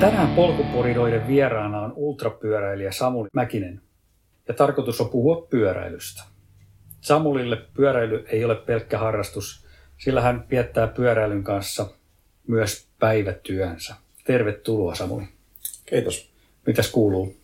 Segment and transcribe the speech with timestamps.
[0.00, 3.80] Tänään polkuporidoiden vieraana on ultrapyöräilijä Samuli Mäkinen
[4.48, 6.22] ja tarkoitus on puhua pyöräilystä.
[7.00, 9.66] Samulille pyöräily ei ole pelkkä harrastus,
[9.98, 11.86] sillä hän viettää pyöräilyn kanssa
[12.46, 13.94] myös päivätyönsä.
[14.24, 15.24] Tervetuloa Samuli.
[15.86, 16.32] Kiitos.
[16.66, 17.36] Mitäs kuuluu?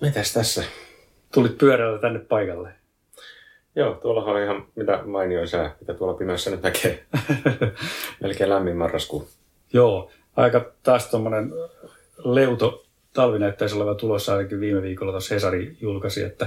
[0.00, 0.64] Mitäs tässä?
[1.32, 2.70] Tulit pyörällä tänne paikalle.
[3.76, 7.04] Joo, tuolla on ihan mitä mainioin sää, mitä tuolla pimeässä nyt näkee.
[8.22, 9.28] Melkein lämmin marraskuu.
[9.72, 11.52] Joo, aika taas tuommoinen
[12.18, 16.46] leuto talvi näyttäisi olevan tulossa ainakin viime viikolla tuossa Hesari julkaisi, että,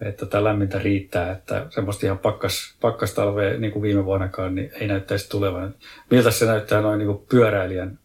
[0.00, 4.88] että tämä lämmintä riittää, että semmoista ihan pakkas, pakkastalvea niin kuin viime vuonnakaan niin ei
[4.88, 5.74] näyttäisi tulevan.
[6.10, 7.98] Miltä se näyttää noin niin kuin pyöräilijän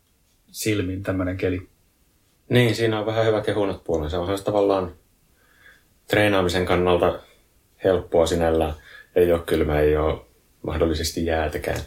[0.51, 1.67] silmin tämmöinen keli?
[2.49, 4.19] Niin, siinä on vähän hyvä kehunat puolensa.
[4.19, 4.91] On se tavallaan
[6.07, 7.19] treenaamisen kannalta
[7.83, 8.73] helppoa sinällään.
[9.15, 10.21] Ei ole kylmä, ei ole
[10.61, 11.79] mahdollisesti jäätäkään.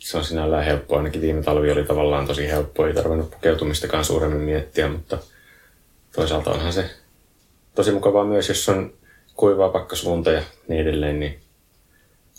[0.00, 0.98] Se on sinällään helppoa.
[0.98, 2.88] Ainakin viime talvi oli tavallaan tosi helppoa.
[2.88, 5.18] Ei tarvinnut pukeutumistakaan suuremmin miettiä, mutta
[6.14, 6.90] toisaalta onhan se
[7.74, 8.92] tosi mukavaa myös, jos on
[9.34, 11.40] kuivaa pakkasluunta ja niin edelleen, niin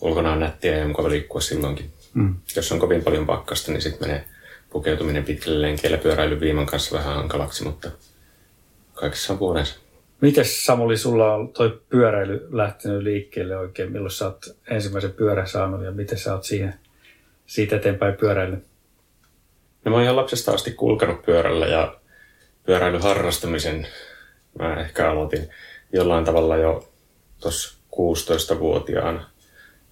[0.02, 1.92] ulkona on nättiä ja mukava liikkua silloinkin.
[2.14, 2.36] Mm.
[2.56, 4.26] Jos on kovin paljon pakkasta, niin sitten menee
[4.70, 7.92] pukeutuminen pitkälle lenkeillä pyöräily viiman kanssa vähän hankalaksi, mutta
[8.94, 9.80] kaikessa on puolensa.
[10.22, 13.92] Miten Samuli, sulla on toi pyöräily lähtenyt liikkeelle oikein?
[13.92, 16.74] Milloin sä oot ensimmäisen pyörän saanut ja miten sä oot siihen,
[17.52, 18.64] siitä eteenpäin pyöräillyt?
[19.86, 21.96] No mä oon lapsesta asti kulkenut pyörällä ja
[22.64, 23.88] pyöräilyharrastamisen
[24.60, 25.50] mä ehkä aloitin
[25.94, 26.94] jollain tavalla jo
[27.42, 29.30] tuossa 16-vuotiaana.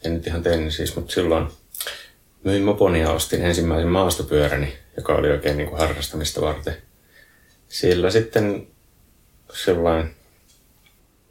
[0.06, 1.48] En nyt ihan tein siis, mutta silloin
[2.44, 6.78] myin moponi ja ostin ensimmäisen maastopyöräni, joka oli oikein niin kuin harrastamista varten.
[7.68, 8.68] Sillä sitten
[9.54, 10.16] sellainen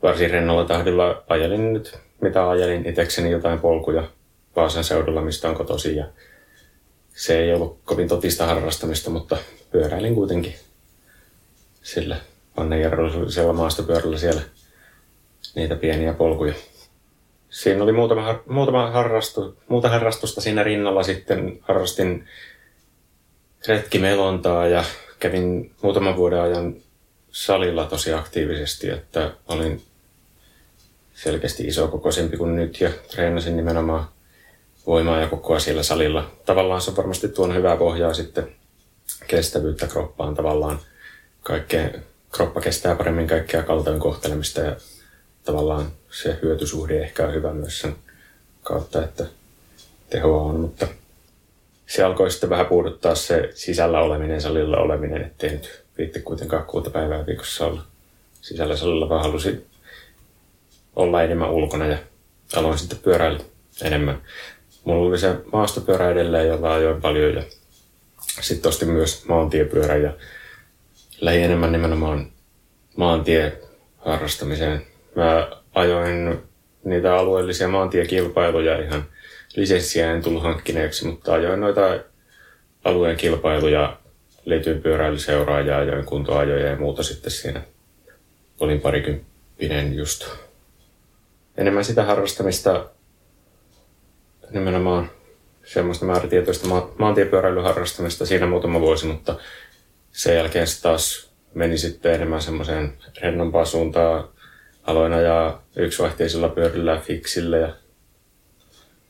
[0.03, 4.18] varsin rennolla tahdilla ajelin nyt, mitä ajelin itsekseni jotain polkuja
[4.59, 5.97] Vaasan seudulla, mistä on kotosi.
[5.97, 6.07] Ja
[7.15, 9.37] se ei ollut kovin totista harrastamista, mutta
[9.71, 10.55] pyöräilin kuitenkin
[11.83, 12.17] sillä
[12.57, 14.43] Vannejarrullisella maastopyörällä siellä
[15.55, 16.55] niitä pieniä polkuja.
[17.51, 21.59] Siinä oli muutama, muutama harrastu, muuta harrastusta siinä rinnalla sitten.
[21.63, 22.29] Harrastin
[23.69, 24.85] retkimelontaa ja
[25.19, 26.77] kävin muutaman vuoden ajan
[27.31, 29.83] salilla tosi aktiivisesti, että olin
[31.15, 34.09] selkeästi isokokoisempi kuin nyt ja treenasin nimenomaan
[34.89, 36.31] voimaa ja kokoa siellä salilla.
[36.47, 38.49] Tavallaan se on varmasti tuon hyvää pohjaa sitten
[39.27, 40.79] kestävyyttä kroppaan tavallaan.
[41.43, 44.77] Kaikkeen, kroppa kestää paremmin kaikkea kaltoin kohtelemista ja
[45.45, 47.97] tavallaan se hyötysuhde ehkä on hyvä myös sen
[48.63, 49.27] kautta, että
[50.11, 50.89] tehoa on, mutta
[51.87, 56.91] se alkoi sitten vähän puuduttaa se sisällä oleminen, salilla oleminen, ettei nyt viitti kuitenkaan kuuta
[56.91, 57.83] päivää viikossa olla
[58.41, 59.67] sisällä salilla, vaan halusin
[60.97, 61.99] olla enemmän ulkona ja
[62.57, 63.45] aloin sitten pyöräillä
[63.83, 64.23] enemmän.
[64.85, 67.43] Mulla oli se maastopyörä edelleen, jolla ajoin paljon ja
[68.41, 70.13] sitten ostin myös maantiepyörä ja
[71.21, 72.33] lähi enemmän nimenomaan
[72.97, 74.87] maantieharrastamiseen.
[75.15, 76.39] Mä ajoin
[76.85, 79.05] niitä alueellisia maantiekilpailuja ihan
[79.57, 81.81] lisenssiä en tullut hankkineeksi, mutta ajoin noita
[82.85, 83.99] alueen kilpailuja
[84.45, 87.63] liityin pyöräilyseuraa ja ajoin kuntoajoja ja muuta sitten siinä.
[88.61, 90.29] Olin parikymppinen just.
[91.57, 92.91] Enemmän sitä harrastamista
[94.51, 95.11] nimenomaan
[95.65, 99.39] semmoista määrätietoista ma- maantiepyöräilyharrastamista siinä muutama vuosi, mutta
[100.13, 104.29] sen jälkeen se taas meni sitten enemmän semmoiseen rennompaan suuntaan.
[104.83, 107.75] Aloin ajaa yksivaihteisilla pyörillä fiksille ja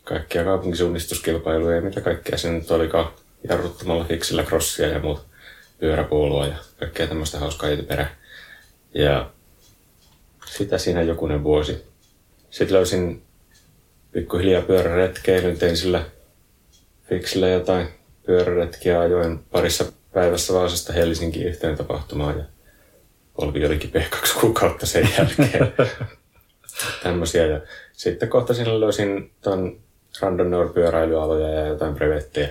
[0.04, 3.12] kaikkia kaupunkisuunnistuskilpailuja ja mitä kaikkea se nyt olikaan
[3.48, 5.26] jarruttamalla fiksillä crossia ja muut
[5.78, 8.06] pyöräpuolua ja kaikkea tämmöistä hauskaa perä.
[8.94, 9.30] Ja
[10.46, 11.84] sitä siinä jokunen vuosi.
[12.50, 13.22] Sitten löysin
[14.12, 16.04] pikkuhiljaa pyöräretkeilyn, tein sillä
[17.08, 17.88] fiksillä jotain
[18.26, 22.44] pyöräretkiä, ajoin parissa päivässä Vaasasta Helsinkiin yhteen tapahtumaan ja
[23.36, 25.72] polvi olikin kaksi kuukautta sen jälkeen.
[27.02, 27.46] Tämmöisiä.
[27.46, 27.60] Ja
[27.92, 29.80] sitten kohta sinne löysin ton
[30.20, 32.48] Randonneur pyöräilyaloja ja jotain brevettejä.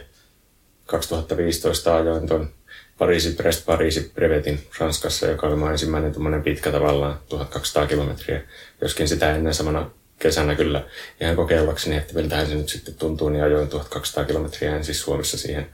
[0.86, 2.50] 2015 ajoin ton
[2.98, 8.42] Pariisi Brest Pariisi brevetin Ranskassa, joka oli mun ensimmäinen tuommoinen pitkä tavallaan 1200 kilometriä.
[8.82, 9.90] Joskin sitä ennen samana
[10.20, 10.84] kesänä kyllä
[11.22, 15.70] ihan kokeillakseni, että miltähän se nyt sitten tuntuu, niin ajoin 1200 kilometriä ensin Suomessa siihen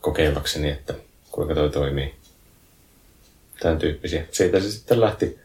[0.00, 0.94] kokeillakseni, että
[1.30, 2.14] kuinka toi toimii.
[3.60, 4.24] Tämän tyyppisiä.
[4.30, 5.38] Siitä se sitten lähti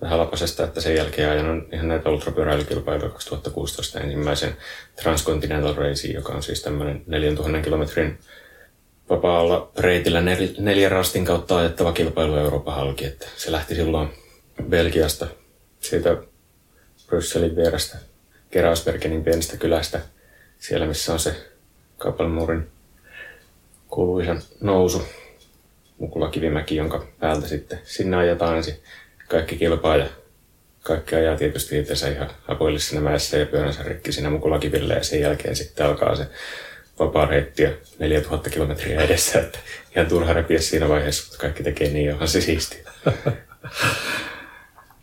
[0.00, 4.56] vähän lapasesta, että sen jälkeen ajan ihan näitä ultrapyöräilykilpailuja 2016 ensimmäisen
[5.02, 8.18] Transcontinental Race, joka on siis tämmöinen 4000 kilometrin
[9.10, 13.04] vapaalla reitillä nel, neljän rastin kautta ajettava kilpailu Euroopan halki.
[13.04, 14.08] Että se lähti silloin
[14.68, 15.26] Belgiasta,
[15.80, 16.16] siitä
[17.12, 17.98] Brysselin vierestä,
[18.50, 20.00] Kerausbergenin pienestä kylästä,
[20.58, 21.36] siellä missä on se
[21.98, 22.66] Kapelmurin
[23.88, 25.02] kuuluisan nousu.
[25.98, 28.74] Mukula Kivimäki, jonka päältä sitten sinne ajetaan ensin
[29.28, 30.06] kaikki kilpaa ja
[30.82, 35.20] kaikki ajaa tietysti itse ihan apoille siinä mäessä ja pyöränsä rikki siinä mukulakiville ja sen
[35.20, 36.26] jälkeen sitten alkaa se
[36.98, 39.58] vapaa reitti ja 4000 kilometriä edessä, että
[39.96, 42.90] ihan turha repiä siinä vaiheessa, kun kaikki tekee niin, onhan se siistiä.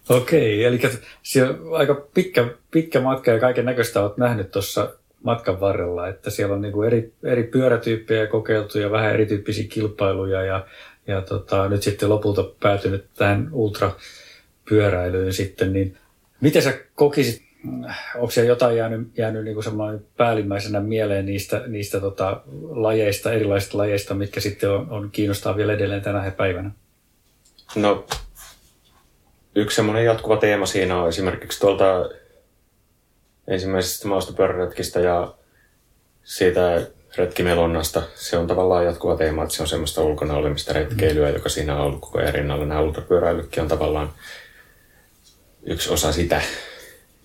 [0.09, 0.79] Okei, eli
[1.23, 6.29] se on aika pitkä, pitkä matka ja kaiken näköistä olet nähnyt tuossa matkan varrella, että
[6.29, 10.65] siellä on niinku eri, eri pyörätyyppejä kokeiltu ja vähän erityyppisiä kilpailuja ja,
[11.07, 15.97] ja tota, nyt sitten lopulta päätynyt tähän ultrapyöräilyyn sitten, niin
[16.41, 17.43] miten sä kokisit,
[18.15, 19.61] onko siellä jotain jäänyt, jäänyt niinku
[20.17, 26.01] päällimmäisenä mieleen niistä, niistä tota, lajeista, erilaisista lajeista, mitkä sitten on, on kiinnostaa vielä edelleen
[26.01, 26.71] tänä päivänä?
[27.75, 28.05] No,
[29.55, 32.09] yksi semmoinen jatkuva teema siinä on esimerkiksi tuolta
[33.47, 35.33] ensimmäisestä maastopyöräretkistä ja
[36.23, 36.87] siitä
[37.17, 38.01] retkimelonnasta.
[38.15, 41.33] Se on tavallaan jatkuva teema, että se on semmoista ulkona olemista retkeilyä, mm.
[41.33, 42.65] joka siinä on ollut koko ajan rinnalla.
[42.65, 44.09] Nämä ultrapyöräilytkin on tavallaan
[45.63, 46.41] yksi osa sitä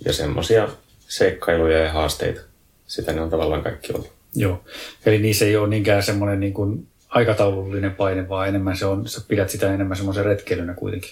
[0.04, 0.68] ja semmoisia
[1.08, 2.40] seikkailuja ja haasteita.
[2.86, 4.12] Sitä ne on tavallaan kaikki ollut.
[4.34, 4.64] Joo,
[5.06, 9.20] eli niissä ei ole niinkään semmoinen niin kuin aikataulullinen paine, vaan enemmän se on, sä
[9.28, 11.10] pidät sitä enemmän semmoisen retkeilynä kuitenkin.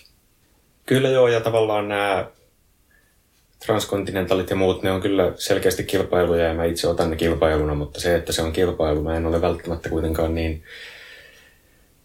[0.87, 2.27] Kyllä joo, ja tavallaan nämä
[3.67, 8.01] transkontinentaalit ja muut, ne on kyllä selkeästi kilpailuja ja mä itse otan ne kilpailuna, mutta
[8.01, 10.65] se, että se on kilpailu, mä en ole välttämättä kuitenkaan niin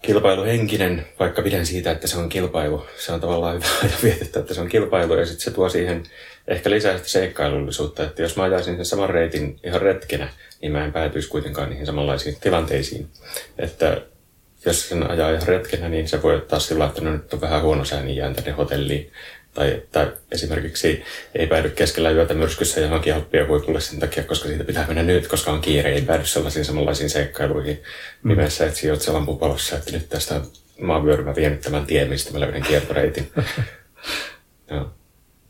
[0.01, 2.85] kilpailuhenkinen, vaikka pidän siitä, että se on kilpailu.
[2.97, 6.03] Se on tavallaan hyvä ja vietettä, että se on kilpailu ja sitten se tuo siihen
[6.47, 10.29] ehkä lisää sitä seikkailullisuutta, että jos mä ajaisin sen saman reitin ihan retkenä,
[10.62, 13.07] niin mä en päätyisi kuitenkaan niihin samanlaisiin tilanteisiin.
[13.57, 14.01] Että
[14.67, 17.61] jos sen ajaa ihan retkenä, niin se voi ottaa sillä, että no nyt on vähän
[17.61, 19.11] huono sää, niin jään tänne hotelliin.
[19.53, 21.03] Tai että esimerkiksi
[21.35, 23.45] ei päädy keskellä yötä myrskyssä johonkin alppia
[23.79, 25.93] sen takia, koska siitä pitää mennä nyt, koska on kiire.
[25.93, 27.83] Ei päädy sellaisiin samanlaisiin seikkailuihin
[28.23, 28.29] mm.
[28.29, 30.41] nimessä, että sijoit se lampupalossa, että nyt tästä
[30.81, 33.31] maavyörymä vienyt tämän tien, mistä mä löydän kiertoreitin.
[34.71, 34.91] no.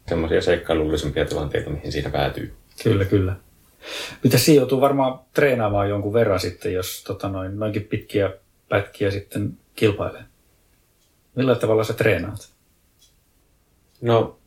[0.07, 2.53] Semmoisia seikkailullisempia tilanteita, mihin siinä päätyy.
[2.83, 3.35] Kyllä, kyllä.
[4.23, 8.31] Mitä siinä joutuu varmaan treenaamaan jonkun verran sitten, jos tota noin, noinkin pitkiä
[8.69, 10.23] pätkiä sitten kilpailee?
[11.35, 12.49] Millä tavalla sä treenaat?
[14.01, 14.39] No,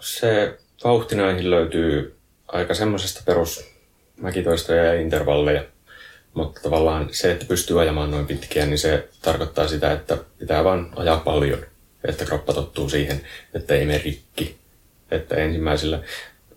[0.00, 2.16] se vauhti näihin löytyy
[2.48, 3.64] aika semmoisesta perus
[4.16, 5.64] mäkitoistoja ja intervalleja.
[6.34, 10.92] Mutta tavallaan se, että pystyy ajamaan noin pitkiä, niin se tarkoittaa sitä, että pitää vaan
[10.96, 11.58] ajaa paljon.
[12.04, 13.20] Että kroppa tottuu siihen,
[13.54, 14.56] että ei mene rikki.
[15.10, 16.02] Että ensimmäisellä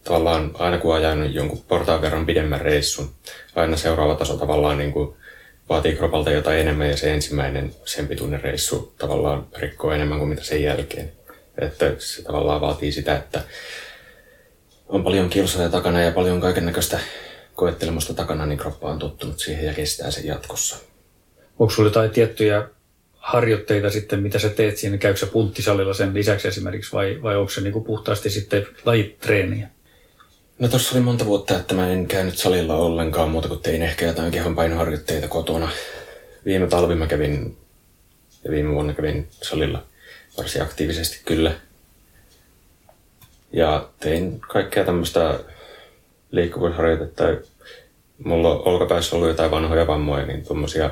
[0.04, 3.10] tavallaan aina kun ajan jonkun portaan verran pidemmän reissun,
[3.56, 5.16] aina seuraava taso tavallaan niin kuin
[5.72, 10.44] vaatii kropalta jotain enemmän ja se ensimmäinen sen pituinen reissu tavallaan rikkoo enemmän kuin mitä
[10.44, 11.12] sen jälkeen.
[11.62, 13.42] Että se tavallaan vaatii sitä, että
[14.88, 17.00] on paljon kilsoja takana ja paljon kaiken näköistä
[17.56, 20.78] koettelemusta takana, niin kroppa on tottunut siihen ja kestää sen jatkossa.
[21.60, 22.68] Onko sinulla jotain tiettyjä
[23.16, 24.98] harjoitteita sitten, mitä sä teet siinä?
[24.98, 29.70] Käykö sä punttisalilla sen lisäksi esimerkiksi vai, vai onko se niinku puhtaasti sitten lajitreeniä?
[30.62, 34.06] No tuossa oli monta vuotta, että mä en käynyt salilla ollenkaan muuta kuin tein ehkä
[34.06, 35.70] jotain kehonpainoharjoitteita kotona.
[36.46, 37.58] Viime talvi mä kävin
[38.44, 39.84] ja viime vuonna kävin salilla
[40.38, 41.54] varsin aktiivisesti kyllä.
[43.54, 45.40] Ja tein kaikkea tämmöistä
[46.32, 47.24] liikkuvuusharjoitetta.
[48.24, 50.90] Mulla on olkapäässä ollut jotain vanhoja vammoja, niin tuommoisia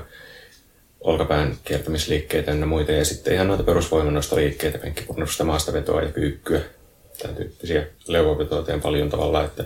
[0.99, 2.91] olkapään kiertämisliikkeitä ja muita.
[2.91, 6.61] Ja sitten ihan noita perusvoimannostoliikkeitä, penkkipunnosta, maastavetoa ja kyykkyä
[7.19, 9.63] tämän tyyppisiä leuvovetoja teen paljon tavalla, että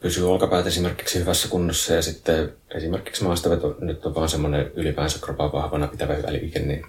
[0.00, 5.52] pysyy olkapäät esimerkiksi hyvässä kunnossa ja sitten esimerkiksi maastaveto nyt on vaan semmoinen ylipäänsä kropaa
[5.52, 6.58] vahvana pitävä hyvä liike.
[6.58, 6.86] Niin.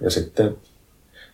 [0.00, 0.56] Ja sitten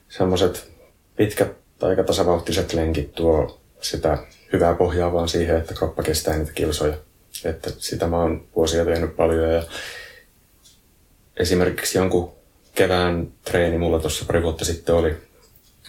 [0.09, 0.71] semmoiset
[1.17, 4.19] pitkät tai aika tasavauhtiset lenkit tuo sitä
[4.53, 6.97] hyvää pohjaa vaan siihen, että kroppa kestää niitä kilsoja.
[7.45, 9.63] Että sitä mä oon vuosia tehnyt paljon ja
[11.37, 12.33] esimerkiksi jonkun
[12.75, 15.17] kevään treeni mulla tuossa pari vuotta sitten oli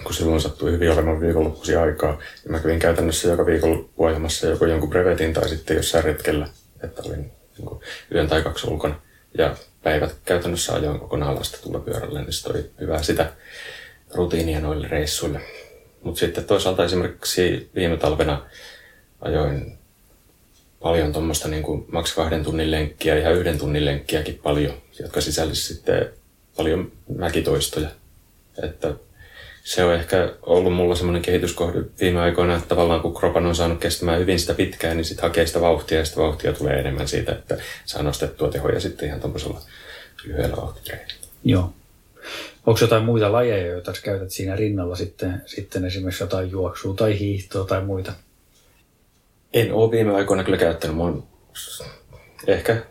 [0.03, 2.19] kun silloin sattui hyvin olemaan viikonloppuisia aikaa.
[2.45, 6.47] Ja mä kävin käytännössä joka viikonloppu ajamassa joko jonkun brevetin tai sitten jossain retkellä,
[6.83, 7.79] että olin niin
[8.11, 8.99] yön tai kaksi ulkona.
[9.37, 13.31] Ja päivät käytännössä ajoin kokonaan lasta tulla pyörälle, niin se toi hyvää sitä
[14.13, 15.41] rutiinia noille reissuille.
[16.03, 18.45] Mutta sitten toisaalta esimerkiksi viime talvena
[19.21, 19.77] ajoin
[20.79, 25.73] paljon tuommoista niin kuin maks kahden tunnin lenkkiä ja yhden tunnin lenkkiäkin paljon, jotka sisälsi
[25.73, 26.09] sitten
[26.57, 27.89] paljon mäkitoistoja.
[28.63, 28.93] Että
[29.65, 33.79] se on ehkä ollut mulla semmoinen kehityskohde viime aikoina, että tavallaan kun kropan on saanut
[33.79, 37.31] kestämään hyvin sitä pitkään, niin sitten hakee sitä vauhtia ja sitä vauhtia tulee enemmän siitä,
[37.31, 39.61] että saa nostettua tehoja sitten ihan tuommoisella
[40.23, 41.13] lyhyellä vauhtitreenillä.
[41.43, 41.73] Joo.
[42.65, 47.65] Onko jotain muita lajeja, joita käytät siinä rinnalla sitten, sitten esimerkiksi jotain juoksua tai hiihtoa
[47.65, 48.13] tai muita?
[49.53, 50.97] En ole viime aikoina kyllä käyttänyt.
[50.97, 51.03] Mä
[52.47, 52.83] ehkä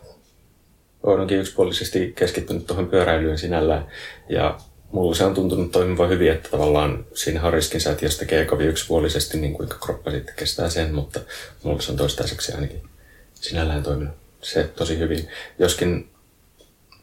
[1.03, 3.87] olenkin yksipuolisesti keskittynyt tuohon pyöräilyyn sinällään.
[4.29, 4.59] Ja
[4.95, 8.67] mulla se on tuntunut toimiva hyvin, että tavallaan siinä on riskin että jos tekee kovin
[8.67, 11.19] yksipuolisesti, niin kuinka kroppa sitten kestää sen, mutta
[11.63, 12.83] mulla se on toistaiseksi ainakin
[13.33, 15.29] sinällään toiminut se tosi hyvin.
[15.59, 16.09] Joskin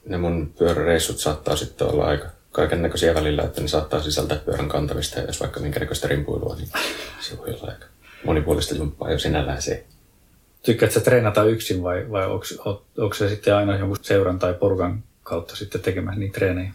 [0.06, 4.68] ne mun pyöräreissut saattaa sitten olla aika kaiken näköisiä välillä, että ne saattaa sisältää pyörän
[4.68, 6.68] kantamista ja jos vaikka minkä näköistä rimpuilua, niin
[7.20, 7.86] se voi olla aika
[8.24, 9.84] monipuolista jumppaa jo sinällään se.
[10.62, 12.26] Tykkäätkö treenata yksin vai, vai
[12.98, 16.72] onko se sitten aina jonkun seuran tai porukan kautta sitten tekemään niitä treenejä?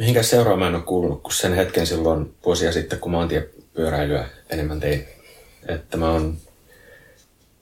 [0.00, 4.80] Mihinkään seuraa mä en ole kuulunut, kun sen hetken silloin vuosia sitten, kun maantiepyöräilyä enemmän
[4.80, 5.08] tein.
[5.68, 6.36] Että mä oon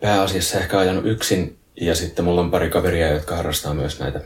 [0.00, 4.20] pääasiassa ehkä ajanut yksin ja sitten mulla on pari kaveria, jotka harrastaa myös näitä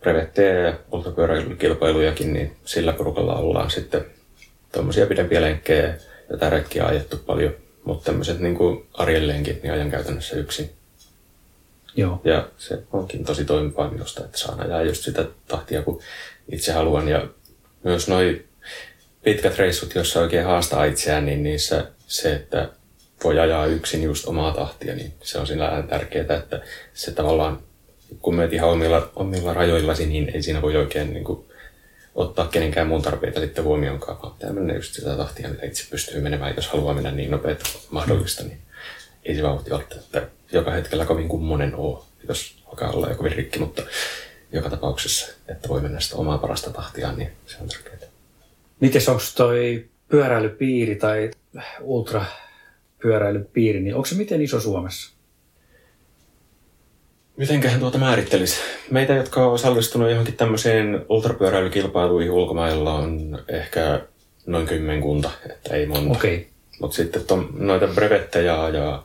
[0.00, 4.04] brevettejä ja ultrapyöräilykilpailujakin, niin sillä porukalla ollaan sitten
[4.72, 5.94] tuommoisia pidempiä lenkkejä
[6.30, 7.54] ja täräkkiä ajettu paljon.
[7.84, 10.70] Mutta tämmöiset niin arjen lenkit, niin ajan käytännössä yksin.
[11.96, 12.20] Joo.
[12.24, 16.00] Ja se onkin tosi toimivaa minusta, että saan ajaa just sitä tahtia, kun
[16.52, 17.08] itse haluan.
[17.08, 17.28] Ja
[17.84, 18.44] myös noi
[19.22, 22.68] pitkät reissut, joissa oikein haastaa itseään, niin niissä se, että
[23.24, 26.62] voi ajaa yksin just omaa tahtia, niin se on sinällään tärkeää, että
[26.94, 27.58] se tavallaan,
[28.20, 31.46] kun meet ihan omilla, omilla rajoillasi, niin ei siinä voi oikein niin kuin,
[32.14, 36.20] ottaa kenenkään muun tarpeita sitten huomioonkaan, vaan pitää mennä just sitä tahtia, mitä itse pystyy
[36.20, 38.58] menemään, jos haluaa mennä niin nopeasti mahdollista, niin
[39.24, 41.98] ei se vauhti välttämättä joka hetkellä kovin kummonen ole,
[42.28, 43.82] jos alkaa olla jo kovin rikki, mutta
[44.52, 47.96] joka tapauksessa, että voi mennä sitä omaa parasta tahtiaan, niin se on tärkeää.
[48.80, 51.30] Miten onko toi pyöräilypiiri tai
[51.80, 52.24] ultra
[53.02, 55.16] pyöräilypiiri, niin onko se miten iso Suomessa?
[57.36, 58.56] Mitenköhän tuota määrittelisi?
[58.90, 64.00] Meitä, jotka on osallistunut johonkin tämmöiseen ultrapyöräilykilpailuihin ulkomailla on ehkä
[64.46, 66.18] noin kymmenkunta, että ei monta.
[66.18, 66.44] Okay.
[66.80, 69.02] Mutta sitten ton, noita brevettejä ja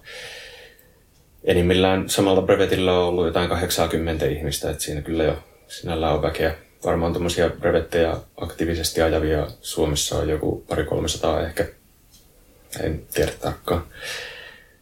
[1.44, 6.56] enimmillään samalta brevetillä on ollut jotain 80 ihmistä, että siinä kyllä jo sinällään on väkeä.
[6.86, 11.66] Varmaan tuommoisia brevettejä aktiivisesti ajavia Suomessa on joku pari kolmesataa ehkä
[12.80, 13.84] en tiedä tarkkaan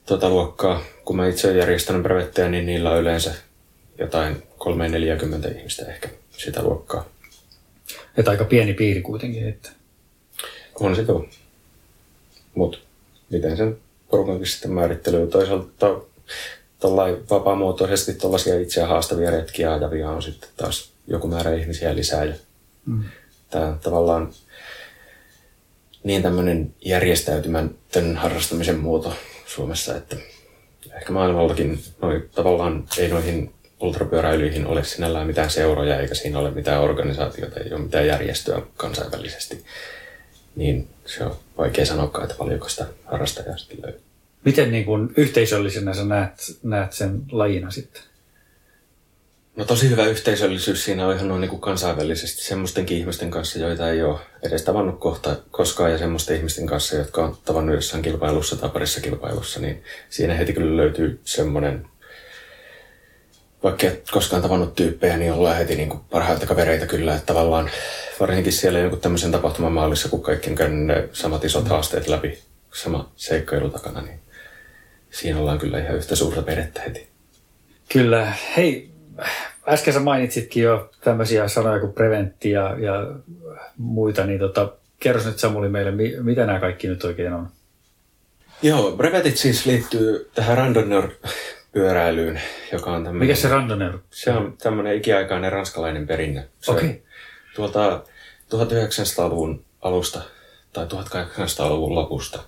[0.05, 0.83] tuota luokkaa.
[1.05, 3.33] Kun mä itse olen järjestänyt brevettejä, niin niillä on yleensä
[3.97, 7.05] jotain 340 ihmistä ehkä sitä luokkaa.
[8.17, 9.49] Että aika pieni piiri kuitenkin.
[9.49, 9.69] Että...
[10.79, 11.25] On se tuo.
[12.55, 12.77] Mutta
[13.29, 13.77] miten sen
[14.09, 15.27] porukankin sitten määrittelyy.
[15.27, 16.01] Toisaalta
[16.79, 22.24] tuollain vapaamuotoisesti tuollaisia itseä haastavia retkiä ajavia on sitten taas joku määrä ihmisiä lisää.
[22.24, 22.33] Ja
[22.86, 23.03] mm.
[23.50, 24.33] Tämä tavallaan
[26.03, 29.13] niin tämmöinen järjestäytymätön harrastamisen muoto
[29.45, 30.15] Suomessa, että
[30.95, 36.81] ehkä maailmallakin noi, tavallaan ei noihin ultrapyöräilyihin ole sinällään mitään seuroja eikä siinä ole mitään
[36.81, 39.65] organisaatiota, ei ole mitään järjestöä kansainvälisesti.
[40.55, 44.08] Niin se on vaikea sanoa, että paljonko sitä harrastajaa sitten löytyy.
[44.46, 48.01] Miten niin kuin yhteisöllisenä sä näet, näet sen lajina sitten?
[49.60, 53.89] No tosi hyvä yhteisöllisyys siinä on ihan noin niin kuin kansainvälisesti semmoistenkin ihmisten kanssa, joita
[53.89, 58.55] ei ole edes tavannut kohta koskaan ja semmoisten ihmisten kanssa, jotka on tavannut jossain kilpailussa
[58.55, 61.86] tai parissa kilpailussa, niin siinä heti kyllä löytyy semmoinen,
[63.63, 67.69] vaikka et koskaan tavannut tyyppejä, niin ollaan heti niin kuin parhaita kavereita kyllä, että tavallaan
[68.19, 72.39] varsinkin siellä jonkun tämmöisen tapahtuman maalissa, kun kaikki on käynyt ne samat isot haasteet läpi,
[72.74, 74.19] sama seikkailu takana, niin
[75.11, 77.07] siinä ollaan kyllä ihan yhtä suurta perhettä heti.
[77.93, 78.33] Kyllä.
[78.57, 78.89] Hei,
[79.67, 83.07] äsken sä mainitsitkin jo tämmöisiä sanoja kuin preventti ja, ja
[83.77, 87.49] muita, niin tota, kerros nyt Samuli meille, mitä nämä kaikki nyt oikein on?
[88.61, 91.09] Joo, brevetit siis liittyy tähän randonneur
[91.71, 93.27] pyöräilyyn, joka on tämmöinen...
[93.27, 93.99] Mikä se randonneur?
[94.11, 96.47] Se on tämmöinen ikiaikainen ranskalainen perinne.
[96.67, 96.89] Okei.
[96.89, 97.01] Okay.
[97.55, 98.03] Tuolta
[98.55, 100.21] 1900-luvun alusta
[100.73, 102.39] tai 1800-luvun lopusta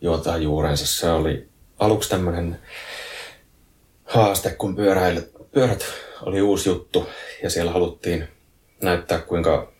[0.00, 0.86] juotaa juurensa.
[0.86, 1.49] Se oli
[1.80, 2.58] aluksi tämmöinen
[4.04, 5.84] haaste, kun pyöräilyt pyörät
[6.22, 7.08] oli uusi juttu
[7.42, 8.28] ja siellä haluttiin
[8.82, 9.72] näyttää kuinka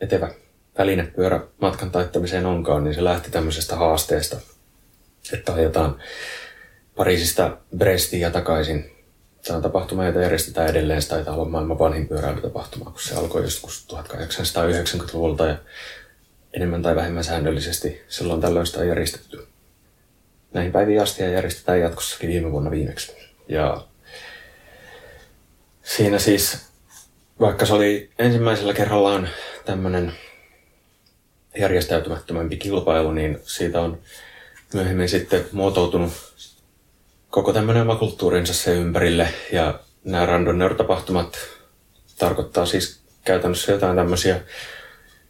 [0.00, 0.30] etevä
[0.78, 4.36] väline pyörä matkan taittamiseen onkaan, niin se lähti tämmöisestä haasteesta,
[5.32, 6.02] että ajetaan
[6.96, 8.90] Pariisista Brestiin ja takaisin.
[9.46, 11.02] Tämä on tapahtuma, jota järjestetään edelleen.
[11.02, 15.56] Se taitaa olla maailman vanhin pyöräilytapahtuma, kun se alkoi joskus 1890-luvulta ja
[16.52, 19.47] enemmän tai vähemmän säännöllisesti silloin tällöin sitä on järjestetty.
[20.52, 23.16] Näihin päiviin asti ja järjestetään jatkossakin viime vuonna viimeksi.
[23.48, 23.88] Ja
[25.96, 26.58] Siinä siis,
[27.40, 29.28] vaikka se oli ensimmäisellä kerrallaan
[29.64, 30.12] tämmöinen
[31.58, 33.98] järjestäytymättömämpi kilpailu, niin siitä on
[34.74, 36.12] myöhemmin sitten muotoutunut
[37.30, 39.28] koko tämmöinen oma kulttuurinsa se ympärille.
[39.52, 41.38] Ja nämä randonneur-tapahtumat
[42.18, 44.40] tarkoittaa siis käytännössä jotain tämmöisiä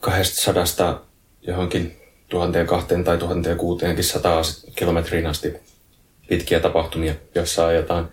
[0.00, 1.06] 200
[1.42, 4.42] johonkin 1200 tai 1600
[4.76, 5.54] kilometriin asti
[6.28, 8.10] pitkiä tapahtumia, joissa ajetaan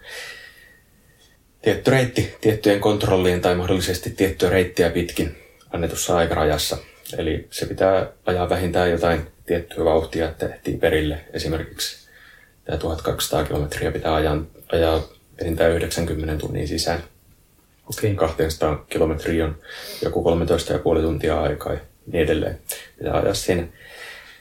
[1.61, 5.37] tietty reitti tiettyjen kontrollien tai mahdollisesti tiettyä reittiä pitkin
[5.69, 6.77] annetussa aikarajassa.
[7.17, 11.19] Eli se pitää ajaa vähintään jotain tiettyä vauhtia, että ehtii perille.
[11.33, 12.07] Esimerkiksi
[12.65, 15.03] tämä 1200 kilometriä pitää ajaa, ajaa
[15.37, 17.03] enintään 90 tunnin sisään.
[17.89, 18.15] Okei.
[18.15, 19.57] 200 kilometriä on
[20.01, 20.23] joku
[20.95, 22.59] 13,5 tuntia aikaa ja niin edelleen.
[22.97, 23.67] Pitää ajaa siinä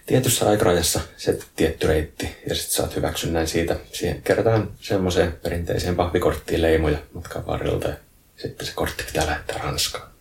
[0.06, 3.76] tietyssä aikarajassa se tietty reitti ja sitten saat hyväksynnän siitä.
[3.92, 7.94] Siihen kerätään semmoiseen perinteiseen pahvikorttiin leimoja matkan varrelta ja
[8.36, 10.14] sitten se kortti pitää lähettää Ranskaan.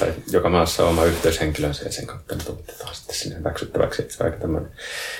[0.00, 4.02] Tai joka maassa on oma yhteyshenkilönsä ja sen kautta ne toimitetaan sitten sinne hyväksyttäväksi.
[4.02, 4.70] Että se on aika tämmöinen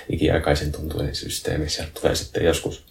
[0.09, 1.69] ikiaikaisen tuntuinen systeemi.
[1.69, 2.87] Sieltä tulee sitten joskus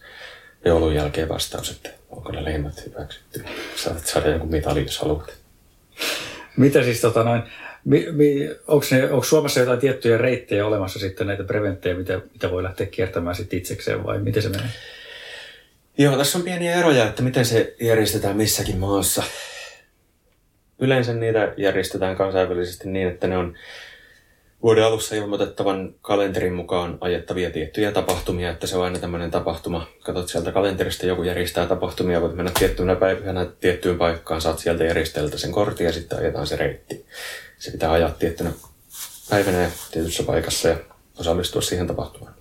[0.66, 3.46] joulun jälkeen vastaus, että onko ne leimat hyväksytty.
[3.76, 5.34] Saatat saada jonkun mitalin, jos haluat.
[6.58, 7.44] Mitä siis tota noin,
[7.86, 12.52] mi, mi, onko, ne, onko Suomessa jotain tiettyjä reittejä olemassa sitten näitä preventtejä, mitä, mitä
[12.52, 14.70] voi lähteä kiertämään sitten itsekseen vai miten se menee?
[15.98, 19.24] Joo, tässä on pieniä eroja, että miten se järjestetään missäkin maassa.
[20.80, 23.56] Yleensä niitä järjestetään kansainvälisesti niin, että ne on
[24.64, 29.88] vuoden alussa ilmoitettavan kalenterin mukaan ajettavia tiettyjä tapahtumia, että se on aina tämmöinen tapahtuma.
[30.00, 35.38] Katsot sieltä kalenterista, joku järjestää tapahtumia, voit mennä tiettynä päivänä tiettyyn paikkaan, saat sieltä järjesteltä
[35.38, 37.06] sen kortin ja sitten ajetaan se reitti.
[37.64, 38.52] Se pitää ajaa tiettynä
[39.30, 40.78] päivänä ja tietyssä paikassa ja
[41.20, 42.36] osallistua siihen tapahtumaan.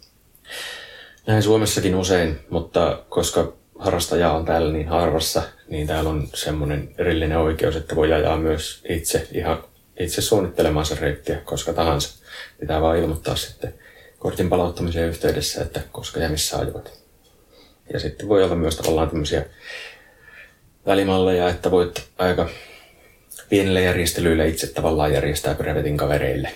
[1.27, 7.39] Näin Suomessakin usein, mutta koska harrastaja on täällä niin harvassa, niin täällä on semmoinen erillinen
[7.39, 9.65] oikeus, että voi ajaa myös itse ihan
[10.01, 12.25] itse suunnittelemaan sen reittiä koska tahansa.
[12.61, 13.75] Pitää vaan ilmoittaa sitten
[14.19, 16.93] kortin palauttamisen yhteydessä, että koska ja missä ajoit.
[17.93, 19.45] Ja sitten voi olla myös tavallaan tämmöisiä
[20.87, 22.49] välimalleja, että voit aika
[23.53, 26.53] pienille järjestelyille itse tavallaan järjestää brevetin kavereille.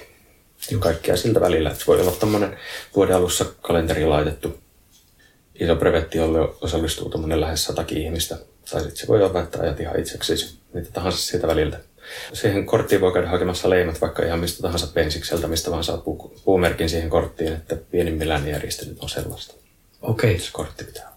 [0.71, 1.71] Ja kaikkea siltä välillä.
[1.71, 2.57] Että voi olla tämmöinen
[2.97, 4.59] vuoden alussa kalenteri laitettu
[5.61, 8.39] iso brevetti, jolle osallistuu tämmöinen lähes satakin ihmistä.
[8.71, 11.80] Tai sitten se voi olla, että ajat ihan itseksi mitä tahansa siitä väliltä.
[12.32, 16.41] Siihen korttiin voi käydä hakemassa leimat vaikka ihan mistä tahansa pensikseltä, mistä vaan saat puu-
[16.45, 19.54] puumerkin siihen korttiin, että pienimmillään järjestelyt on sellaista.
[20.02, 21.13] Okei, Se kortti pitää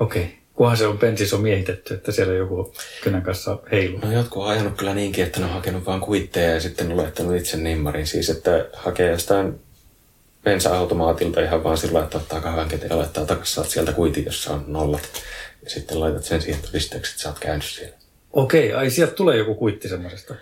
[0.00, 0.43] okei.
[0.54, 4.00] Kunhan se on pensis on miehitetty, että siellä joku kynän kanssa heiluu.
[4.00, 6.96] No jotkut on ajanut kyllä niinkin, että ne on hakenut vaan kuitteja ja sitten on
[6.96, 8.06] laittanut itse nimmarin.
[8.06, 9.60] Siis että hakee jostain
[10.44, 14.54] bensa-automaatilta ihan vaan sillä, että ottaa kahvan käteen ja laittaa takaisin, saat sieltä kuitin, jossa
[14.54, 15.08] on nollat.
[15.64, 17.96] Ja sitten laitat sen siihen todisteeksi, että sä oot käynyt siellä.
[18.32, 20.34] Okei, ai sieltä tulee joku kuitti semmoisesta.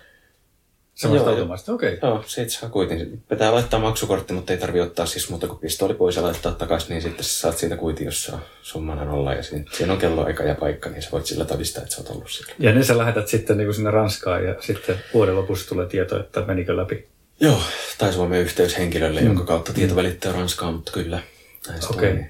[0.95, 1.99] Semmoista Joo, okei.
[2.01, 3.23] Joo, siitä saa kuitin.
[3.29, 6.89] Pitää laittaa maksukortti, mutta ei tarvi ottaa siis muuta kuin pistooli pois ja laittaa takaisin,
[6.89, 10.55] niin sitten sä saat siitä kuitin, jossa summana nolla ja siinä, siinä on kelloaika ja
[10.55, 12.53] paikka, niin sä voit sillä todistaa, että sä oot ollut siellä.
[12.59, 16.41] Ja ne sä lähetät sitten niin sinne Ranskaan ja sitten vuoden lopussa tulee tieto, että
[16.41, 17.07] menikö läpi.
[17.39, 17.61] Joo,
[17.97, 19.27] tai Suomen yhteyshenkilölle, mm.
[19.27, 21.19] jonka kautta tieto välittää Ranskaan, mutta kyllä.
[21.89, 22.09] Okei.
[22.09, 22.25] toimii.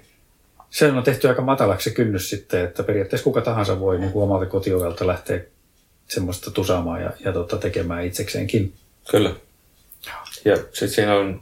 [0.70, 4.24] Se on tehty aika matalaksi se kynnys sitten, että periaatteessa kuka tahansa voi niin kuin
[4.24, 5.40] omalta kotiovelta lähteä
[6.08, 8.74] semmoista tusaamaan ja, ja tota, tekemään itsekseenkin.
[9.12, 9.36] Kyllä.
[10.46, 11.42] Ja sitten siinä on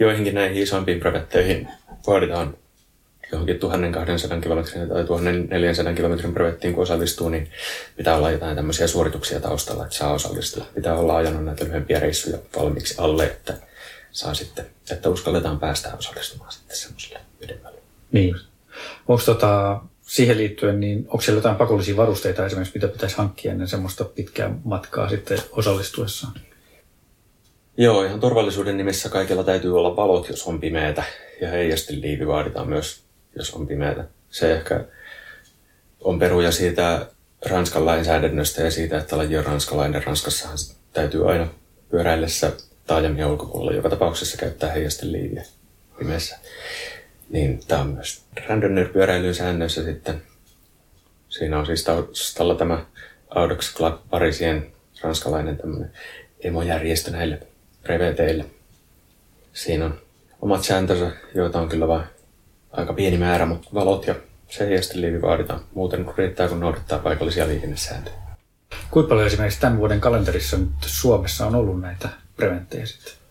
[0.00, 1.68] joihinkin näihin isompiin brevetteihin
[2.06, 2.56] vaaditaan
[3.32, 7.50] johonkin 1200 kilometrin tai 1400 kilometrin brevettiin, kun osallistuu, niin
[7.96, 10.66] pitää olla jotain tämmöisiä suorituksia taustalla, että saa osallistua.
[10.74, 13.54] Pitää olla ajanut näitä lyhyempiä reissuja valmiiksi alle, että
[14.12, 17.78] saa sitten, että uskalletaan päästä osallistumaan sitten semmoiselle pidemmälle.
[18.12, 18.34] Niin.
[19.08, 23.68] Onko tota, siihen liittyen, niin onko siellä jotain pakollisia varusteita esimerkiksi, mitä pitäisi hankkia ennen
[23.68, 26.34] semmoista pitkää matkaa sitten osallistuessaan?
[27.76, 31.04] Joo, ihan turvallisuuden nimissä kaikilla täytyy olla valot, jos on pimeätä.
[31.40, 33.02] Ja heijastiliivi vaaditaan myös,
[33.36, 34.04] jos on pimeätä.
[34.30, 34.84] Se ehkä
[36.00, 37.06] on peruja siitä
[37.46, 40.04] Ranskan lainsäädännöstä ja siitä, että laji on ranskalainen.
[40.04, 40.58] Ranskassahan
[40.92, 41.46] täytyy aina
[41.90, 42.52] pyöräillessä
[42.86, 45.44] taajamien ulkopuolella joka tapauksessa käyttää heijasteliiviä
[45.98, 46.38] pimeässä.
[47.28, 50.22] Niin tämä on myös Randoner pyöräilyn säännöissä sitten.
[51.28, 52.84] Siinä on siis taustalla tämä
[53.30, 55.92] Audax Club Parisien ranskalainen tämmöinen
[56.40, 57.46] emojärjestö näille
[57.82, 58.44] breveteille.
[59.52, 60.00] Siinä on
[60.40, 62.04] omat sääntönsä, joita on kyllä vain
[62.72, 64.14] aika pieni määrä, mutta valot ja
[64.48, 65.60] se heijasteliivi vaaditaan.
[65.74, 68.16] Muuten riittää, kun noudattaa paikallisia liikennesääntöjä.
[68.90, 73.23] Kuinka paljon esimerkiksi tämän vuoden kalenterissa nyt Suomessa on ollut näitä preventtejä sitten?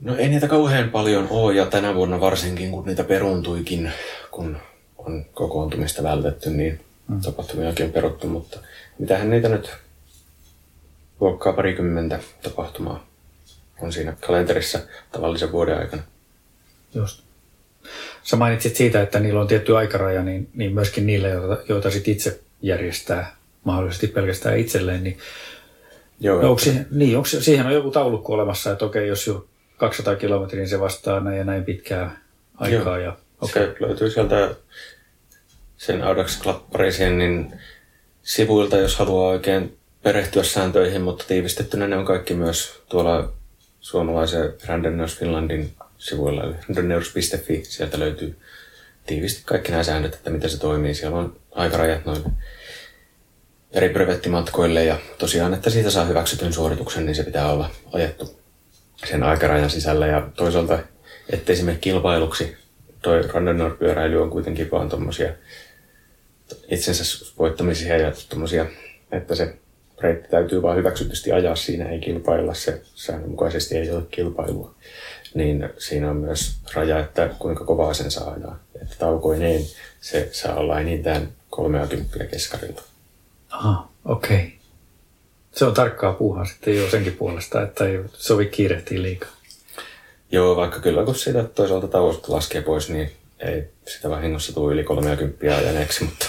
[0.00, 3.92] No ei niitä kauhean paljon ole ja tänä vuonna varsinkin, kun niitä peruuntuikin,
[4.30, 4.56] kun
[4.98, 7.20] on kokoontumista vältetty, niin mm.
[7.20, 8.58] tapahtumiakin on peruttu, mutta
[8.98, 9.72] mitähän niitä nyt
[11.20, 13.06] luokkaa parikymmentä tapahtumaa
[13.80, 14.78] on siinä kalenterissa
[15.12, 16.02] tavallisen vuoden aikana.
[16.94, 17.24] Just.
[18.22, 22.08] Sä mainitsit siitä, että niillä on tietty aikaraja, niin, niin myöskin niille, joita, joita sit
[22.08, 25.18] itse järjestää mahdollisesti pelkästään itselleen, niin
[26.20, 29.46] Joo, no, onko siihen, niin, onko, siihen on joku taulukko olemassa, että okei, jos jo
[29.76, 32.16] 200 kilometriä, niin se vastaa näin ja näin pitkää
[32.56, 32.98] aikaa.
[32.98, 33.66] Ja, okay.
[33.66, 34.54] Se löytyy sieltä
[35.76, 37.60] sen Audax Club Parisien, niin
[38.22, 43.32] sivuilta, jos haluaa oikein perehtyä sääntöihin, mutta tiivistettynä ne on kaikki myös tuolla
[43.80, 46.54] suomalaisen Randenners Finlandin sivuilla, eli.
[47.62, 48.38] Sieltä löytyy
[49.06, 50.94] tiivisti kaikki nämä säännöt, että miten se toimii.
[50.94, 52.28] Siellä on aikarajat noille
[53.72, 58.43] eri brevettimatkoille ja tosiaan, että siitä saa hyväksytyn suorituksen, niin se pitää olla ajettu
[58.96, 60.78] sen aikarajan sisällä ja toisaalta,
[61.30, 62.56] ettei se kilpailuksi.
[63.02, 65.32] Toi Randonnor-pyöräily on kuitenkin vaan tuommoisia
[66.70, 68.66] itsensä voittamisia ja tommosia,
[69.12, 69.54] että se
[70.00, 74.74] reitti täytyy vaan hyväksytysti ajaa, siinä ei kilpailla, se säännönmukaisesti ei ole kilpailua.
[75.34, 78.58] Niin siinä on myös raja, että kuinka kovaa sen saa ajaa.
[78.82, 79.62] Että taukoineen
[80.00, 82.82] se saa olla enintään 30 keskarilta.
[83.50, 84.36] Aha, okei.
[84.36, 84.50] Okay.
[85.54, 89.30] Se on tarkkaa puuhaa sitten jo senkin puolesta, että ei sovi kiirehtiä liikaa.
[90.32, 94.84] Joo, vaikka kyllä kun siitä toisaalta tauosta laskee pois, niin ei sitä vahingossa tule yli
[94.84, 96.26] 30 ajaneeksi, mutta...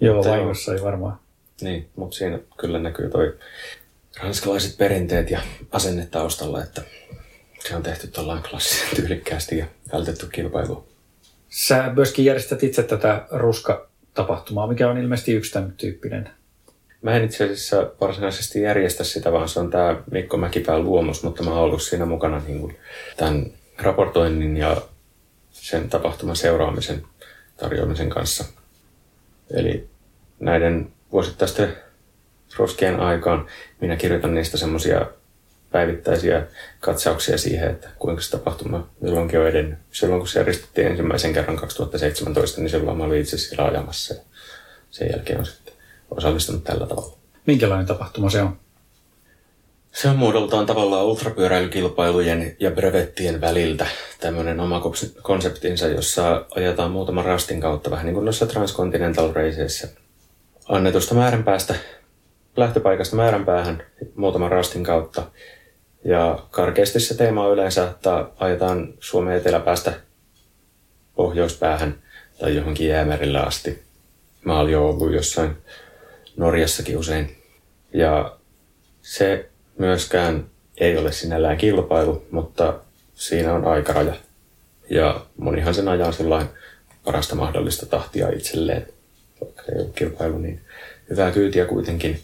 [0.00, 1.18] Joo, vahingossa ei varmaan.
[1.60, 3.38] Niin, mutta siinä kyllä näkyy toi
[4.22, 5.40] ranskalaiset perinteet ja
[5.72, 6.82] asenne taustalla, että
[7.68, 10.88] se on tehty tuollain klassisen tyylikkäästi ja vältetty kilpailu.
[11.48, 16.30] Sä myöskin järjestät itse tätä ruska-tapahtumaa, mikä on ilmeisesti yksi tämän tyyppinen.
[17.02, 21.42] Mä en itse asiassa varsinaisesti järjestä sitä, vaan se on tämä Mikko Mäkipään luomus, mutta
[21.42, 22.76] mä oon ollut siinä mukana niin kuin
[23.16, 23.46] tämän
[23.78, 24.82] raportoinnin ja
[25.50, 27.02] sen tapahtuman seuraamisen
[27.56, 28.44] tarjoamisen kanssa.
[29.50, 29.88] Eli
[30.40, 31.76] näiden vuosittaisten
[32.56, 33.46] roskien aikaan
[33.80, 35.06] minä kirjoitan niistä semmoisia
[35.72, 36.46] päivittäisiä
[36.80, 39.78] katsauksia siihen, että kuinka se tapahtuma milloinkin on edennyt.
[39.92, 44.20] Silloin kun se järjestettiin ensimmäisen kerran 2017, niin silloin mä olin itse siellä ajamassa ja
[44.90, 45.69] sen jälkeen on sitten
[46.10, 47.16] osallistunut tällä tavalla.
[47.46, 48.56] Minkälainen tapahtuma se on?
[49.92, 53.86] Se on muodoltaan tavallaan ultrapyöräilykilpailujen ja brevettien väliltä
[54.20, 54.82] tämmöinen oma
[55.22, 59.88] konseptinsa, jossa ajetaan muutaman rastin kautta, vähän niin kuin noissa Transcontinental Racesissa.
[60.68, 61.74] Annetusta määränpäästä,
[62.56, 63.82] lähtöpaikasta määränpäähän
[64.14, 65.22] muutaman rastin kautta.
[66.04, 69.92] Ja karkeasti se teema on yleensä, että ajetaan Suomen eteläpäästä
[71.14, 72.02] pohjoispäähän
[72.40, 73.82] tai johonkin jäämerille asti.
[74.44, 75.56] Mä olin jo ollut jossain
[76.40, 77.36] Norjassakin usein.
[77.94, 78.36] Ja
[79.02, 79.48] se
[79.78, 80.46] myöskään
[80.78, 82.80] ei ole sinällään kilpailu, mutta
[83.14, 84.14] siinä on aikaraja.
[84.90, 86.50] Ja monihan sen ajaa sellainen
[87.04, 88.86] parasta mahdollista tahtia itselleen,
[89.40, 90.60] vaikka ei ole kilpailu, niin
[91.10, 92.20] hyvää kyytiä kuitenkin.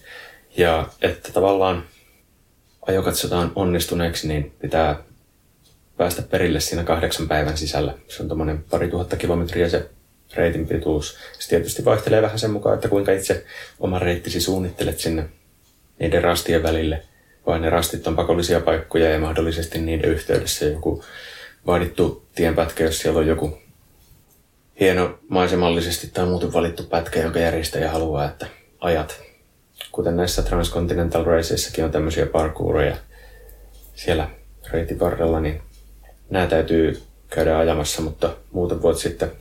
[0.57, 1.85] Ja että tavallaan
[2.87, 5.03] ajo katsotaan onnistuneeksi, niin pitää
[5.97, 7.95] päästä perille siinä kahdeksan päivän sisällä.
[8.09, 9.91] Se on tuommoinen pari tuhatta kilometriä se
[10.35, 11.17] reitin pituus.
[11.39, 13.45] Se tietysti vaihtelee vähän sen mukaan, että kuinka itse
[13.81, 15.29] oman reittisi suunnittelet sinne
[15.99, 17.03] niiden rastien välille–
[17.47, 21.05] vai ne rastit on pakollisia paikkoja ja mahdollisesti niiden yhteydessä joku
[21.67, 23.59] vaadittu tienpätkä, jos siellä on joku
[24.81, 28.47] hieno maisemallisesti tai muuten valittu pätkä, jonka järjestäjä haluaa, että
[28.81, 29.21] ajat.
[29.93, 32.97] Kuten näissä Transcontinental Raceissakin on tämmöisiä parkoureja
[33.95, 34.31] siellä
[34.71, 35.63] reitin varrella, niin
[36.31, 39.33] nämä täytyy käydä ajamassa, mutta muuten voit sitten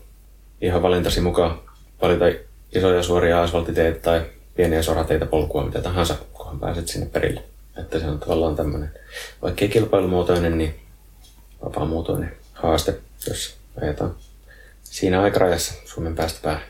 [0.65, 1.59] ihan valintasi mukaan
[2.01, 2.25] valita
[2.75, 4.21] isoja suoria asfaltiteitä tai
[4.55, 7.43] pieniä sorateita polkua, mitä tahansa, kunhan pääset sinne perille.
[7.77, 8.91] Että se on tavallaan tämmöinen,
[9.41, 10.75] vaikkei kilpailumuotoinen, niin
[11.63, 12.97] vapaamuotoinen haaste,
[13.27, 14.15] jos ajetaan
[14.83, 16.63] siinä aikarajassa Suomen päästä päähän.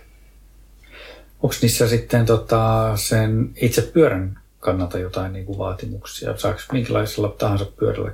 [1.41, 6.37] Onko niissä sitten tota, sen itse pyörän kannalta jotain niin kuin vaatimuksia?
[6.37, 8.11] Saako minkälaisella tahansa pyörällä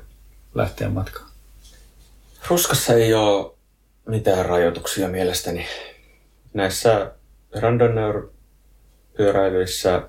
[0.55, 1.29] lähteä matkaan?
[2.49, 3.53] Ruskassa ei ole
[4.07, 5.67] mitään rajoituksia mielestäni.
[6.53, 7.11] Näissä
[7.55, 8.29] randonneur
[9.17, 10.01] pyöräilyissä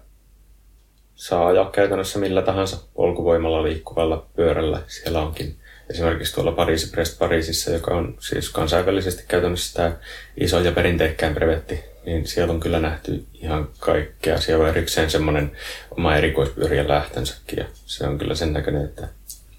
[1.14, 4.82] saa ajaa käytännössä millä tahansa polkuvoimalla liikkuvalla pyörällä.
[4.86, 5.56] Siellä onkin
[5.90, 9.96] esimerkiksi tuolla Pariisi Brest Pariisissa, joka on siis kansainvälisesti käytännössä tämä
[10.36, 14.40] iso ja perinteikkäin brevetti, niin siellä on kyllä nähty ihan kaikkea.
[14.40, 15.52] Siellä on erikseen semmoinen
[15.90, 19.08] oma erikoispyörien lähtönsäkin ja se on kyllä sen näköinen, että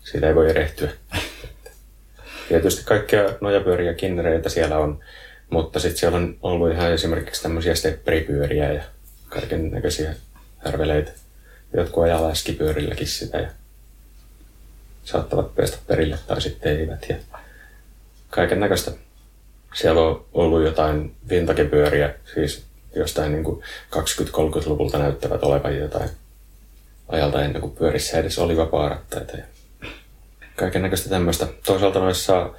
[0.04, 0.90] siitä ei voi erehtyä.
[2.48, 5.00] Tietysti kaikkia nojapyöriä kinnereitä siellä on,
[5.50, 8.84] mutta sitten siellä on ollut ihan esimerkiksi tämmöisiä stepperipyöriä ja
[9.30, 10.16] kaiken näköisiä
[10.58, 11.12] härveleitä.
[11.78, 13.50] Jotkut ajaa läskipyörilläkin sitä ja
[15.04, 17.06] saattavat päästä perille tai sitten eivät.
[17.10, 17.16] Ja
[18.30, 18.92] kaiken näköistä.
[19.74, 22.64] Siellä on ollut jotain vintakepyöriä, siis
[22.96, 23.46] jostain niin
[23.92, 26.10] 20-30-luvulta näyttävät olevan jotain
[27.08, 29.38] ajalta ennen kuin pyörissä edes oli vapaa-rattaita.
[29.38, 29.44] Ja
[30.56, 31.48] kaiken näköistä tämmöistä.
[31.66, 32.50] Toisaalta noissa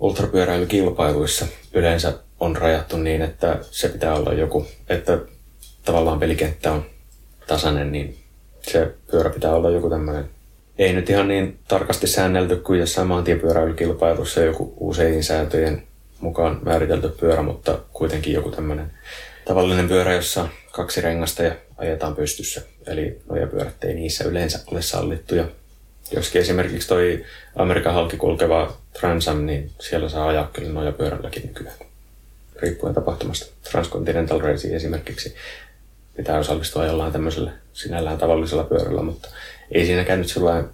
[0.00, 5.18] ultrapyöräilykilpailuissa yleensä on rajattu niin, että se pitää olla joku, että
[5.84, 6.86] tavallaan pelikenttä on
[7.46, 8.18] tasainen, niin
[8.62, 10.30] se pyörä pitää olla joku tämmöinen,
[10.78, 15.82] ei nyt ihan niin tarkasti säännelty kuin jossain maantiepyöräilykilpailussa joku usein sääntöjen
[16.20, 18.90] mukaan määritelty pyörä, mutta kuitenkin joku tämmöinen
[19.44, 22.62] tavallinen pyörä, jossa kaksi rengasta ja ajetaan pystyssä.
[22.86, 25.44] Eli nojapyörät ei niissä yleensä ole sallittuja.
[26.12, 27.24] Joskin esimerkiksi toi
[27.56, 31.76] Amerikan halki kulkeva Transam, niin siellä saa ajaa kyllä nojapyörälläkin nykyään.
[32.56, 33.46] Riippuen tapahtumasta.
[33.70, 35.34] Transcontinental Racing esimerkiksi
[36.16, 39.28] pitää osallistua jollain tämmöisellä sinällään tavallisella pyörällä, mutta
[39.70, 40.70] ei siinäkään nyt sellainen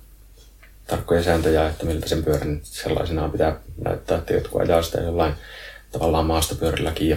[0.87, 5.35] tarkkoja sääntöjä, että miltä sen pyörän sellaisenaan pitää näyttää, että jotkut ajaa sitä jollain
[5.93, 7.17] tavallaan maastopyörälläkin ja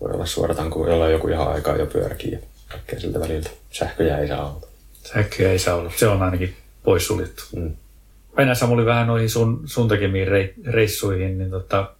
[0.00, 2.38] voi olla suorataan, kun jollain joku ihan aikaa jo pyöräkin ja
[2.68, 3.50] kaikkea siltä väliltä.
[3.70, 4.66] Sähköjä ei saa olla.
[5.12, 7.42] Sähköjä ei saa olla, se on ainakin poissuljettu.
[7.56, 7.76] Mm.
[8.36, 10.28] Mennään Samuli vähän noihin sun, sun tekemiin
[10.66, 11.94] reissuihin, niin tota,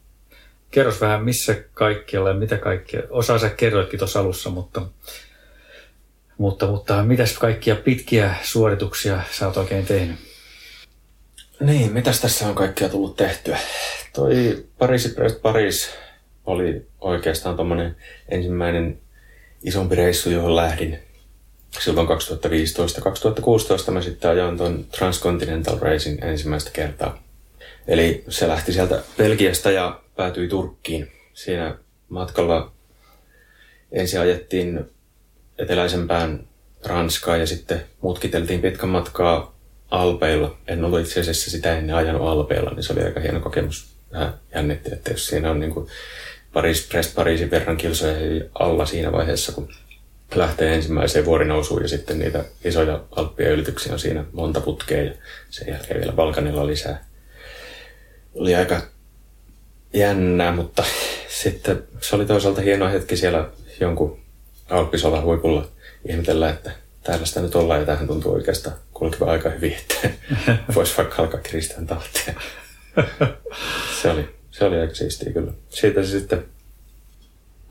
[0.70, 3.02] kerros vähän missä kaikkialla ja mitä kaikkea.
[3.10, 4.82] Osa sä kerroitkin tuossa alussa, mutta,
[6.38, 10.16] mutta, mutta mitäs kaikkia pitkiä suorituksia sä oot oikein tehnyt?
[11.60, 13.58] Niin, mitäs tässä on kaikkea tullut tehtyä?
[14.12, 15.90] Toi Pariisi Brest Paris
[16.46, 17.96] oli oikeastaan tommonen
[18.28, 18.98] ensimmäinen
[19.64, 20.98] isompi reissu, johon lähdin
[21.80, 27.22] silloin 2015-2016 mä sitten ajoin tuon Transcontinental Racing ensimmäistä kertaa.
[27.88, 31.12] Eli se lähti sieltä Belgiasta ja päätyi Turkkiin.
[31.32, 31.76] Siinä
[32.08, 32.72] matkalla
[33.92, 34.84] ensin ajettiin
[35.58, 36.48] eteläisempään
[36.84, 39.58] Ranskaa ja sitten mutkiteltiin pitkän matkaa
[39.90, 40.56] Alpeilla.
[40.66, 43.92] En ollut itse asiassa sitä ennen ajanut Alpeilla, niin se oli aika hieno kokemus.
[44.12, 45.88] Vähän jännitti, että jos siinä on niin kuin
[46.52, 49.68] Paris, Brest Pariisin verran kilsoja alla siinä vaiheessa, kun
[50.34, 55.12] lähtee ensimmäiseen vuorinousuun ja sitten niitä isoja alppien ylityksiä on siinä monta putkea ja
[55.50, 57.04] sen jälkeen vielä Balkanilla lisää.
[58.34, 58.80] Oli aika
[59.92, 60.84] jännää, mutta
[61.28, 63.48] sitten se oli toisaalta hieno hetki siellä
[63.80, 64.18] jonkun
[64.70, 65.68] alppisolan huipulla
[66.08, 66.70] ihmetellä, että
[67.02, 70.10] täällä sitä nyt ollaan ja tähän tuntuu oikeastaan kulkeva aika hyvin, että
[70.74, 72.34] voisi vaikka alkaa kiristää tahtia.
[74.02, 75.52] se, oli, se oli aika siistiä kyllä.
[75.68, 76.44] Siitä se sitten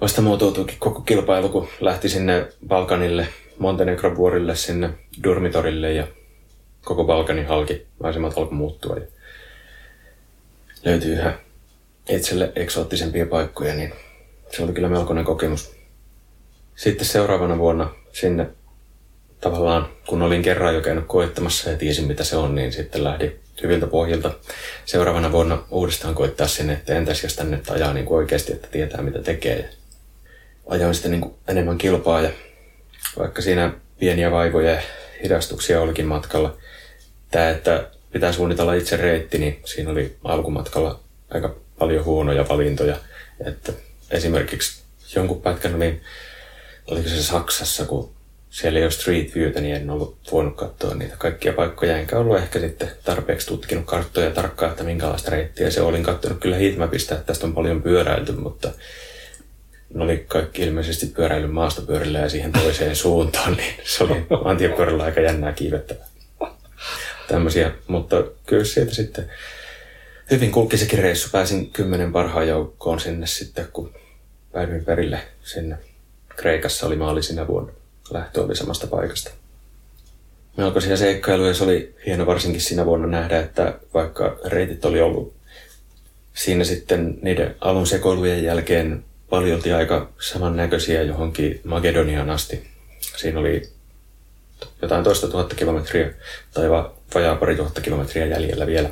[0.02, 3.28] vasta muotoutuikin koko kilpailu, kun lähti sinne Balkanille,
[3.60, 4.90] Montenegro vuorille sinne
[5.24, 6.08] Durmitorille ja
[6.86, 8.96] koko Balkanin halki maisemat alkoi muuttua.
[8.96, 9.08] Ja
[10.86, 11.34] löytyi yhä
[12.10, 13.94] itselle eksoottisempia paikkoja, niin
[14.56, 15.76] se oli kyllä melkoinen kokemus.
[16.76, 18.48] Sitten seuraavana vuonna sinne
[19.42, 23.40] tavallaan, kun olin kerran jo käynyt koettamassa ja tiesin mitä se on, niin sitten lähdin
[23.64, 24.32] hyviltä pohjilta
[24.86, 29.02] seuraavana vuonna uudestaan koittaa sinne, että entäs jos tänne ajaa niin kuin oikeasti, että tietää
[29.02, 29.70] mitä tekee
[30.68, 32.30] ajoin sitten niin enemmän kilpaa ja
[33.20, 34.82] vaikka siinä pieniä vaivoja ja
[35.24, 36.58] hidastuksia olikin matkalla,
[37.32, 42.98] tämä, että pitää suunnitella itse reitti, niin siinä oli alkumatkalla aika paljon huonoja valintoja.
[43.46, 43.74] Että
[44.12, 44.82] esimerkiksi
[45.16, 46.02] jonkun pätkän oli,
[46.88, 48.14] oliko se Saksassa, kun
[48.50, 52.38] siellä ei ole street viewtä, niin en ollut voinut katsoa niitä kaikkia paikkoja, enkä ollut
[52.38, 57.26] ehkä sitten tarpeeksi tutkinut karttoja tarkkaan, että minkälaista reittiä se olin katsonut kyllä heatmapista, että
[57.26, 58.72] tästä on paljon pyöräilty, mutta
[59.94, 65.22] ne oli kaikki ilmeisesti pyöräily maastopyörillä ja siihen toiseen suuntaan, niin se oli maantiepyörällä aika
[65.22, 66.08] jännää kiivettävää.
[67.28, 69.32] Tämmöisiä, mutta kyllä siitä sitten
[70.32, 71.30] hyvin kulki sekin reissu.
[71.32, 73.94] Pääsin kymmenen parhaan joukkoon sinne sitten, kun
[74.52, 75.78] päädyin perille sinne.
[76.36, 77.74] Kreikassa oli maali sinä vuonna.
[78.12, 79.32] Lähtö oli samasta paikasta.
[80.58, 81.54] Melkoisia seikkailuja.
[81.54, 85.34] Se oli hieno varsinkin siinä vuonna nähdä, että vaikka reitit oli ollut
[86.34, 92.68] siinä sitten niiden alun sekoilujen jälkeen paljolti aika samannäköisiä johonkin Makedoniaan asti.
[93.18, 93.62] Siinä oli
[94.82, 96.14] jotain toista tuhatta kilometriä
[96.54, 98.90] tai va- vajaa pari tuhatta kilometriä jäljellä vielä.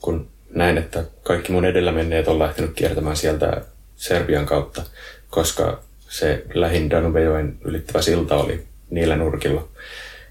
[0.00, 3.62] Kun näin, että kaikki mun edellä menneet on lähtenyt kiertämään sieltä
[3.96, 4.82] Serbian kautta,
[5.30, 9.68] koska se lähin Danubejoen ylittävä silta oli niillä nurkilla.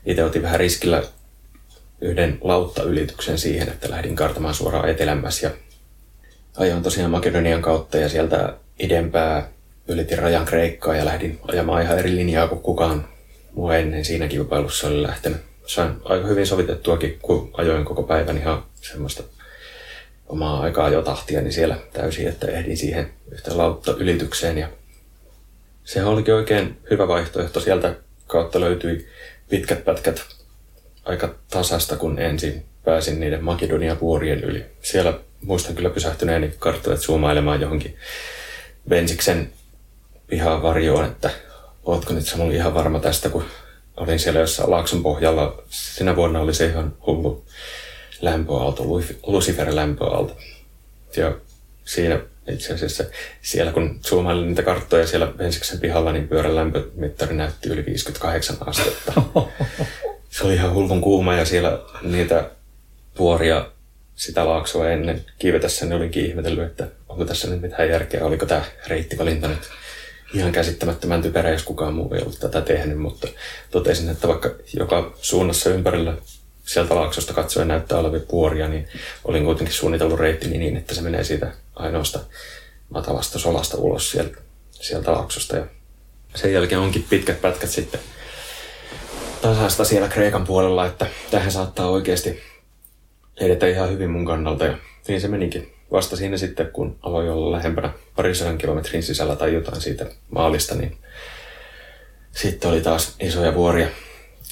[0.05, 1.03] Itse otin vähän riskillä
[2.01, 5.51] yhden lautta-ylityksen siihen, että lähdin kartamaan suoraan etelämmäs ja
[6.57, 9.49] ajoin tosiaan Makedonian kautta ja sieltä idempää
[9.87, 13.07] ylitin rajan Kreikkaa ja lähdin ajamaan ihan eri linjaa kuin kukaan
[13.51, 15.41] muu ennen siinä kilpailussa oli lähtenyt.
[15.65, 19.23] Sain aika hyvin sovitettuakin, kun ajoin koko päivän ihan semmoista
[20.27, 24.57] omaa aikaa jo tahtia, niin siellä täysin, että ehdin siihen yhtä lautta ylitykseen.
[24.57, 24.69] Ja
[25.83, 27.59] se olikin oikein hyvä vaihtoehto.
[27.59, 27.95] Sieltä
[28.27, 29.07] kautta löytyi
[29.49, 30.25] pitkät pätkät
[31.05, 34.65] aika tasasta, kun ensin pääsin niiden Makedonia vuorien yli.
[34.81, 37.97] Siellä muistan kyllä pysähtyneeni karttoja zoomailemaan johonkin
[38.89, 39.49] Bensiksen
[40.27, 41.29] pihaa varjoon, että
[41.83, 43.45] ootko nyt Samuli ihan varma tästä, kun
[43.97, 45.63] olin siellä jossain Laakson pohjalla.
[45.69, 47.45] Sinä vuonna oli se ihan hullu
[48.21, 48.83] lämpöaalto,
[49.23, 50.37] Lucifer lämpöaalto.
[51.17, 51.37] Ja
[51.85, 53.03] siinä itse asiassa
[53.41, 59.13] siellä kun zoomailin niitä karttoja siellä Bensiksen pihalla, niin pyörän lämpömittari näytti yli 58 astetta.
[60.29, 62.49] Se oli ihan hullun kuuma ja siellä niitä
[63.19, 63.71] vuoria
[64.15, 68.65] sitä laaksoa ennen kiivetessä, niin olinkin ihmetellyt, että onko tässä nyt mitään järkeä, oliko tämä
[68.87, 69.69] reittivalinta nyt
[70.33, 73.27] ihan käsittämättömän typerä, jos kukaan muu ei ollut tätä tehnyt, mutta
[73.71, 76.17] totesin, että vaikka joka suunnassa ympärillä
[76.65, 78.87] sieltä laaksosta katsoen näyttää olevia puoria, niin
[79.23, 82.19] olin kuitenkin suunnitellut reittini niin, että se menee siitä ainoasta
[82.89, 84.37] matalasta solasta ulos sieltä,
[84.71, 85.55] sieltä laaksosta.
[85.55, 85.65] Ja
[86.35, 87.99] sen jälkeen onkin pitkät pätkät sitten
[89.41, 92.41] tasasta siellä Kreikan puolella, että tähän saattaa oikeasti
[93.37, 94.65] edetä ihan hyvin mun kannalta.
[94.65, 95.78] Ja niin se menikin.
[95.91, 100.97] Vasta siinä sitten, kun aloin olla lähempänä parisadan kilometrin sisällä tai jotain siitä maalista, niin
[102.31, 103.87] sitten oli taas isoja vuoria,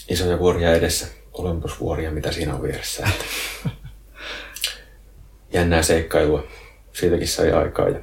[0.10, 3.08] isoja vuoria edessä, olympusvuoria, mitä siinä on vieressä.
[5.54, 6.43] Jännää seikkailua.
[6.93, 7.89] Siitäkin sai aikaa.
[7.89, 8.00] Ja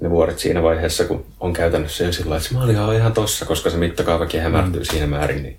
[0.00, 3.70] ne vuoret siinä vaiheessa, kun on käytännössä jo sillä että maali on ihan tossa, koska
[3.70, 4.84] se mittakaavakin hämärtyy mm.
[4.84, 5.58] siinä määrin, niin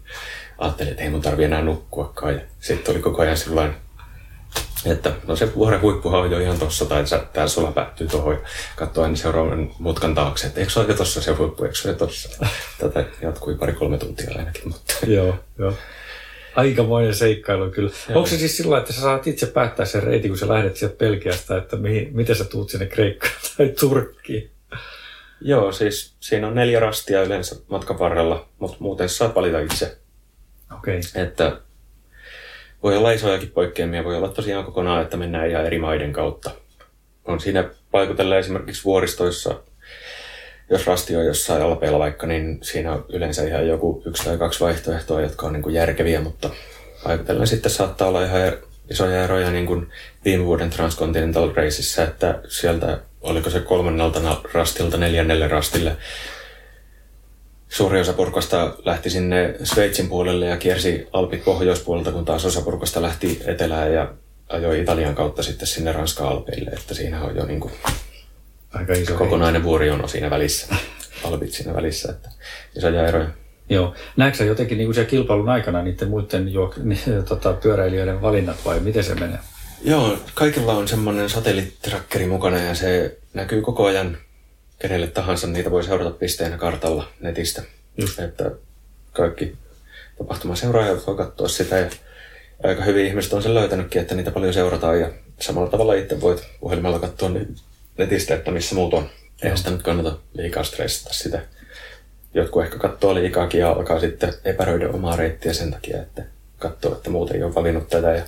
[0.58, 2.34] ajattelin, että ei mun tarvi enää nukkuakaan.
[2.34, 3.74] Ja sitten oli koko ajan sillä
[4.86, 8.40] että no se vuoren huippuhan on jo ihan tossa, tai tämä sulla päättyy tuohon ja
[8.76, 11.98] katsoo aina seuraavan mutkan taakse, että eikö se ole tossa se huippu, eikö se ole
[11.98, 12.46] tossa.
[12.80, 14.68] Tätä jatkui pari-kolme tuntia ainakin.
[14.68, 14.94] Mutta.
[15.08, 15.74] joo, joo.
[16.56, 17.92] Aikamoinen seikkailu kyllä.
[18.10, 18.18] Joo.
[18.18, 20.96] Onko se siis sillä että sä saat itse päättää sen reitin, kun sä lähdet sieltä
[20.98, 24.52] Pelkiästä, että mihin, miten sä tuut sinne Kreikkaan tai Turkkiin?
[25.42, 29.98] Joo, siis siinä on neljä rastia yleensä matkan varrella, mutta muuten saat valita itse.
[30.78, 31.00] Okei.
[31.00, 31.24] Okay.
[31.24, 31.58] Että
[32.84, 36.52] voi olla isojakin poikkeamia, voi olla tosiaan kokonaan, että mennään ihan eri maiden kautta.
[37.26, 39.56] On siinä paikutella esimerkiksi vuoristoissa,
[40.70, 44.60] jos rasti on jossain alpeilla vaikka, niin siinä on yleensä ihan joku yksi tai kaksi
[44.60, 46.50] vaihtoehtoa, jotka on niin kuin järkeviä, mutta
[47.04, 49.88] paikutellen sitten saattaa olla ihan er- isoja eroja niin kuin
[50.26, 55.96] viime vuoden Transcontinental Raceissa, että sieltä oliko se kolmannelta rastilta neljännelle rastille
[57.76, 63.02] suuri osa porukasta lähti sinne Sveitsin puolelle ja kiersi Alpit pohjoispuolelta, kun taas osa porukasta
[63.02, 64.14] lähti etelään ja
[64.50, 66.72] ajoi Italian kautta sitten sinne Ranskan Alpeille.
[66.72, 67.74] Että siinä on jo niin kuin
[68.74, 70.76] Aika iso kokonainen vuori on siinä välissä,
[71.24, 72.30] Alpit siinä välissä, että
[72.78, 73.28] isoja eroja.
[73.70, 73.96] Joo.
[74.18, 79.04] Näetkö jotenkin niin kuin kilpailun aikana niiden muiden juok- niin, tota, pyöräilijöiden valinnat vai miten
[79.04, 79.40] se menee?
[79.84, 84.18] Joo, kaikilla on semmoinen satelliittrakkeri mukana ja se näkyy koko ajan
[84.80, 87.64] kenelle tahansa niitä voi seurata pisteenä kartalla netistä.
[87.98, 88.20] Just.
[88.20, 88.52] Että
[89.14, 89.56] kaikki
[90.18, 91.90] tapahtumaseuraajat voi katsoa sitä ja
[92.64, 95.10] aika hyvin ihmiset on sen löytänytkin, että niitä paljon seurataan ja
[95.40, 97.32] samalla tavalla itse voit puhelimella katsoa
[97.98, 99.10] netistä, että missä muut on.
[99.44, 101.42] Eihän sitä nyt kannata liikaa stressata sitä.
[102.34, 106.24] Jotkut ehkä katsoo liikaakin ja alkaa sitten epäröidä omaa reittiä sen takia, että
[106.60, 108.24] katsoo, että muut ei ole valinnut tätä ja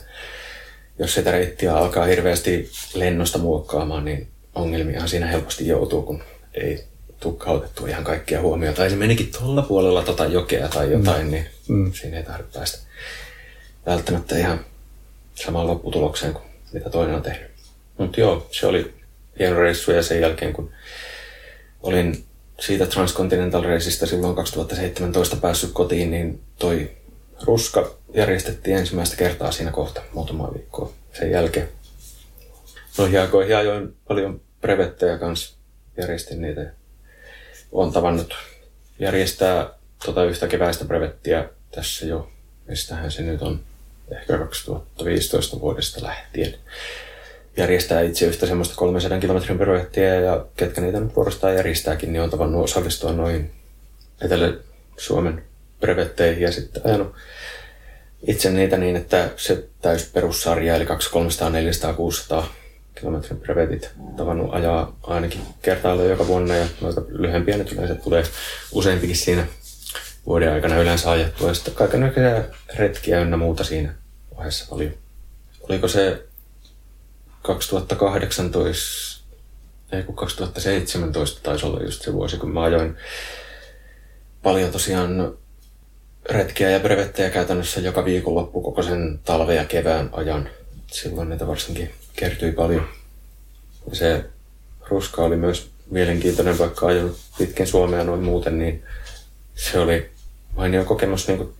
[0.99, 6.23] jos sitä reittiä alkaa hirveästi lennosta muokkaamaan, niin ongelmia siinä helposti joutuu, kun
[6.57, 6.83] ei
[7.19, 8.77] tukkautettu ihan kaikkia huomiota.
[8.77, 11.31] Tai se menikin tuolla puolella tota jokea tai jotain, mm.
[11.31, 11.93] niin mm.
[11.93, 12.79] siinä ei tarvitse päästä
[13.85, 14.59] välttämättä ihan
[15.35, 17.51] samaan lopputulokseen kuin mitä toinen on tehnyt.
[17.97, 18.93] Mutta joo, se oli
[19.39, 20.71] hieno reissu ja sen jälkeen kun
[21.83, 22.23] olin
[22.59, 26.91] siitä Transcontinental Raceista silloin 2017 päässyt kotiin, niin toi
[27.43, 31.69] ruska järjestettiin ensimmäistä kertaa siinä kohta muutama viikkoa sen jälkeen.
[32.97, 35.56] Noihin aikoihin ajoin paljon brevettejä kanssa
[35.97, 36.71] järjestin niitä.
[37.71, 38.33] Olen tavannut
[38.99, 39.69] järjestää
[40.05, 42.29] tota yhtä keväistä brevettiä tässä jo,
[42.67, 43.59] mistähän se nyt on,
[44.11, 46.55] ehkä 2015 vuodesta lähtien.
[47.57, 52.29] Järjestää itse yhtä semmoista 300 kilometrin brevettiä ja ketkä niitä nyt vuorostaan järjestääkin, niin on
[52.29, 53.51] tavannut osallistua noin
[54.21, 55.43] Etelä-Suomen
[55.79, 57.15] brevetteihin ja sitten ajanut
[58.27, 62.53] itse niitä niin, että se täys perussarja eli 200, 300, 400, 600
[62.99, 68.23] kilometrin brevetit tavannut ajaa ainakin kertaalleen joka vuonna ja noita lyhyempiä nyt yleensä tulee
[68.71, 69.47] useampikin siinä
[70.25, 72.43] vuoden aikana yleensä ajettua ja sitten kaikenlaisia
[72.75, 73.93] retkiä ynnä muuta siinä
[74.35, 74.91] vaiheessa paljon.
[75.69, 76.23] Oliko se
[77.41, 79.23] 2018,
[79.91, 82.97] ei kun 2017 taisi olla just se vuosi, kun mä ajoin
[84.43, 85.37] paljon tosiaan
[86.29, 90.49] retkiä ja brevettejä käytännössä joka viikonloppu koko sen talven ja kevään ajan.
[90.91, 92.87] Silloin niitä varsinkin kertyi paljon.
[93.93, 94.25] Se
[94.89, 98.83] ruska oli myös mielenkiintoinen, vaikka ajanut pitkin Suomea noin muuten, niin
[99.55, 100.09] se oli
[100.55, 101.53] mainio kokemus niin kuin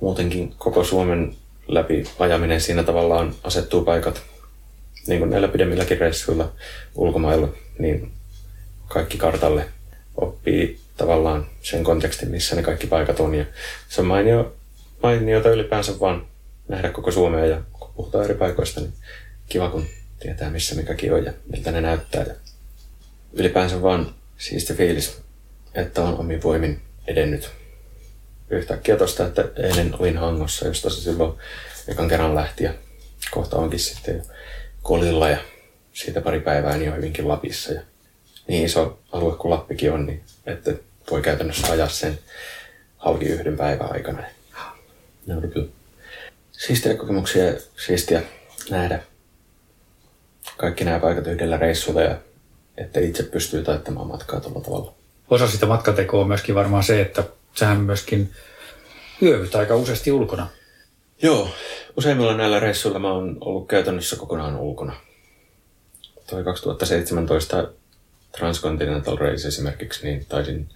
[0.00, 1.36] muutenkin koko Suomen
[1.68, 2.60] läpi ajaminen.
[2.60, 4.22] Siinä tavallaan asettuu paikat
[5.06, 6.52] niin kuin näillä pidemmilläkin reissuilla
[6.94, 7.48] ulkomailla,
[7.78, 8.12] niin
[8.88, 9.68] kaikki kartalle
[10.16, 13.34] oppii tavallaan sen kontekstin, missä ne kaikki paikat on.
[13.34, 13.44] Ja
[13.88, 14.56] se on mainio,
[15.02, 16.26] mainiota ylipäänsä vaan
[16.68, 18.92] nähdä koko Suomea ja kun puhutaan eri paikoista, niin
[19.48, 19.86] kiva kun
[20.20, 22.22] tietää missä mikäkin on ja miltä ne näyttää.
[22.22, 22.34] Ja
[23.32, 25.22] ylipäänsä vaan siisti fiilis,
[25.74, 27.50] että on omin voimin edennyt.
[28.50, 31.38] Yhtäkkiä tosta, että eilen olin Hangossa, josta se silloin
[31.88, 32.74] ekan kerran lähti ja
[33.30, 34.22] kohta onkin sitten jo
[34.82, 35.38] Kolilla ja
[35.92, 37.72] siitä pari päivää niin on hyvinkin Lapissa.
[37.72, 37.80] Ja
[38.48, 40.72] niin iso alue kuin Lappikin on, niin että
[41.10, 42.18] voi käytännössä ajaa sen
[42.96, 44.22] halki yhden päivän aikana.
[45.26, 45.68] Ne oli kyllä
[46.52, 48.22] siistiä kokemuksia ja siistiä
[48.70, 49.02] nähdä
[50.56, 52.16] kaikki nämä paikat yhdellä reissulla ja
[52.76, 54.94] että itse pystyy taittamaan matkaa tuolla tavalla.
[55.30, 57.24] Osa sitä matkatekoa on myöskin varmaan se, että
[57.54, 58.32] sähän myöskin
[59.22, 60.48] yövyt aika useasti ulkona.
[61.22, 61.48] Joo,
[61.96, 64.96] useimmilla näillä reissuilla mä oon ollut käytännössä kokonaan ulkona.
[66.30, 67.68] Toi 2017
[68.38, 70.68] Transcontinental Race esimerkiksi, niin taisin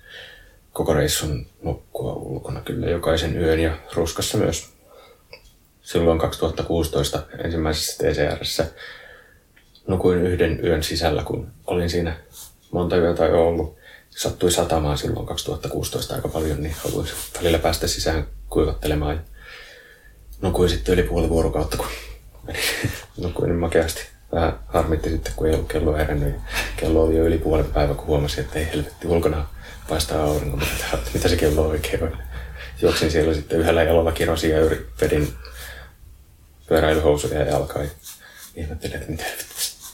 [0.72, 4.68] koko reissun nukkua ulkona kyllä jokaisen yön ja ruskassa myös.
[5.82, 8.66] Silloin 2016 ensimmäisessä TCRssä
[9.88, 12.16] nukuin yhden yön sisällä, kun olin siinä
[12.70, 13.78] monta yötä jo ollut.
[14.10, 17.08] Sattui satamaan silloin 2016 aika paljon, niin haluin
[17.38, 19.24] välillä päästä sisään kuivattelemaan.
[20.42, 21.86] nukuin sitten yli puoli vuorokautta, kun
[23.22, 24.06] nukuin niin makeasti.
[24.32, 26.34] Vähän harmitti sitten, kun ei ollut kello herännyt.
[26.76, 29.46] Kello oli jo yli puolen päivä, kun huomasin, että ei helvetti ulkona
[29.88, 30.56] paistaa aurinko.
[31.14, 32.16] Mitä, se kello oikein on?
[32.82, 34.60] Juoksin siellä sitten yhdellä jalolla kirosin ja
[35.00, 35.34] vedin
[36.66, 37.82] pyöräilyhousuja ja jalkaa.
[38.54, 39.24] Ihmettelin, että mitä,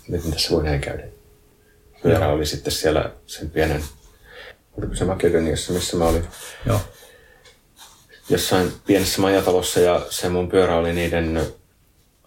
[0.08, 1.02] miten tässä voi näin käydä.
[2.02, 3.84] Pyörä oli sitten siellä sen pienen,
[4.78, 6.24] oliko se Makedoniassa, missä mä olin.
[6.66, 6.80] Joo.
[8.28, 11.46] Jossain pienessä majatalossa ja se mun pyörä oli niiden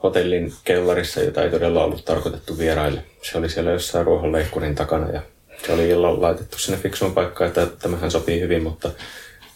[0.03, 3.03] hotellin kellarissa, jota ei todella ollut tarkoitettu vieraille.
[3.21, 5.21] Se oli siellä jossain ruohonleikkurin takana ja
[5.65, 8.91] se oli illalla laitettu sinne fiksuun paikkaan, että tämähän sopii hyvin, mutta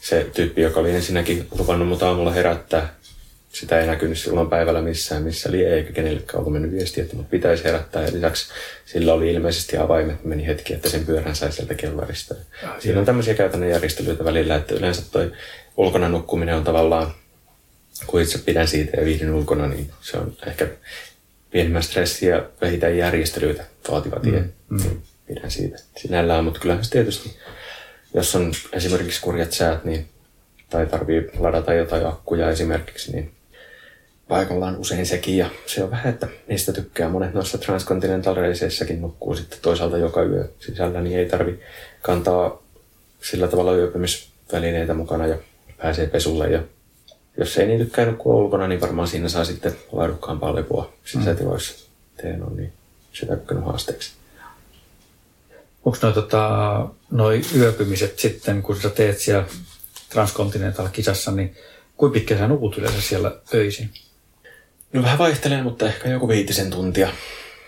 [0.01, 2.95] se tyyppi, joka oli ensinnäkin luvannut mut aamulla herättää,
[3.52, 7.30] sitä ei näkynyt silloin päivällä missään, missä lie, eikä kenellekään ollut mennyt viesti, että mut
[7.30, 8.04] pitäisi herättää.
[8.04, 8.54] Ja lisäksi
[8.86, 12.36] sillä oli ilmeisesti avaimet, meni hetki, että sen pyörän sai sieltä kellarista.
[12.80, 15.32] Siinä on tämmöisiä käytännön järjestelyitä välillä, että yleensä toi
[15.78, 17.14] ulkona nukkuminen on tavallaan,
[18.08, 20.68] kun itse pidän siitä ja viihdyn ulkona, niin se on ehkä
[21.52, 24.39] pienemmän stressiä ja vähintään järjestelyitä vaativa tie.
[24.39, 24.78] Mm, mm.
[24.78, 27.38] Niin pidän siitä sinällään, mutta kyllähän se tietysti,
[28.14, 30.06] jos on esimerkiksi kurjat säät, niin,
[30.70, 33.32] tai tarvii ladata jotain akkuja esimerkiksi, niin
[34.32, 37.09] paikallaan usein sekin ja se on vähän, että niistä tykkää.
[37.09, 41.59] Monet noissa Transcontinental Raceissakin nukkuu sitten toisaalta joka yö sisällä, niin ei tarvi
[42.01, 42.63] kantaa
[43.21, 45.38] sillä tavalla yöpymisvälineitä mukana ja
[45.77, 46.49] pääsee pesulle.
[46.49, 46.63] Ja
[47.38, 51.73] jos ei niin tykkää nukkua ulkona, niin varmaan siinä saa sitten laadukkaampaa lepoa sisätiloissa.
[51.73, 52.21] Mm.
[52.21, 52.73] Teen on niin
[53.13, 54.11] sitä kokenut haasteeksi.
[55.86, 59.45] Onko noin tota, noi yöpymiset sitten, kun sä teet siellä
[60.09, 61.55] Transcontinental-kisassa, niin
[61.97, 63.89] kuinka pitkä sä nukut yleensä siellä öisin?
[64.94, 67.10] No vähän vaihtelee, mutta ehkä joku viitisen tuntia.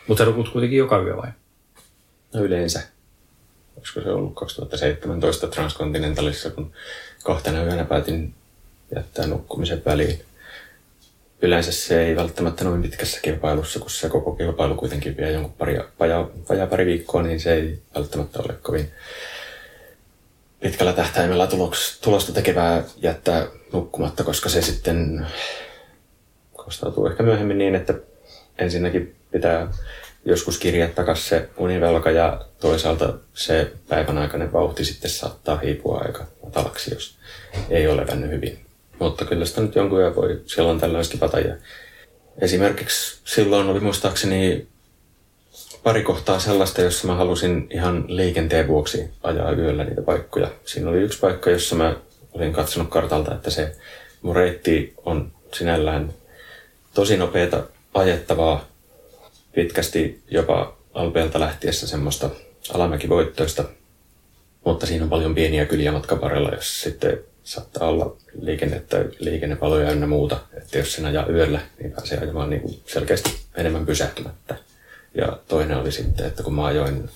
[0.07, 1.29] Mutta nukut kuitenkin joka yö vai?
[2.33, 2.81] No yleensä.
[3.77, 6.73] Olisiko se ollut 2017 Transcontinentalissa, kun
[7.23, 8.33] kahtena yönä päätin
[8.95, 10.21] jättää nukkumisen väliin.
[11.41, 15.79] Yleensä se ei välttämättä noin pitkässä kilpailussa, kun se koko kilpailu kuitenkin vie jonkun pari,
[15.99, 18.91] vajaa, vajaa pari viikkoa, niin se ei välttämättä ole kovin
[20.59, 25.27] pitkällä tähtäimellä tuloks, tulosta tekevää jättää nukkumatta, koska se sitten
[26.63, 27.93] kostautuu ehkä myöhemmin niin, että
[28.57, 29.67] ensinnäkin pitää
[30.25, 36.25] joskus kirjaa takaisin se univelka ja toisaalta se päivän aikainen vauhti sitten saattaa hiipua aika
[36.43, 37.17] matalaksi, jos
[37.69, 38.59] ei ole levännyt hyvin.
[38.99, 41.39] Mutta kyllä sitä nyt jonkun ajan voi silloin tällöin skipata.
[41.39, 41.55] Ja
[42.41, 44.67] esimerkiksi silloin oli muistaakseni
[45.83, 50.51] pari kohtaa sellaista, jossa mä halusin ihan liikenteen vuoksi ajaa yöllä niitä paikkoja.
[50.65, 51.95] Siinä oli yksi paikka, jossa mä
[52.33, 53.75] olin katsonut kartalta, että se
[54.21, 56.13] mun reitti on sinällään
[56.93, 57.63] tosi nopeata
[57.93, 58.65] ajettavaa,
[59.55, 62.29] pitkästi jopa Alpeelta lähtiessä semmoista
[62.73, 63.63] alamäkivoittoista,
[64.65, 70.07] mutta siinä on paljon pieniä kyliä matkan varrella, jos sitten saattaa olla liikennettä, liikennevaloja ynnä
[70.07, 74.55] muuta, että jos sen ajaa yöllä, niin pääsee ajamaan niin kuin selkeästi enemmän pysähtymättä.
[75.15, 77.09] Ja toinen oli sitten, että kun mä ajoin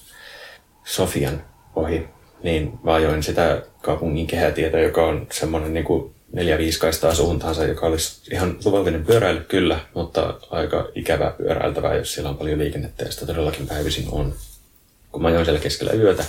[0.85, 1.43] Sofian
[1.75, 2.07] ohi,
[2.43, 7.85] niin mä ajoin sitä kaupungin kehätietä, joka on semmoinen niin kuin neljä viiskaistaa suuntaansa, joka
[7.85, 13.11] olisi ihan luvallinen pyöräily kyllä, mutta aika ikävää pyöräiltävää, jos siellä on paljon liikennettä ja
[13.11, 14.33] sitä todellakin päivisin on.
[15.11, 16.25] Kun mä ajoin siellä keskellä yötä,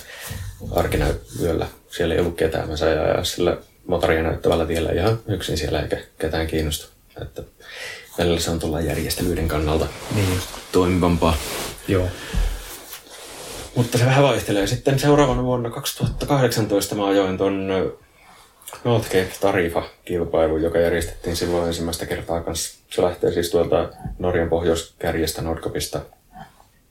[0.71, 1.07] arkina
[1.43, 5.83] yöllä, siellä ei ollut ketään, mä sain ajaa sillä motoria näyttävällä tiellä ihan yksin siellä
[5.83, 6.87] eikä ketään kiinnosta.
[7.23, 7.43] Että
[8.19, 10.41] välillä se on tuolla järjestelyiden kannalta niin.
[10.73, 11.37] toimivampaa.
[11.89, 12.09] Joo.
[13.75, 14.67] Mutta se vähän vaihtelee.
[14.67, 17.69] Sitten seuraavana vuonna 2018 mä ajoin ton
[18.85, 22.79] Northcape Tarifa-kilpailu, joka järjestettiin silloin ensimmäistä kertaa kanssa.
[22.91, 23.89] Se lähtee siis tuolta
[24.19, 26.01] Norjan pohjoiskärjestä Nordkopista.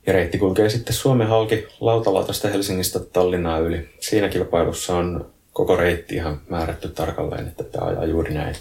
[0.08, 3.90] Ja reitti kulkee sitten Suomen halki Lautalatasta Helsingistä Tallinnaa yli.
[4.00, 8.56] Siinä kilpailussa on koko reitti ihan määrätty tarkalleen, että pitää ajaa juuri näin.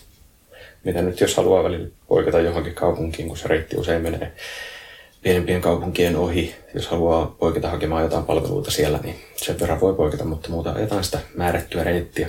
[0.85, 4.33] Mitä nyt jos haluaa välillä poiketa johonkin kaupunkiin, kun se reitti usein menee
[5.23, 10.25] pienempien kaupunkien ohi, jos haluaa poiketa hakemaan jotain palveluita siellä, niin sen verran voi poiketa,
[10.25, 12.29] mutta muuta ajetaan sitä määrättyä reittiä.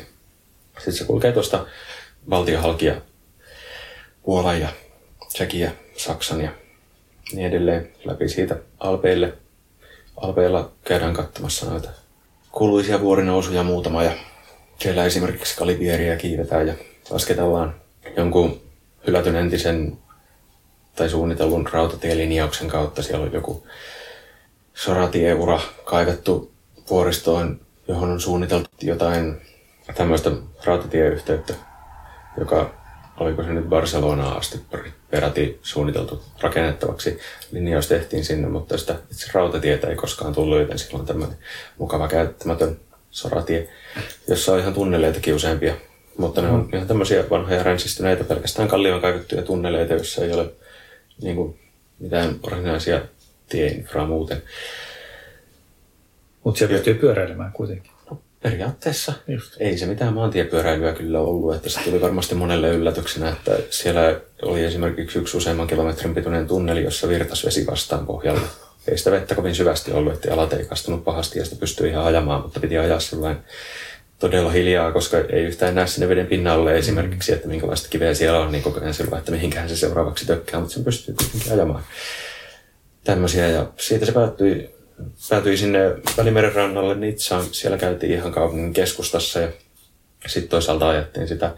[0.77, 1.65] Sitten se kulkee tuosta
[2.29, 3.01] valtiohalkia
[4.23, 4.69] Puolan ja
[5.33, 6.51] Tsekin ja Saksan ja
[7.33, 9.33] niin edelleen läpi siitä Alpeille.
[10.17, 11.89] Alpeilla käydään katsomassa noita
[12.51, 14.11] kuuluisia vuorinousuja muutama ja
[14.79, 16.73] siellä esimerkiksi kalibieria kiivetään ja
[17.09, 17.75] lasketellaan
[18.17, 18.61] jonkun
[19.07, 19.97] hylätyn entisen
[20.95, 23.03] tai suunnitellun rautatielinjauksen kautta.
[23.03, 23.67] Siellä on joku
[24.73, 26.51] soratieura kaivettu
[26.89, 29.41] vuoristoon, johon on suunniteltu jotain
[29.95, 30.31] tämmöistä
[30.65, 31.53] rautatieyhteyttä,
[32.39, 32.73] joka
[33.19, 34.61] oliko se nyt Barcelonaa asti
[35.11, 37.19] peräti suunniteltu rakennettavaksi.
[37.51, 41.37] Linjaus tehtiin sinne, mutta sitä itse rautatietä ei koskaan tullut, joten silloin on tämmöinen
[41.77, 42.79] mukava käyttämätön
[43.11, 43.69] soratie,
[44.27, 45.75] jossa on ihan tunneleitakin useampia.
[46.17, 46.73] Mutta ne on mm.
[46.73, 50.49] ihan tämmöisiä vanhoja ränsistyneitä, pelkästään kallion kaivettuja tunneleita, joissa ei ole
[51.21, 51.59] niin kuin,
[51.99, 53.01] mitään varsinaisia
[53.49, 54.41] tieinfraa muuten.
[56.43, 57.91] Mutta siellä pystyy pyöräilemään kuitenkin.
[58.49, 59.13] Periaatteessa.
[59.27, 59.53] Just.
[59.59, 64.63] Ei se mitään maantiepyöräilyä kyllä ollut, että se tuli varmasti monelle yllätyksenä, että siellä oli
[64.63, 68.47] esimerkiksi yksi useamman kilometrin pituinen tunneli, jossa virtas vesi vastaan pohjalle.
[68.87, 72.05] Ei sitä vettä kovin syvästi ollut, että jalat ei kastunut pahasti ja sitä pystyi ihan
[72.05, 73.43] ajamaan, mutta piti ajaa sellainen
[74.19, 78.51] todella hiljaa, koska ei yhtään näe sinne veden pinnalle esimerkiksi, että minkälaista kiveä siellä on,
[78.51, 81.83] niin koko ajan selvä, että mihinkään se seuraavaksi tökkää, mutta sen pystyy kuitenkin ajamaan.
[83.03, 84.76] Tämmöisiä ja siitä se päättyi,
[85.29, 85.79] päätyi sinne
[86.17, 87.45] Välimeren rannalle Nitsaan.
[87.51, 89.49] Siellä käytiin ihan kaupungin keskustassa ja
[90.27, 91.55] sitten toisaalta ajettiin sitä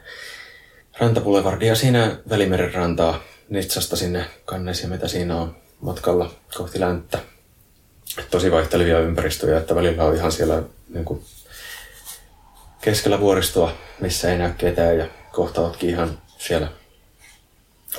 [0.99, 7.19] rantapulevardia siinä Välimeren rantaa Nitsasta sinne kanneisiin, mitä siinä on matkalla kohti länttä.
[8.31, 11.23] Tosi vaihtelevia ympäristöjä, että välillä on ihan siellä niin kuin
[12.81, 16.67] keskellä vuoristoa, missä ei näy ketään ja kohta ihan siellä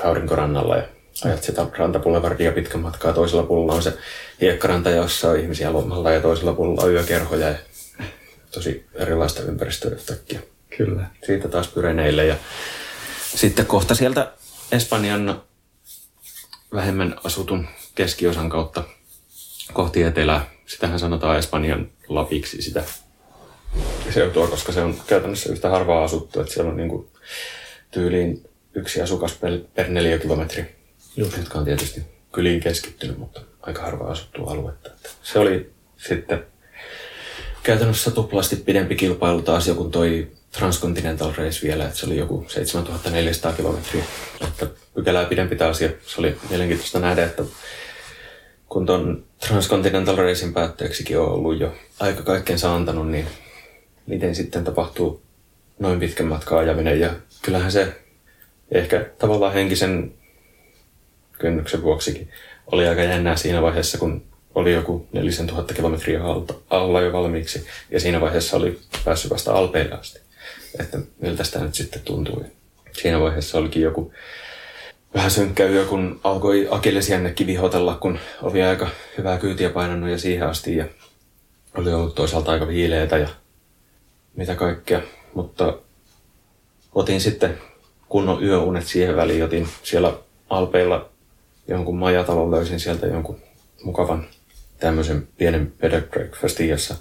[0.04, 0.88] aurinkorannalla ja
[1.24, 3.12] ajat sitä rantapulevardia pitkän matkaa.
[3.12, 3.98] Toisella puolella on se
[4.40, 7.58] hiekkaranta, jossa on ihmisiä lomalla ja toisella puolella on yökerhoja ja
[8.50, 10.40] tosi erilaista ympäristöä yhtäkkiä.
[10.76, 11.06] Kyllä.
[11.26, 12.36] Siitä taas Pyreneille ja
[13.34, 14.32] sitten kohta sieltä
[14.72, 15.42] Espanjan
[16.74, 18.84] vähemmän asutun keskiosan kautta
[19.72, 20.50] kohti etelää.
[20.66, 22.84] Sitähän sanotaan Espanjan lapiksi sitä
[24.10, 27.08] seutua, koska se on käytännössä yhtä harvaa asuttu, että siellä on niin kuin
[27.90, 30.79] tyyliin yksi asukas per, per neliökilometri,
[31.16, 31.36] Just.
[31.36, 32.02] jotka on tietysti
[32.32, 34.90] kyliin keskittynyt, mutta aika harvaa asuttua aluetta.
[34.90, 36.46] Että se oli sitten
[37.62, 43.52] käytännössä tuplasti pidempi kilpailu taas joku toi Transcontinental Race vielä, että se oli joku 7400
[43.52, 44.04] kilometriä.
[44.40, 47.42] Että pykälää pidempi taas ja se oli mielenkiintoista nähdä, että
[48.68, 53.26] kun tuon Transcontinental Racein päätteeksikin on ollut jo aika kaikkeensa antanut, niin
[54.06, 55.22] miten sitten tapahtuu
[55.78, 57.00] noin pitkän matkan ajaminen.
[57.00, 57.10] Ja
[57.42, 58.00] kyllähän se
[58.72, 60.12] ehkä tavallaan henkisen
[61.40, 62.28] kynnyksen vuoksikin
[62.66, 64.22] oli aika jännää siinä vaiheessa, kun
[64.54, 66.20] oli joku 4000 kilometriä
[66.70, 67.66] alla jo valmiiksi.
[67.90, 70.20] Ja siinä vaiheessa oli päässyt vasta alpeille asti.
[70.80, 72.44] Että miltä sitä nyt sitten tuntui.
[72.92, 74.12] Siinä vaiheessa olikin joku
[75.14, 78.88] vähän synkkä yö, kun alkoi akillesjännekin vihotella, kun oli aika
[79.18, 80.76] hyvää kyytiä painanut ja siihen asti.
[80.76, 80.84] Ja
[81.74, 83.28] oli ollut toisaalta aika viileitä ja
[84.36, 85.02] mitä kaikkea.
[85.34, 85.78] Mutta
[86.94, 87.58] otin sitten
[88.08, 89.44] kunnon yöunet siihen väliin.
[89.44, 90.12] Otin siellä
[90.50, 91.10] Alpeilla
[91.70, 93.40] jonkun majatalon, löysin sieltä jonkun
[93.82, 94.26] mukavan
[94.78, 96.94] tämmöisen pienen bed breakfastin, jossa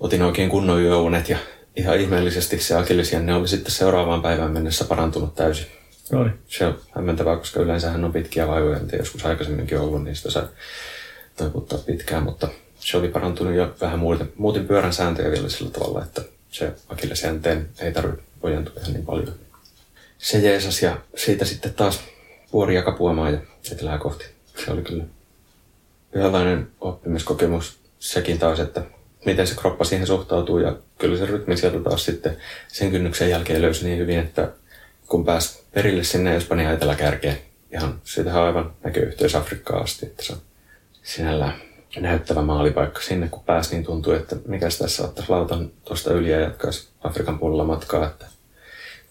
[0.00, 1.38] otin oikein kunnon yöunet ja
[1.76, 5.66] ihan ihmeellisesti se akillisjänne oli sitten seuraavaan päivään mennessä parantunut täysin.
[6.12, 6.32] Noin.
[6.48, 10.30] Se on hämmentävää, koska yleensä hän on pitkiä vaivoja, mitä joskus aikaisemminkin ollut, niin sitä
[10.30, 10.48] sai
[11.36, 12.48] toiputtaa pitkään, mutta
[12.78, 14.32] se oli parantunut jo vähän muuten.
[14.36, 19.34] Muutin pyörän sääntöjä vielä sillä tavalla, että se akillesjänteen ei tarvitse ojentua ihan niin paljon.
[20.18, 22.00] Se jeesas ja siitä sitten taas
[22.52, 23.40] vuori ja kapuamaan ja
[23.72, 24.24] etelää kohti.
[24.64, 25.04] Se oli kyllä
[26.12, 28.82] yhdenlainen oppimiskokemus sekin taas, että
[29.24, 32.36] miten se kroppa siihen suhtautuu ja kyllä se rytmi sieltä taas sitten
[32.68, 34.52] sen kynnyksen jälkeen löysi niin hyvin, että
[35.06, 37.38] kun pääsi perille sinne Espanjan eteläkärkeen,
[37.72, 40.38] ihan siitähän aivan näköyhteys Afrikkaan asti, että se on
[41.02, 41.54] sinällään
[42.00, 46.40] näyttävä maalipaikka sinne, kun pääsi, niin tuntui, että mikä tässä ottaisi lautan tuosta yli ja
[46.40, 48.06] jatkaisi Afrikan puolella matkaa.
[48.06, 48.26] Että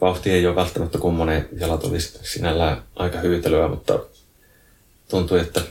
[0.02, 4.00] vauhti ei ole välttämättä kummonen, jalat olisi sinällään aika hyytelyä, mutta
[5.10, 5.62] tuntui, että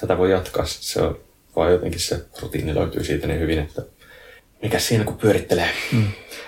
[0.00, 0.64] tätä voi jatkaa.
[0.66, 1.18] Se on
[1.56, 3.82] vaan jotenkin se rutiini löytyy siitä niin hyvin, että
[4.62, 5.70] mikä siinä kun pyörittelee.
[5.92, 6.06] Mm.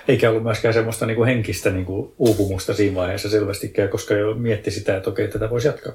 [0.08, 4.34] Eikä ollut myöskään semmoista niin kuin henkistä niin kuin uupumusta siinä vaiheessa selvästikään, koska jo
[4.34, 5.92] mietti sitä, että okei, tätä voisi jatkaa.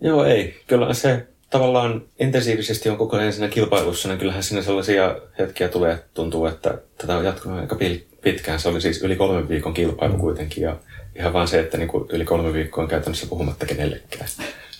[0.00, 0.60] Joo, ei.
[0.66, 5.94] Kyllä se tavallaan intensiivisesti on koko ajan siinä kilpailussa, niin kyllähän siinä sellaisia hetkiä tulee,
[5.94, 7.76] että tuntuu, että tätä on jatkunut aika
[8.24, 8.60] pitkään.
[8.60, 10.20] Se oli siis yli kolmen viikon kilpailu mm.
[10.20, 10.76] kuitenkin ja
[11.16, 14.28] ihan vaan se, että niin kuin yli kolme viikkoa on käytännössä puhumatta kenellekään.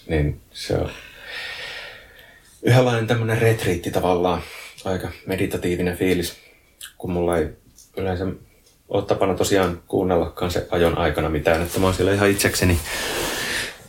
[0.08, 0.90] Niin se on
[2.62, 4.42] yhdenlainen tämmöinen retriitti tavallaan,
[4.84, 6.36] aika meditatiivinen fiilis,
[6.98, 7.48] kun mulla ei
[7.96, 8.26] yleensä
[8.88, 12.78] ole tapana tosiaan kuunnellakaan se ajon aikana mitään, että mä oon siellä ihan itsekseni.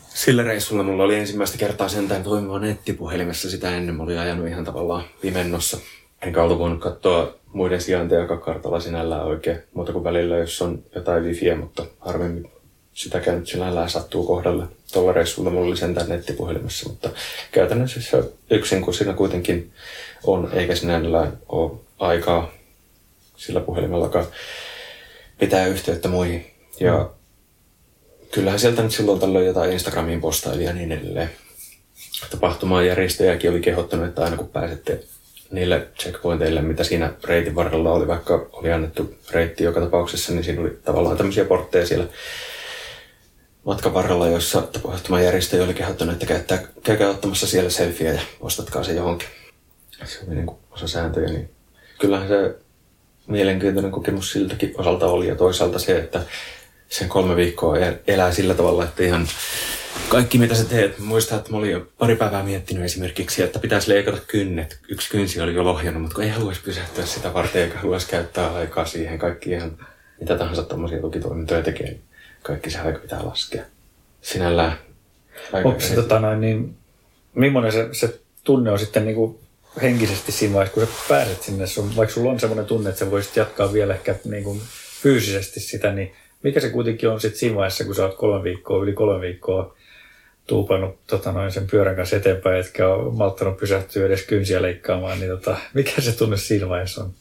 [0.09, 3.95] Sillä reissulla mulla oli ensimmäistä kertaa sentään toimiva nettipuhelimessa sitä ennen.
[3.95, 5.77] Mä olin ajanut ihan tavallaan pimennossa.
[6.21, 11.23] Enkä ollut voinut katsoa muiden sijainteja kartalla sinällään oikein, muuta kuin välillä, jos on jotain
[11.23, 12.51] wifiä, mutta harvemmin
[12.93, 14.65] sitäkään nyt sinällään sattuu kohdalle.
[14.93, 17.09] Tuolla reissulla mulla oli sentään nettipuhelimessa, mutta
[17.51, 19.71] käytännössä se yksin, kun siinä kuitenkin
[20.23, 22.51] on, eikä sinällään ole aikaa
[23.37, 24.25] sillä puhelimellakaan
[25.39, 26.45] pitää yhteyttä muihin.
[26.79, 27.09] Ja mm.
[28.31, 31.29] kyllähän sieltä nyt silloin tällöin jotain Instagramiin postaili ja niin edelleen.
[32.31, 35.03] Tapahtumaan järjestäjäkin oli kehottanut, että aina kun pääsette
[35.51, 40.61] niille checkpointeille, mitä siinä reitin varrella oli, vaikka oli annettu reitti joka tapauksessa, niin siinä
[40.61, 42.07] oli tavallaan tämmöisiä portteja siellä
[43.65, 44.63] matkan varrella, joissa
[45.23, 49.27] järjestäjä oli kehottanut, että käyttää, käykää ottamassa siellä selfieä ja postatkaa se johonkin.
[50.05, 51.49] Se oli niin kuin osa sääntöjä, niin
[51.99, 52.55] kyllähän se
[53.27, 56.21] mielenkiintoinen kokemus siltäkin osalta oli ja toisaalta se, että
[56.89, 57.77] sen kolme viikkoa
[58.07, 59.27] elää sillä tavalla, että ihan
[60.09, 63.89] kaikki mitä sä teet, muistan, että mä olin jo pari päivää miettinyt esimerkiksi, että pitäisi
[63.89, 64.79] leikata kynnet.
[64.89, 68.53] Yksi kynsi oli jo lohjannut, mutta kun ei haluaisi pysähtyä sitä varten eikä haluaisi käyttää
[68.53, 69.19] aikaa siihen.
[69.19, 69.77] Kaikki ihan
[70.19, 72.01] mitä tahansa tämmöisiä tukitoimintoja tekee, niin
[72.43, 73.63] kaikki se aika pitää laskea.
[74.21, 74.77] Sinällään
[75.53, 76.75] aika Onko se, tota noin, niin,
[77.33, 79.39] millainen se, se tunne on sitten niin kuin
[79.81, 83.11] henkisesti siinä vaiheessa, kun sä pääset sinne, sun, vaikka sulla on semmoinen tunne, että sä
[83.11, 84.61] voisit jatkaa vielä ehkä niin kuin
[85.01, 88.83] fyysisesti sitä, niin mikä se kuitenkin on sitten siinä vaiheessa, kun sä oot kolme viikkoa,
[88.83, 89.75] yli kolme viikkoa
[90.47, 95.31] tuupannut tota noin, sen pyörän kanssa eteenpäin, etkä ole malttanut pysähtyä edes kynsiä leikkaamaan, niin
[95.31, 97.13] tota, mikä se tunne siinä vaiheessa on?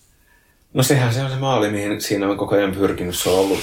[0.75, 3.15] No sehän se on se maali, mihin siinä on koko ajan pyrkinyt.
[3.15, 3.61] Se on ollut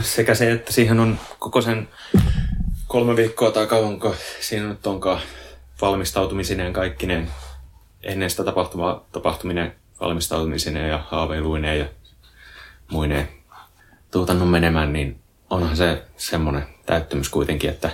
[0.00, 1.88] sekä se, että siihen on koko sen
[2.88, 5.20] kolme viikkoa tai kauanko siinä nyt onkaan
[5.80, 7.30] valmistautumisineen kaikkineen
[8.02, 11.86] ennen sitä tapahtumaa, tapahtuminen valmistautumisineen ja haaveiluineen ja
[12.90, 13.28] muineen
[14.10, 17.90] tuotannon menemään, niin onhan se semmoinen täyttymys kuitenkin, että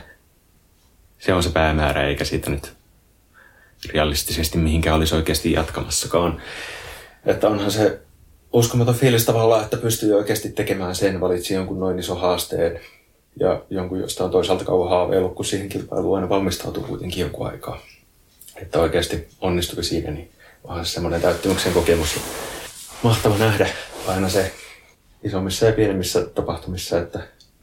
[1.21, 2.73] se on se päämäärä, eikä siitä nyt
[3.95, 6.43] realistisesti mihinkään olisi oikeasti jatkamassakaan.
[7.27, 7.99] Että onhan se
[8.53, 12.81] uskomaton fiilis tavallaan, että pystyy oikeasti tekemään sen, valitsi jonkun noin iso haasteen
[13.41, 17.81] ja jonkun, josta on toisaalta kauan haaveillut, kun siihen kilpailuun aina valmistautuu kuitenkin jonkun aikaa.
[18.57, 20.31] Että oikeasti onnistuiko siinä, niin
[20.65, 22.21] onhan se semmoinen täyttymyksen kokemus.
[23.03, 23.69] Mahtava nähdä
[24.07, 24.53] aina se
[25.23, 27.21] isommissa ja pienemmissä tapahtumissa, että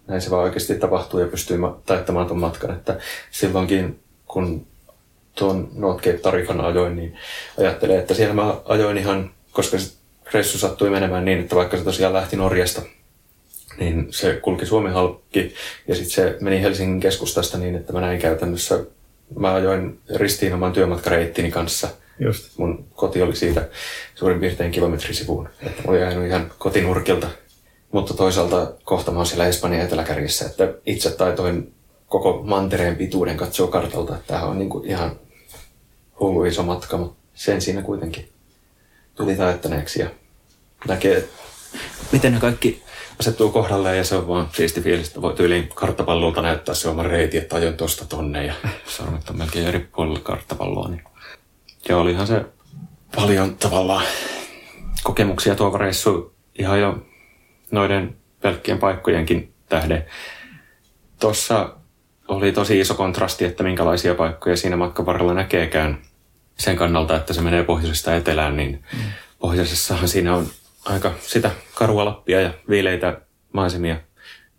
[0.07, 2.71] näin se vaan oikeasti tapahtuu ja pystyy taittamaan tuon matkan.
[2.71, 2.99] Että
[3.31, 4.67] silloinkin, kun
[5.35, 7.17] tuon Northgate Tarifan ajoin, niin
[7.57, 9.91] ajattelee, että siellä mä ajoin ihan, koska se
[10.33, 12.81] reissu sattui menemään niin, että vaikka se tosiaan lähti Norjasta,
[13.79, 15.53] niin se kulki Suomen halki
[15.87, 18.79] ja sitten se meni Helsingin keskustasta niin, että mä näin käytännössä,
[19.39, 21.87] mä ajoin ristiin oman työmatkareittini kanssa.
[22.19, 22.57] Just.
[22.57, 23.67] Mun koti oli siitä
[24.15, 25.49] suurin piirtein kilometrisivuun.
[25.65, 27.27] Että mä olin ajanut ihan kotinurkilta
[27.97, 31.73] mutta toisaalta kohta mä oon siellä Espanjan eteläkärjessä, että itse taitoin
[32.07, 35.19] koko mantereen pituuden katsoa kartalta, että tämä on niin kuin ihan
[36.19, 38.29] hullu iso matka, mutta sen siinä kuitenkin
[39.15, 40.09] tuli taettaneeksi ja
[40.87, 41.27] näkee,
[42.11, 42.83] miten ne kaikki
[43.19, 47.03] asettuu kohdalle ja se on vaan siisti fiilis, että voi tyyliin karttapallolta näyttää se oma
[47.03, 48.53] reiti, että ajon tosta tonne ja
[48.97, 50.89] sormet on melkein eri puolella karttapalloa.
[50.89, 51.03] Niin.
[51.89, 52.45] Ja olihan se
[53.15, 54.05] paljon tavallaan
[55.03, 56.97] kokemuksia tuo reissu ihan jo
[57.71, 60.05] noiden pelkkien paikkojenkin tähden.
[61.19, 61.75] Tuossa
[62.27, 66.01] oli tosi iso kontrasti, että minkälaisia paikkoja siinä matkan varrella näkeekään
[66.57, 68.99] sen kannalta, että se menee pohjoisesta etelään, niin mm.
[69.39, 70.47] pohjoisessahan siinä on
[70.85, 73.21] aika sitä karua lappia ja viileitä
[73.53, 73.95] maisemia.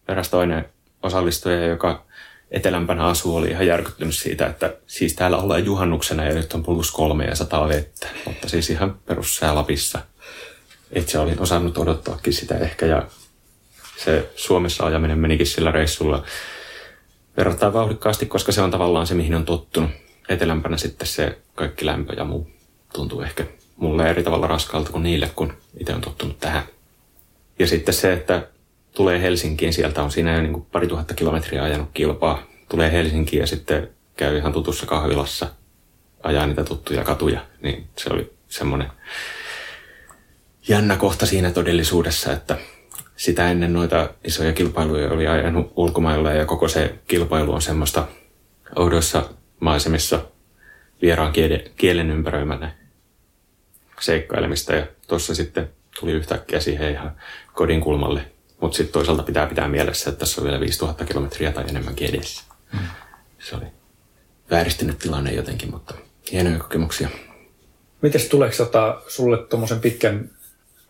[0.08, 0.68] Eräs toinen
[1.02, 2.06] osallistuja, joka
[2.50, 6.90] etelämpänä asuu, oli ihan järkyttynyt siitä, että siis täällä ollaan juhannuksena ja nyt on plus
[6.90, 9.98] kolme ja sataa vettä, mutta siis ihan perussää Lapissa–
[10.94, 13.06] itse olin osannut odottaakin sitä ehkä ja
[13.96, 16.22] se Suomessa ajaminen menikin sillä reissulla
[17.36, 19.90] verrattain vauhdikkaasti, koska se on tavallaan se, mihin on tottunut.
[20.28, 22.50] Etelämpänä sitten se kaikki lämpö ja muu
[22.92, 26.62] tuntuu ehkä mulle eri tavalla raskalta kuin niille, kun itse on tottunut tähän.
[27.58, 28.48] Ja sitten se, että
[28.94, 32.42] tulee Helsinkiin, sieltä on siinä jo niin pari tuhatta kilometriä ajanut kilpaa.
[32.68, 35.46] Tulee Helsinkiin ja sitten käy ihan tutussa kahvilassa,
[36.22, 38.90] ajaa niitä tuttuja katuja, niin se oli semmoinen
[40.68, 42.58] jännä kohta siinä todellisuudessa, että
[43.16, 48.08] sitä ennen noita isoja kilpailuja oli ajanut ulkomailla ja koko se kilpailu on semmoista
[48.76, 50.20] oudoissa maisemissa
[51.02, 51.32] vieraan
[51.76, 52.74] kielen ympäröimänä
[54.00, 57.16] seikkailemista ja tuossa sitten tuli yhtäkkiä siihen ihan
[57.54, 58.24] kodin kulmalle.
[58.60, 62.44] Mutta sitten toisaalta pitää pitää mielessä, että tässä on vielä 5000 kilometriä tai enemmänkin edessä.
[62.72, 62.78] Mm.
[63.38, 63.64] Se oli
[64.50, 65.94] vääristynyt tilanne jotenkin, mutta
[66.32, 67.08] hienoja kokemuksia.
[68.02, 70.30] Miten tuleeko tota, sulle tuommoisen pitkän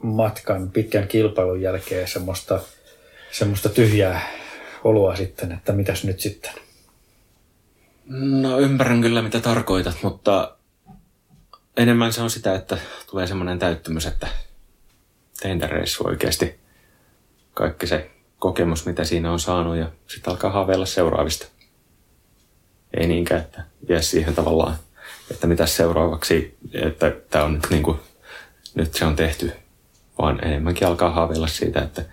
[0.03, 2.61] matkan, pitkän kilpailun jälkeen semmoista,
[3.31, 4.29] semmoista tyhjää
[4.85, 6.53] oloa sitten, että mitäs nyt sitten?
[8.41, 10.57] No ymmärrän kyllä mitä tarkoitat, mutta
[11.77, 12.79] enemmän se on sitä, että
[13.11, 14.29] tulee semmoinen täyttymys, että
[15.41, 16.61] tein tämän reissu oikeasti.
[17.55, 21.47] Kaikki se kokemus, mitä siinä on saanut ja sitten alkaa haaveilla seuraavista.
[22.97, 24.77] Ei niinkään, että jää siihen tavallaan,
[25.31, 27.99] että mitä seuraavaksi, että tämä on nyt niin kuin,
[28.75, 29.53] nyt se on tehty,
[30.19, 32.05] vaan enemmänkin alkaa haaveilla siitä, että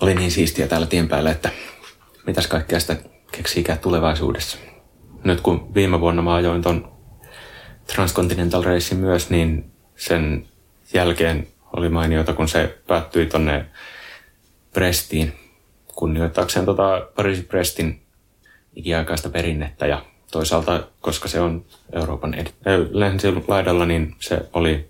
[0.00, 1.50] oli niin siistiä täällä tien päällä, että
[2.26, 2.96] mitäs kaikkea sitä
[3.32, 4.58] keksiikään tulevaisuudessa.
[5.24, 6.92] Nyt kun viime vuonna mä ajoin ton
[7.86, 10.46] Transcontinental Racein myös, niin sen
[10.94, 13.66] jälkeen oli mainiota, kun se päättyi tonne
[14.72, 15.32] Prestiin
[15.86, 18.02] kunnioittaakseen tota Pariisi Prestin
[18.74, 24.88] ikiaikaista perinnettä ja toisaalta, koska se on Euroopan ed- äh, laidalla, niin se oli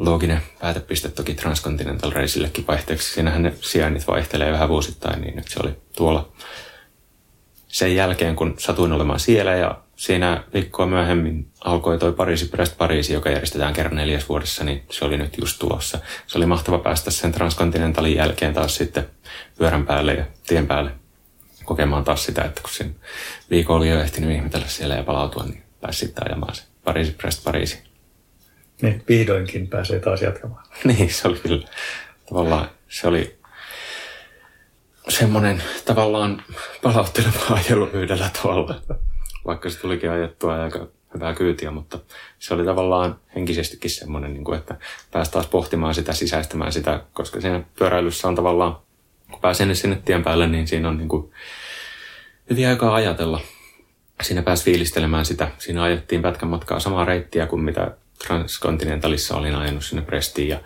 [0.00, 3.14] looginen päätepiste toki Transcontinental Racillekin vaihteeksi.
[3.14, 6.32] Siinähän ne sijainnit vaihtelee vähän vuosittain, niin nyt se oli tuolla.
[7.68, 13.12] Sen jälkeen, kun satuin olemaan siellä ja siinä viikkoa myöhemmin alkoi toi Pariisi Brest Pariisi,
[13.12, 15.98] joka järjestetään kerran neljäs vuodessa, niin se oli nyt just tulossa.
[16.26, 19.06] Se oli mahtava päästä sen Transcontinentalin jälkeen taas sitten
[19.58, 20.90] pyörän päälle ja tien päälle
[21.64, 22.92] kokemaan taas sitä, että kun siinä
[23.50, 27.44] viikko oli jo ehtinyt ihmetellä siellä ja palautua, niin pääsi sitten ajamaan se Pariisi Brest
[27.44, 27.89] Pariisi.
[28.82, 30.64] Niin, vihdoinkin pääsee taas jatkamaan.
[30.84, 31.68] niin, se oli kyllä
[32.28, 33.38] tavallaan, se oli
[35.08, 36.42] semmoinen tavallaan
[36.82, 38.80] palautteleva ajelu yhdellä tavalla
[39.46, 41.98] vaikka se tulikin ajettua aika hyvää kyytiä, mutta
[42.38, 44.74] se oli tavallaan henkisestikin semmoinen, niin että
[45.10, 48.76] pääsi taas pohtimaan sitä, sisäistämään sitä, koska siinä pyöräilyssä on tavallaan,
[49.30, 51.32] kun pääsee sinne tien päälle, niin siinä on niin kuin
[52.50, 53.40] hyvin aikaa ajatella.
[54.22, 55.50] Siinä pääsi fiilistelemään sitä.
[55.58, 57.96] Siinä ajettiin pätkän matkaa samaa reittiä kuin mitä
[58.26, 60.60] Transcontinentalissa olin ajanut sinne Prestiin ja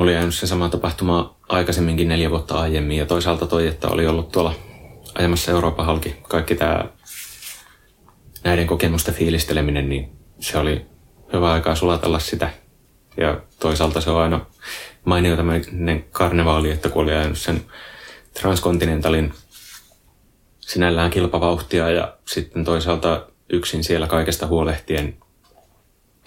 [0.00, 4.06] Mä olin ajanut se sama tapahtuma aikaisemminkin neljä vuotta aiemmin ja toisaalta toi, että oli
[4.06, 4.54] ollut tuolla
[5.14, 6.84] ajamassa Euroopan halki kaikki tämä
[8.44, 10.86] näiden kokemusten fiilisteleminen, niin se oli
[11.32, 12.50] hyvä aikaa sulatella sitä.
[13.16, 14.46] Ja toisaalta se on aina
[15.04, 17.64] mainio tämmöinen karnevaali, että kun oli ajanut sen
[18.40, 19.32] transkontinentalin
[20.60, 25.16] sinällään kilpavauhtia ja sitten toisaalta yksin siellä kaikesta huolehtien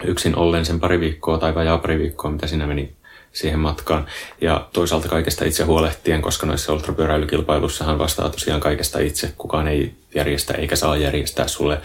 [0.04, 2.96] yksin ollen sen pari viikkoa tai vajaa pari viikkoa, mitä siinä meni
[3.32, 4.06] siihen matkaan.
[4.40, 9.32] Ja toisaalta kaikesta itse huolehtien, koska noissa ultrapyöräilykilpailussahan vastaa tosiaan kaikesta itse.
[9.38, 11.80] Kukaan ei järjestä eikä saa järjestää sulle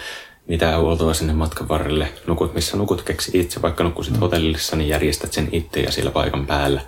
[0.48, 2.10] mitään huoltoa sinne matkan varrelle.
[2.28, 4.20] Nukut missä nukut keksi itse, vaikka nukusit mm.
[4.20, 6.82] hotellissa, niin järjestät sen itse ja siellä paikan päällä.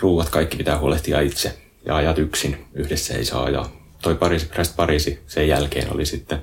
[0.00, 2.66] Ruuat kaikki pitää huolehtia itse ja ajat yksin.
[2.74, 3.72] Yhdessä ei saa ajaa.
[4.02, 6.40] Toi Pariisi, Brest Pariisi sen jälkeen oli sitten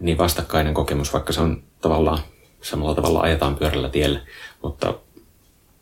[0.00, 2.18] niin vastakkainen kokemus, vaikka se on tavallaan
[2.62, 4.20] samalla tavalla ajetaan pyörällä tielle,
[4.62, 4.94] mutta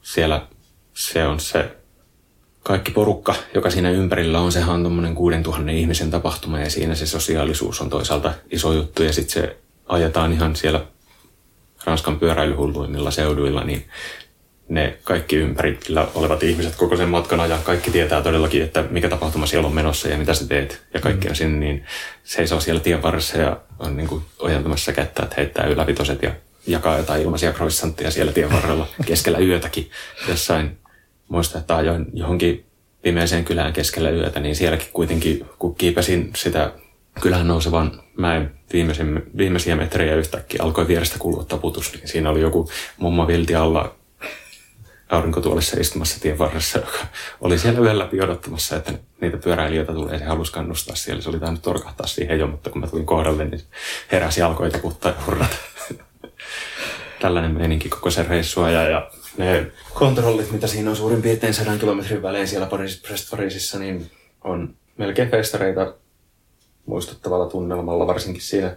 [0.02, 0.46] siellä
[0.94, 1.76] se on se
[2.62, 7.06] kaikki porukka, joka siinä ympärillä on, sehän on tuommoinen 6000 ihmisen tapahtuma ja siinä se
[7.06, 9.02] sosiaalisuus on toisaalta iso juttu.
[9.02, 9.56] Ja sitten se
[9.88, 10.86] ajetaan ihan siellä
[11.84, 13.88] Ranskan pyöräilyhulluimmilla seuduilla, niin
[14.68, 19.46] ne kaikki ympärillä olevat ihmiset koko sen matkan ajan, kaikki tietää todellakin, että mikä tapahtuma
[19.46, 21.84] siellä on menossa ja mitä sä teet ja kaikki on sinne, niin
[22.24, 26.30] seisoo siellä tien varressa ja on niin kuin ojentamassa kättä, että heittää ylävitoset ja
[26.68, 29.90] jakaa jotain ilmaisia croissantteja siellä tien varrella keskellä yötäkin.
[30.28, 30.78] Jossain
[31.28, 32.64] muista, että ajoin johonkin
[33.02, 36.72] pimeäseen kylään keskellä yötä, niin sielläkin kuitenkin, kun kiipesin sitä
[37.20, 38.54] kylään nousevan mäen
[39.38, 43.94] viimeisiä metrejä yhtäkkiä alkoi vierestä kuulua taputus, niin siinä oli joku mumma vilti alla
[45.08, 46.98] aurinkotuolissa istumassa tien varressa, joka
[47.40, 51.22] oli siellä yöllä läpi odottamassa, että niitä pyöräilijöitä tulee se halusi kannustaa siellä.
[51.22, 53.62] Se oli tainnut torkahtaa siihen jo, mutta kun mä tulin kohdalle, niin
[54.12, 55.56] heräsi alkoi taputtaa ja hurrata.
[57.20, 62.22] Tällainen meininki koko se reissuaja ja ne kontrollit, mitä siinä on suurin piirtein sadan kilometrin
[62.22, 64.10] välein siellä Pariis, Pariisissa, niin
[64.44, 65.94] on melkein festareita
[66.86, 68.76] muistuttavalla tunnelmalla, varsinkin siinä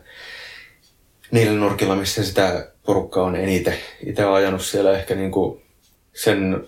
[1.32, 3.78] niillä nurkilla, missä sitä porukkaa on eniten.
[4.06, 5.62] Itse olen ajanut siellä ehkä niin kuin
[6.14, 6.68] sen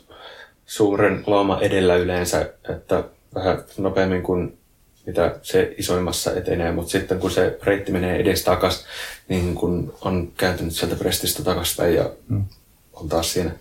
[0.66, 3.04] suuren lauma edellä yleensä, että
[3.36, 4.58] vähän nopeammin kuin
[5.06, 8.86] mitä se isoimmassa etenee, mutta sitten kun se reitti menee edes takas,
[9.28, 12.46] niin kun on kääntynyt sieltä Prestistä takaspäin ja mm
[12.94, 13.52] on taas siinä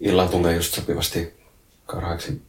[0.00, 1.34] illan tulee just sopivasti
[1.86, 2.42] karhaaksi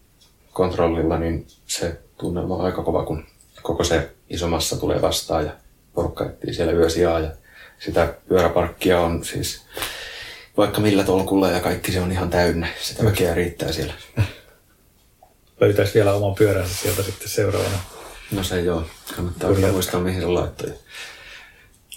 [0.53, 3.25] kontrollilla, niin se tunnelma on aika kova, kun
[3.61, 5.51] koko se iso massa tulee vastaan ja
[5.93, 7.31] porukka etsii siellä yösijaa ja
[7.79, 9.61] sitä pyöräparkkia on siis
[10.57, 12.67] vaikka millä tolkulla ja kaikki se on ihan täynnä.
[12.81, 13.93] Sitä väkeä riittää siellä.
[15.61, 17.96] Löytäisi vielä oman pyöränsä sieltä sitten seuraavana.
[18.31, 18.83] No se joo.
[19.15, 20.73] Kannattaa kyllä muistaa, mihin se laittoi.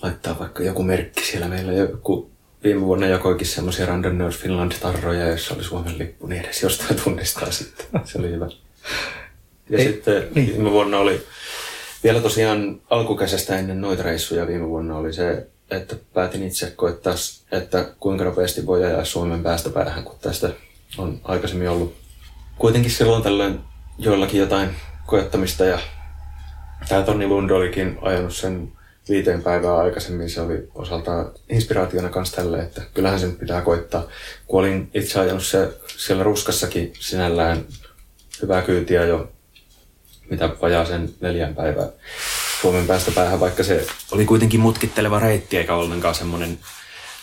[0.02, 1.48] Laittaa vaikka joku merkki siellä.
[1.48, 2.30] Meillä joku
[2.64, 7.50] viime vuonna jakoikin semmoisia Random Nerds Finland-tarroja, joissa oli Suomen lippu, niin edes jostain tunnistaa
[7.50, 7.86] sitten.
[8.04, 8.48] Se oli hyvä.
[9.70, 10.48] Ja Ei, sitten niin.
[10.48, 11.26] viime vuonna oli,
[12.04, 17.14] vielä tosiaan alkukesästä ennen noita reissuja viime vuonna oli se, että päätin itse koettaa,
[17.52, 20.50] että kuinka nopeasti voi ajaa Suomen päästä päähän, kun tästä
[20.98, 21.94] on aikaisemmin ollut
[22.58, 23.60] kuitenkin silloin tällöin
[23.98, 24.70] joillakin jotain
[25.06, 25.78] koettamista ja
[26.88, 28.72] tämä Tonni Lund olikin ajanut sen
[29.08, 30.30] viiteen päivää aikaisemmin.
[30.30, 34.06] Se oli osaltaan inspiraationa kanssa tälle, että kyllähän sen pitää koittaa.
[34.46, 37.64] Kun olin itse ajanut se siellä ruskassakin sinällään
[38.42, 39.32] hyvää kyytiä jo
[40.30, 41.88] mitä vajaa sen neljän päivää
[42.60, 46.58] Suomen päästä päähän, vaikka se oli kuitenkin mutkitteleva reitti eikä ollenkaan semmoinen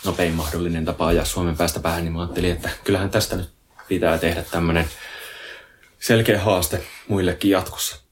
[0.05, 3.49] nopein mahdollinen tapa ajaa Suomen päästä päähän, niin mä ajattelin, että kyllähän tästä nyt
[3.88, 4.86] pitää tehdä tämmöinen
[5.99, 8.07] selkeä haaste muillekin jatkossa.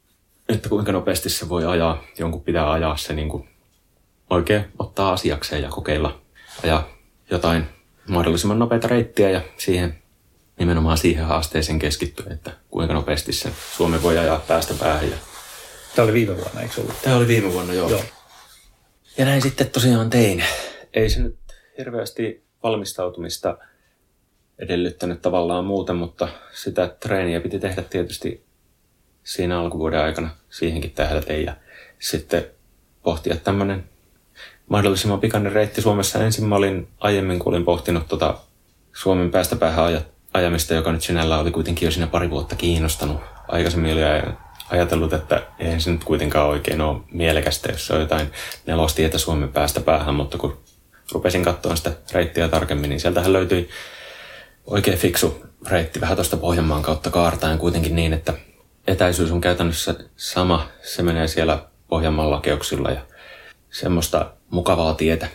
[0.49, 3.49] Että kuinka nopeasti se voi ajaa, jonkun pitää ajaa se niin kuin
[4.29, 6.21] oikein ottaa asiakseen ja kokeilla
[6.63, 6.89] ajaa
[7.31, 7.63] jotain
[8.07, 10.01] mahdollisimman nopeita reittiä ja siihen
[10.59, 15.11] nimenomaan siihen haasteeseen keskittyä, että kuinka nopeasti se Suomi voi ajaa päästä päähän.
[15.11, 15.17] Ja...
[15.95, 17.01] Tämä oli viime vuonna, eikö ollut?
[17.01, 17.89] Tämä oli viime vuonna, joo.
[17.89, 18.01] joo.
[19.17, 20.43] Ja näin sitten tosiaan tein.
[20.93, 21.37] Ei se nyt
[21.77, 23.57] hirveästi valmistautumista
[24.59, 28.45] edellyttänyt tavallaan muuten, mutta sitä treeniä piti tehdä tietysti
[29.25, 31.55] siinä alkuvuoden aikana siihenkin tähdäten ja
[31.99, 32.45] sitten
[33.03, 33.83] pohtia tämmöinen
[34.69, 36.23] mahdollisimman pikainen reitti Suomessa.
[36.23, 38.37] Ensin mä olin aiemmin, kun olin pohtinut tota
[38.93, 40.01] Suomen päästä päähän
[40.33, 43.21] ajamista, joka nyt sinällä oli kuitenkin jo siinä pari vuotta kiinnostanut.
[43.47, 44.01] Aikaisemmin oli
[44.69, 48.31] ajatellut, että eihän se nyt kuitenkaan oikein ole mielekästä, jos se on jotain
[48.65, 50.57] nelostietä Suomen päästä päähän, mutta kun
[51.11, 53.69] rupesin katsomaan sitä reittiä tarkemmin, niin sieltähän löytyi
[54.65, 58.33] oikein fiksu reitti vähän tuosta Pohjanmaan kautta kaartaen kuitenkin niin, että
[58.87, 60.67] etäisyys on käytännössä sama.
[60.81, 63.01] Se menee siellä Pohjanmaan lakeuksilla ja
[63.69, 65.27] semmoista mukavaa tietä.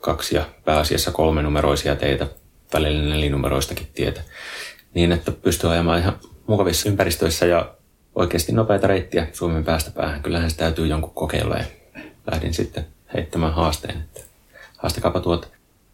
[0.00, 2.26] Kaksi ja pääasiassa kolme numeroisia teitä,
[2.72, 4.20] välillä nelinumeroistakin tietä.
[4.94, 7.74] Niin, että pystyy ajamaan ihan mukavissa ympäristöissä ja
[8.14, 10.22] oikeasti nopeita reittiä Suomen päästä päähän.
[10.22, 11.64] Kyllähän se täytyy jonkun kokeilla ja
[12.32, 14.20] lähdin sitten heittämään haasteen, että
[14.76, 15.48] haastakaapa tuota.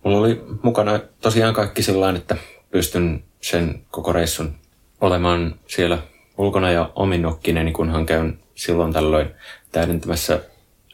[0.05, 2.37] Mulla oli mukana tosiaan kaikki sillä että
[2.71, 4.55] pystyn sen koko reissun
[5.01, 5.99] olemaan siellä
[6.41, 9.31] ulkona ja omin nokkineni, kunhan käyn silloin tällöin
[9.73, 10.41] täydentämässä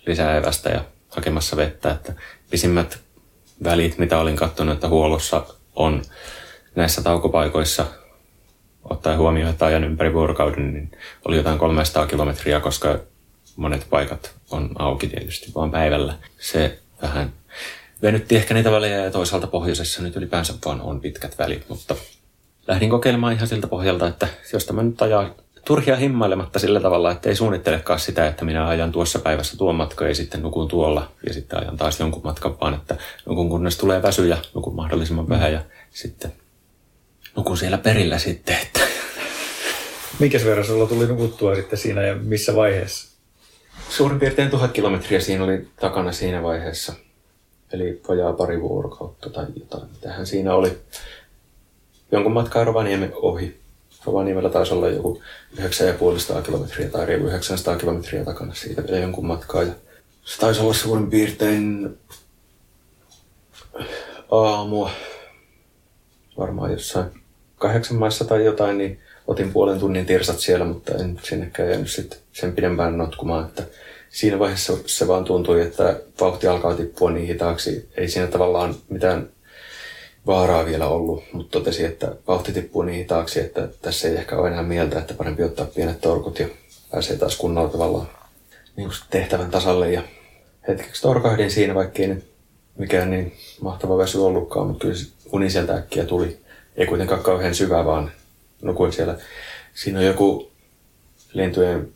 [0.07, 1.91] lisää evästä ja hakemassa vettä.
[1.91, 2.13] Että
[2.51, 2.99] pisimmät
[3.65, 6.03] välit, mitä olin katsonut, että huollossa on
[6.75, 7.87] näissä taukopaikoissa,
[8.91, 10.91] ottaen huomioon, että ajan ympäri vuorokauden, niin
[11.25, 12.99] oli jotain 300 kilometriä, koska
[13.57, 16.15] monet paikat on auki tietysti vaan päivällä.
[16.39, 17.33] Se vähän
[18.03, 21.95] venytti ehkä niitä välejä ja toisaalta pohjoisessa nyt ylipäänsä vaan on pitkät välit, mutta
[22.69, 25.35] lähdin kokeilemaan ihan siltä pohjalta, että jos tämä nyt ajaa
[25.67, 30.09] turhia himmailematta sillä tavalla, että ei suunnittelekaan sitä, että minä ajan tuossa päivässä tuon matka
[30.09, 32.97] ja sitten nukun tuolla ja sitten ajan taas jonkun matkan, vaan että
[33.27, 35.61] nukun kunnes tulee väsy ja nukun mahdollisimman vähän ja
[35.91, 36.33] sitten
[37.37, 38.57] nukun siellä perillä sitten.
[38.62, 38.81] Että.
[40.19, 43.17] Mikäs verran sulla tuli nukuttua sitten siinä ja missä vaiheessa?
[43.89, 46.93] Suurin piirtein tuhat kilometriä siinä oli takana siinä vaiheessa.
[47.73, 49.89] Eli vajaa pari vuorokautta tai jotain.
[50.01, 50.79] Tähän siinä oli
[52.13, 53.61] jonkun matkaa Rovaniemen ohi.
[54.05, 55.23] Rovaniemellä taisi olla joku
[55.59, 59.63] 950 kilometriä tai reilu 900 kilometriä takana siitä vielä jonkun matkaa.
[59.63, 59.73] Ja
[60.25, 61.97] se taisi olla suurin piirtein
[64.31, 64.91] aamua,
[66.39, 67.07] varmaan jossain
[67.57, 72.19] kahdeksan maissa tai jotain, niin otin puolen tunnin tirsat siellä, mutta en sinnekään jäänyt sitten
[72.33, 73.63] sen pidempään notkumaan, että
[74.11, 77.89] siinä vaiheessa se vaan tuntui, että vauhti alkaa tippua niin hitaaksi.
[77.97, 79.29] Ei siinä tavallaan mitään
[80.27, 84.49] vaaraa vielä ollut, mutta totesi, että vauhti tippuu niin hitaaksi, että tässä ei ehkä ole
[84.49, 86.49] enää mieltä, että parempi ottaa pienet torkut ja
[86.91, 88.09] pääsee taas kunnolla tavallaan
[88.77, 89.93] niin kuin tehtävän tasalle.
[89.93, 90.03] Ja
[90.68, 92.31] hetkeksi torkahdin siinä, vaikkei nyt
[92.79, 94.97] mikään niin mahtava väsy ollutkaan, mutta kyllä
[95.33, 96.39] uni sieltä äkkiä tuli.
[96.77, 98.12] Ei kuitenkaan kauhean syvä, vaan
[98.62, 99.18] nukuin siellä.
[99.74, 100.51] Siinä on joku
[101.33, 101.89] lintujen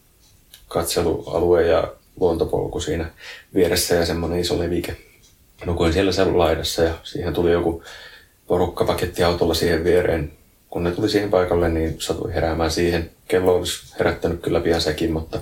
[0.69, 3.11] katselualue ja luontopolku siinä
[3.55, 4.97] vieressä ja semmoinen iso levike.
[5.65, 7.83] Nukuin siellä sen laidassa ja siihen tuli joku
[8.51, 8.97] porukka
[9.27, 10.33] autolla siihen viereen.
[10.71, 13.11] Kun ne tuli siihen paikalle, niin satui heräämään siihen.
[13.29, 15.39] Kello olisi herättänyt kyllä pian sekin, mutta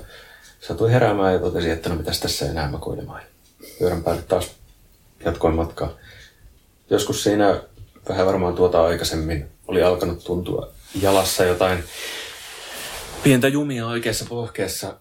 [0.60, 3.22] satui heräämään ja totesi, että no mitäs tässä enää makoilemaan.
[3.78, 4.50] Pyörän päälle taas
[5.24, 5.96] jatkoin matkaa.
[6.90, 7.60] Joskus siinä
[8.08, 10.68] vähän varmaan tuota aikaisemmin oli alkanut tuntua
[11.02, 11.84] jalassa jotain
[13.22, 14.94] pientä jumia oikeassa pohkeessa.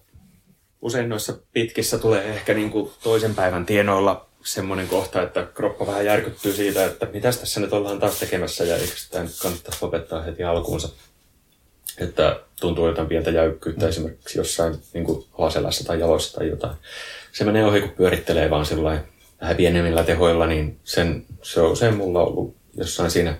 [0.82, 6.04] Usein noissa pitkissä tulee ehkä niin kuin toisen päivän tienoilla semmoinen kohta, että kroppa vähän
[6.04, 10.22] järkyttyy siitä, että mitä tässä nyt ollaan taas tekemässä ja eikö sitä nyt kannattaisi lopettaa
[10.22, 10.88] heti alkuunsa.
[11.98, 13.88] että tuntuu jotain pientä jäykkyyttä mm.
[13.88, 16.76] esimerkiksi jossain niin kuin alaselässä tai jaloissa tai jotain.
[17.32, 19.00] Se menee ohi, kun pyörittelee vaan sillä
[19.40, 23.36] vähän pienemmillä tehoilla, niin sen, se on usein mulla ollut jossain siinä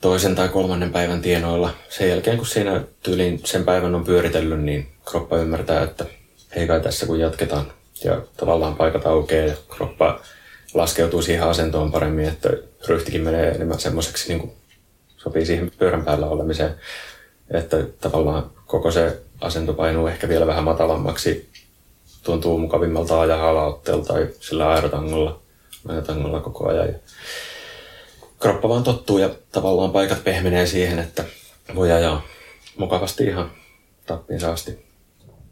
[0.00, 1.74] toisen tai kolmannen päivän tienoilla.
[1.88, 6.06] Sen jälkeen, kun siinä tyyliin sen päivän on pyöritellyt, niin kroppa ymmärtää, että
[6.52, 7.72] ei kai tässä kun jatketaan.
[8.04, 10.20] Ja tavallaan paikat aukeaa ja kroppa
[10.74, 12.50] laskeutuu siihen asentoon paremmin, että
[12.88, 14.52] ryhtikin menee enemmän semmoiseksi niin
[15.16, 16.74] sopii siihen pyörän päällä olemiseen.
[17.50, 21.48] Että tavallaan koko se asento painuu ehkä vielä vähän matalammaksi.
[22.22, 25.40] Tuntuu mukavimmalta ajaa alaotteella tai sillä aerotangolla,
[25.88, 26.88] aerotangolla koko ajan.
[26.88, 26.94] Ja
[28.38, 31.24] kroppa vaan tottuu ja tavallaan paikat pehmenee siihen, että
[31.74, 32.22] voi ajaa
[32.76, 33.50] mukavasti ihan
[34.06, 34.83] tappiinsa asti.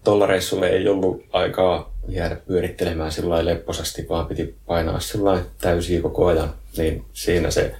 [0.04, 6.26] Tuolla reissulla ei ollut aikaa jäädä pyörittelemään sillä lepposasti, vaan piti painaa sillä täysiä koko
[6.26, 6.54] ajan.
[6.76, 7.74] Niin siinä se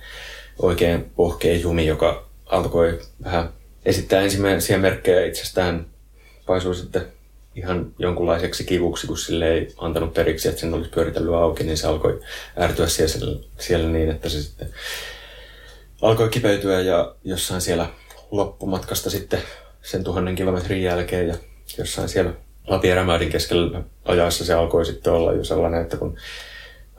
[0.59, 3.49] oikein pohkeen jumi, joka alkoi vähän
[3.85, 5.87] esittää ensimmäisiä merkkejä itsestään,
[6.47, 7.07] paisui sitten
[7.55, 11.87] ihan jonkunlaiseksi kivuksi, kun sille ei antanut periksi, että sen olisi pyöritellyt auki, niin se
[11.87, 12.21] alkoi
[12.61, 14.69] ärtyä siellä, siellä niin, että se sitten
[16.03, 17.89] alkoi kipeytyä ja jossain siellä
[18.31, 19.43] loppumatkasta sitten
[19.83, 21.35] sen tuhannen kilometrin jälkeen ja
[21.79, 22.33] jossain siellä
[22.67, 26.17] Lapierämäydin keskellä ajaessa se alkoi sitten olla jo sellainen, että kun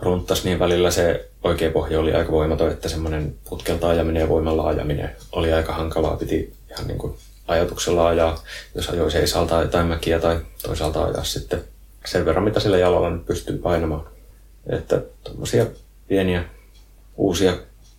[0.01, 4.67] runttas, niin välillä se oikea pohja oli aika voimaton, että semmoinen putkelta ajaminen ja voimalla
[4.67, 6.17] ajaminen oli aika hankalaa.
[6.17, 7.15] Piti ihan niin kuin
[7.47, 8.43] ajatuksella ajaa,
[8.75, 11.63] jos ajoi seisalta jotain mäkiä tai toisaalta ajaa sitten
[12.05, 14.07] sen verran, mitä sillä jalalla nyt pystyy painamaan.
[14.67, 15.65] Että tuommoisia
[16.07, 16.43] pieniä
[17.17, 17.57] uusia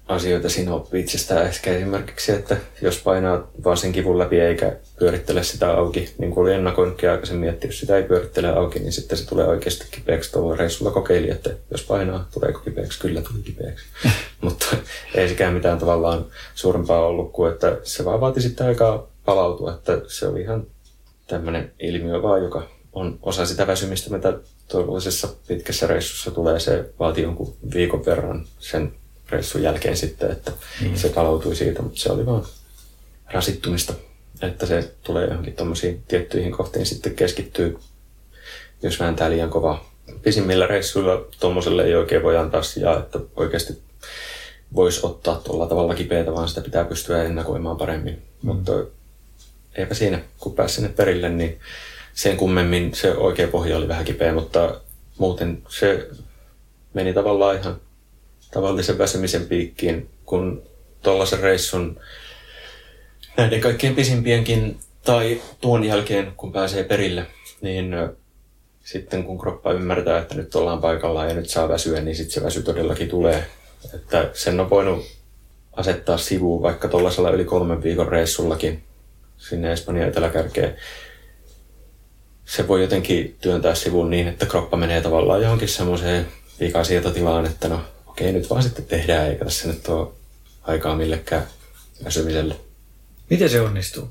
[0.08, 5.42] asioita siinä oppii itsestään ehkä esimerkiksi, että jos painaa vaan sen kivun läpi eikä pyörittele
[5.42, 9.18] sitä auki, niin kuin oli ennakoinutkin aikaisemmin, että jos sitä ei pyörittele auki, niin sitten
[9.18, 10.32] se tulee oikeasti kipeäksi.
[10.32, 13.00] Tuolla reissulla kokeili, että jos painaa, tuleeko kipeäksi?
[13.00, 13.84] Kyllä tuli kipeäksi.
[14.40, 14.66] Mutta
[15.14, 20.00] ei sekään mitään tavallaan suurempaa ollut kuin, että se vaan vaati sitten aikaa palautua, että
[20.06, 20.66] se oli ihan
[21.26, 24.38] tämmöinen ilmiö vaan, joka on osa sitä väsymistä, mitä
[24.68, 26.60] toivollisessa pitkässä reissussa tulee.
[26.60, 28.92] Se vaatii jonkun viikon verran sen
[29.28, 30.52] reissun jälkeen sitten, että
[30.82, 30.94] mm.
[30.94, 32.46] se palautui siitä, mutta se oli vaan
[33.32, 33.94] rasittumista,
[34.42, 37.78] että se tulee johonkin tuommoisiin tiettyihin kohtiin sitten keskittyy,
[38.82, 39.84] jos vääntää liian kova.
[40.22, 43.82] Pisimmillä reissuilla tuommoiselle ei oikein voi antaa sijaa, että oikeasti
[44.74, 48.14] voisi ottaa tuolla tavalla kipeätä, vaan sitä pitää pystyä ennakoimaan paremmin.
[48.14, 48.46] Mm.
[48.48, 48.72] Mutta
[49.74, 51.60] eipä siinä, kun pääsi sinne perille, niin
[52.14, 54.80] sen kummemmin se oikea pohja oli vähän kipeä, mutta
[55.18, 56.08] muuten se
[56.94, 57.76] meni tavallaan ihan
[58.54, 60.62] tavallisen väsymisen piikkiin, kun
[61.02, 62.00] tuollaisen reissun
[63.36, 67.26] näiden kaikkein pisimpienkin tai tuon jälkeen, kun pääsee perille,
[67.60, 67.96] niin
[68.84, 72.42] sitten kun kroppa ymmärtää, että nyt ollaan paikallaan ja nyt saa väsyä, niin sitten se
[72.42, 73.46] väsy todellakin tulee.
[73.94, 75.04] Että sen on voinut
[75.72, 78.82] asettaa sivuun vaikka tuollaisella yli kolmen viikon reissullakin
[79.36, 80.76] sinne Espanjan eteläkärkeen.
[82.44, 86.26] Se voi jotenkin työntää sivuun niin, että kroppa menee tavallaan johonkin semmoiseen
[86.60, 87.80] vikasietotilaan, että no
[88.14, 90.08] okei, nyt vaan sitten tehdään, eikä tässä nyt ole
[90.62, 91.46] aikaa millekään
[92.04, 92.56] väsymiselle.
[93.30, 94.10] Miten se onnistuu?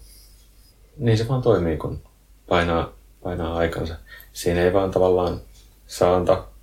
[0.97, 2.01] Niin se vaan toimii, kun
[2.47, 2.93] painaa,
[3.23, 3.95] painaa aikansa.
[4.33, 5.41] Siinä ei vaan tavallaan
[5.87, 6.53] saa antaa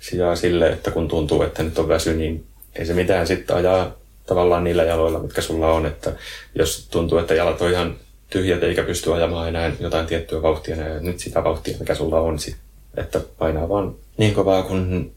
[0.00, 3.92] sijaa sille, että kun tuntuu, että nyt on väsy, niin ei se mitään sitten ajaa
[4.26, 5.86] tavallaan niillä jaloilla, mitkä sulla on.
[5.86, 6.12] Että
[6.54, 7.96] jos tuntuu, että jalat on ihan
[8.30, 12.38] tyhjät eikä pysty ajamaan enää jotain tiettyä vauhtia, niin nyt sitä vauhtia, mikä sulla on,
[12.38, 12.56] sit,
[12.96, 15.15] että painaa vaan niin kovaa, kun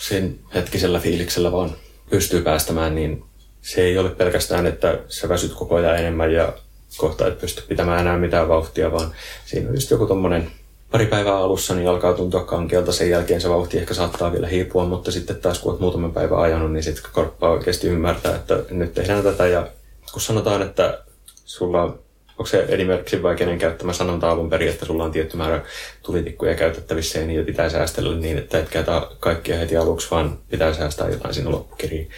[0.00, 1.70] sen hetkisellä fiiliksellä vaan
[2.10, 3.24] pystyy päästämään, niin
[3.62, 6.52] se ei ole pelkästään, että sä väsyt koko ajan enemmän ja
[6.96, 9.12] kohta et pysty pitämään enää mitään vauhtia, vaan
[9.44, 10.50] siinä on just joku tommonen
[10.90, 12.92] pari päivää alussa, niin alkaa tuntua kankealta.
[12.92, 16.38] Sen jälkeen se vauhti ehkä saattaa vielä hiipua, mutta sitten taas kun olet muutaman päivän
[16.38, 19.46] ajanut, niin sitten korppa oikeasti ymmärtää, että nyt tehdään tätä.
[19.46, 19.68] Ja
[20.12, 20.98] kun sanotaan, että
[21.44, 21.98] sulla
[22.40, 25.62] onko se esimerkiksi vai kenen käyttämä sanonta alun perin, että sulla on tietty määrä
[26.02, 30.74] tulitikkuja käytettävissä ja niitä pitää säästellä niin, että et käytä kaikkia heti aluksi, vaan pitää
[30.74, 32.10] säästää jotain sinne loppukiriin.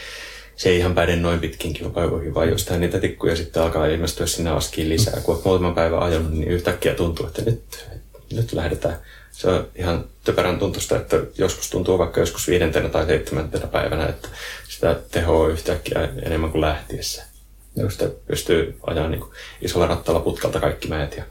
[0.56, 4.50] Se ei ihan päde noin pitkin kilpailuihin, vaan jostain niitä tikkuja sitten alkaa ilmestyä sinne
[4.50, 5.20] askiin lisää.
[5.20, 7.86] Kun olet muutaman päivän ajanut, niin yhtäkkiä tuntuu, että nyt,
[8.32, 8.98] nyt lähdetään.
[9.32, 14.28] Se on ihan typerän tuntusta, että joskus tuntuu vaikka joskus viidentenä tai seitsemäntenä päivänä, että
[14.68, 17.31] sitä tehoa yhtäkkiä enemmän kuin lähtiessä.
[17.76, 19.24] Just pystyy ajaa niin
[19.62, 21.16] isolla rattalla putkalta kaikki mäet.
[21.16, 21.24] Ja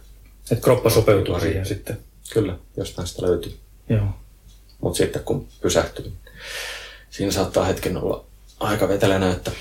[0.52, 1.98] Et kroppa sopeutuu siihen sitten.
[2.34, 3.54] Kyllä, jostain sitä löytyy.
[3.90, 4.06] Joo.
[4.82, 6.18] Mutta sitten kun pysähtyy, niin
[7.10, 8.26] siinä saattaa hetken olla
[8.60, 9.52] aika vetelänä, että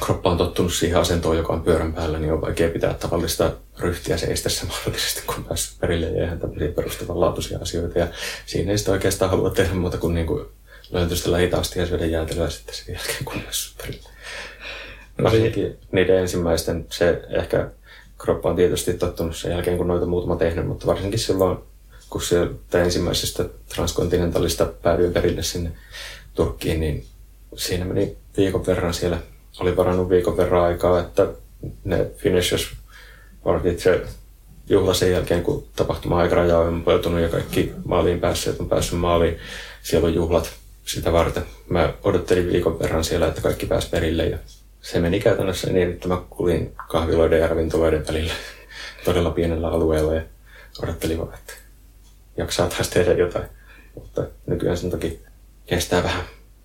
[0.00, 4.16] kroppa on tottunut siihen asentoon, joka on pyörän päällä, niin on vaikea pitää tavallista ryhtiä
[4.16, 7.98] seistessä mahdollisesti, kun pääs perille ja eihän tämmöisiä perustavanlaatuisia asioita.
[7.98, 8.08] Ja
[8.46, 10.46] siinä ei sitä oikeastaan halua tehdä muuta kuin, niin kuin
[10.90, 14.08] löytystä hitaasti ja syödä jäätelöä sitten sen jälkeen, kun päässyt perille.
[15.22, 17.70] Varsinkin niiden ensimmäisten, se ehkä
[18.18, 21.58] kroppa on tietysti tottunut sen jälkeen, kun noita muutama tehnyt, mutta varsinkin silloin,
[22.10, 23.44] kun sieltä ensimmäisestä
[23.74, 25.72] transkontinentalista päädyin perille sinne
[26.34, 27.04] Turkkiin, niin
[27.56, 29.18] siinä meni viikon verran siellä.
[29.60, 31.26] Oli varannut viikon verran aikaa, että
[31.84, 32.68] ne finishers
[33.44, 34.02] partit se
[34.68, 39.38] juhla sen jälkeen, kun tapahtuma aikaraja on umpeutunut ja kaikki maaliin päässeet on päässyt maaliin.
[39.82, 40.50] Siellä on juhlat
[40.84, 41.42] sitä varten.
[41.68, 44.38] Mä odottelin viikon verran siellä, että kaikki pääsi perille ja
[44.82, 48.32] se meni käytännössä niin, että mä kulin kahviloiden ja ravintoloiden välillä
[49.04, 50.22] todella pienellä alueella ja
[50.82, 51.52] odottelin vaan, että
[52.36, 53.46] jaksaa taas tehdä jotain.
[53.94, 55.22] Mutta nykyään sen toki
[55.66, 56.24] kestää vähän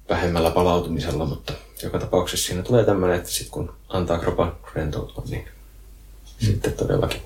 [0.09, 1.53] vähemmällä palautumisella, mutta
[1.83, 6.45] joka tapauksessa siinä tulee tämmöinen, että sitten kun antaa kropan rentoutua, niin mm.
[6.45, 7.21] sitten todellakin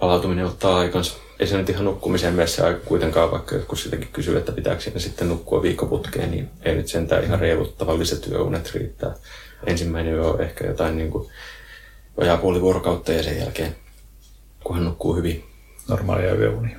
[0.00, 1.14] palautuminen ottaa aikansa.
[1.38, 4.80] Ei se nyt ihan nukkumiseen mene se aika kuitenkaan, vaikka jotkut sitäkin kysyy, että pitääkö
[4.80, 9.14] siinä sitten nukkua viikkoputkeen, niin ei nyt sentään ihan reilut tavalliset yöunet riittää.
[9.66, 11.28] Ensimmäinen on ehkä jotain niin kuin
[12.16, 13.76] vajaa puoli vuorokautta ja sen jälkeen,
[14.64, 15.44] kun hän nukkuu hyvin.
[15.88, 16.78] Normaalia yöunia.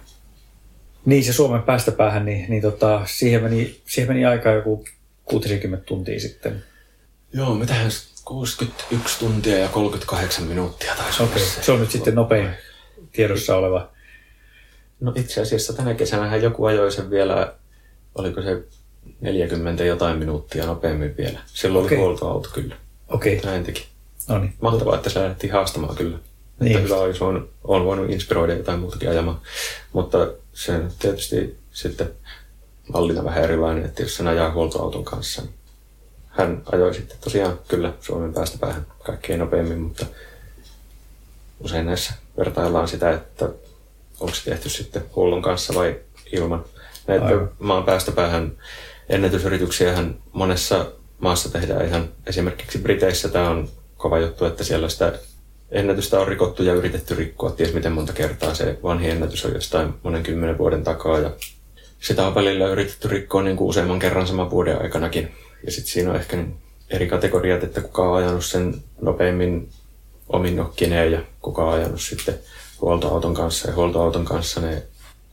[1.06, 4.86] Niin, se Suomen päästä päähän, niin, niin tota, siihen, meni, siihen meni aika joku
[5.26, 6.64] 60 tuntia sitten.
[7.34, 7.92] Joo, mitähän
[8.26, 11.40] 61 tuntia ja 38 minuuttia taisi okay.
[11.40, 12.50] se on nyt sitten nopein
[13.12, 13.92] tiedossa oleva.
[15.00, 17.56] No itse asiassa tänä kesänä joku ajoi sen vielä,
[18.16, 18.64] oliko se
[19.22, 21.40] 40 jotain minuuttia nopeammin vielä.
[21.46, 21.98] Silloin okay.
[21.98, 22.76] oli huoltoauto kyllä.
[23.08, 23.38] Okei.
[23.38, 23.52] Okay.
[23.52, 23.88] Näin teki.
[24.28, 24.54] No niin.
[24.62, 26.18] Mahtavaa, että se lähdettiin haastamaan kyllä.
[26.60, 26.72] Niin.
[26.72, 29.42] Että hyvä olisi, on, on voinut inspiroida jotain muutakin ajamaan.
[29.94, 32.10] Mutta se tietysti sitten
[32.94, 35.54] mallina vähän erilainen, että jos sen ajaa huoltoauton kanssa, niin
[36.28, 40.06] hän ajoi sitten tosiaan kyllä Suomen päästä päähän kaikkein nopeimmin, mutta
[41.60, 43.50] usein näissä vertaillaan sitä, että
[44.20, 46.00] onko se tehty sitten huollon kanssa vai
[46.32, 46.66] ilman.
[47.08, 47.52] Näitä Aivan.
[47.60, 48.52] maan päästä päähän
[49.10, 50.86] ennätysyrityksiä monessa
[51.20, 55.14] maassa tehdään ihan esimerkiksi Briteissä tämä on kova juttu, että siellä sitä
[55.72, 58.54] ennätystä on rikottu ja yritetty rikkoa ties miten monta kertaa.
[58.54, 61.32] Se vanhi ennätys on jostain monen kymmenen vuoden takaa ja
[62.00, 65.32] sitä on välillä yritetty rikkoa niin kuin useamman kerran saman vuoden aikanakin.
[65.66, 66.56] Ja sitten siinä on ehkä niin
[66.90, 69.70] eri kategoriat, että kuka on ajanut sen nopeimmin
[70.30, 72.40] omin nokkineen ja kuka on ajanut sitten
[72.82, 73.68] huoltoauton kanssa.
[73.68, 74.84] Ja huoltoauton kanssa ne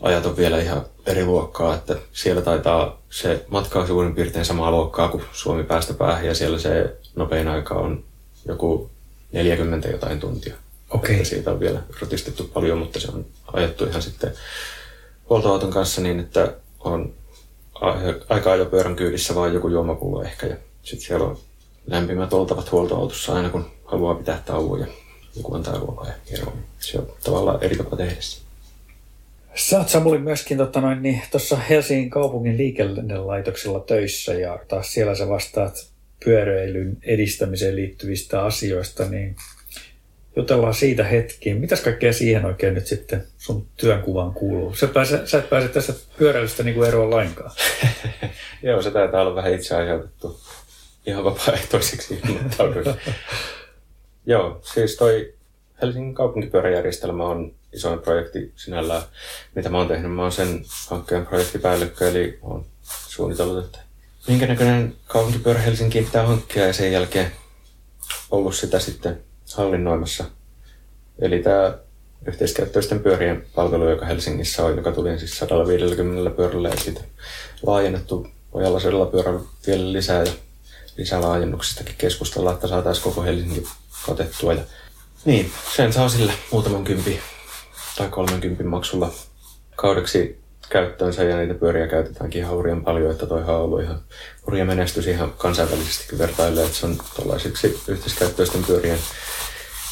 [0.00, 4.70] ajat on vielä ihan eri luokkaa, että siellä taitaa se matka on suurin piirtein samaa
[4.70, 8.04] luokkaa kuin Suomi päästä päähän ja siellä se nopein aika on
[8.46, 8.90] joku
[9.32, 10.54] 40 jotain tuntia.
[10.90, 11.14] Okay.
[11.14, 14.32] Että siitä on vielä rotistettu paljon, mutta se on ajettu ihan sitten
[15.30, 17.12] huoltoauton kanssa niin, että on
[18.28, 21.38] aika ajo pyörän kyydissä vaan joku juomapullo ehkä ja sitten siellä on
[21.86, 24.86] lämpimät oltavat huoltoautossa aina kun haluaa pitää tauon ja
[25.36, 26.52] joku antaa ruokaa ja hieroa.
[26.78, 28.20] Se on tavallaan eri tapa tehdä
[29.54, 35.14] Sä oot Samuli myöskin tota noin, niin, tuossa Helsingin kaupungin liikennelaitoksella töissä ja taas siellä
[35.14, 35.90] sä vastaat
[36.24, 39.36] pyöräilyn edistämiseen liittyvistä asioista, niin
[40.36, 41.60] jutellaan siitä hetkiin.
[41.60, 44.74] Mitäs kaikkea siihen oikein nyt sitten sun työnkuvaan kuuluu?
[44.74, 47.50] Sä, pääse, sä et pääse tästä pyöräilystä niin kuin eroon lainkaan.
[48.62, 50.40] Joo, se taitaa olla vähän itse aiheutettu
[51.06, 52.20] ihan vapaaehtoiseksi
[54.26, 55.34] Joo, siis toi
[55.82, 59.02] Helsingin kaupunkipyöräjärjestelmä on isoin projekti sinällään,
[59.54, 60.12] mitä mä oon tehnyt.
[60.12, 62.66] Mä oon sen hankkeen projektipäällikkö, eli oon
[63.08, 63.78] suunnitellut, että
[64.28, 67.32] minkä näköinen kaupunkipyörä Helsinkiin pitää hankkia ja sen jälkeen
[68.30, 69.20] ollut sitä sitten
[69.54, 70.24] hallinnoimassa.
[71.18, 71.78] Eli tämä
[72.26, 77.04] yhteiskäyttöisten pyörien palvelu, joka Helsingissä on, joka tuli siis 150 pyörällä ja sitten
[77.62, 80.32] laajennettu ojalla pyörällä vielä lisää ja
[80.96, 83.68] lisälaajennuksistakin keskustellaan, että saataisiin koko Helsinki
[84.06, 84.52] katettua.
[84.52, 84.62] Ja
[85.24, 87.20] niin, sen saa sillä muutaman kympi
[87.96, 89.12] tai 30 maksulla
[89.76, 94.00] kaudeksi käyttöönsä ja niitä pyöriä käytetäänkin ihan hurjan paljon, että toihan on ollut ihan
[94.46, 98.98] hurja menestys ihan kansainvälisesti vertailee, että se on tuollaisiksi yhteiskäyttöisten pyörien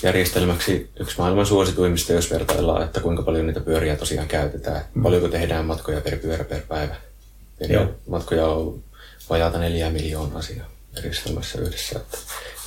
[0.03, 4.85] järjestelmäksi yksi maailman suosituimmista, jos vertaillaan, että kuinka paljon niitä pyöriä tosiaan käytetään.
[4.95, 5.03] Mm.
[5.03, 6.97] Paljonko tehdään matkoja per pyörä per päivä.
[7.61, 7.87] Eli Joo.
[8.07, 8.85] matkoja on ollut
[9.31, 10.65] vajaata neljä miljoonaa siinä
[10.97, 11.99] järjestelmässä yhdessä.
[11.99, 12.19] Että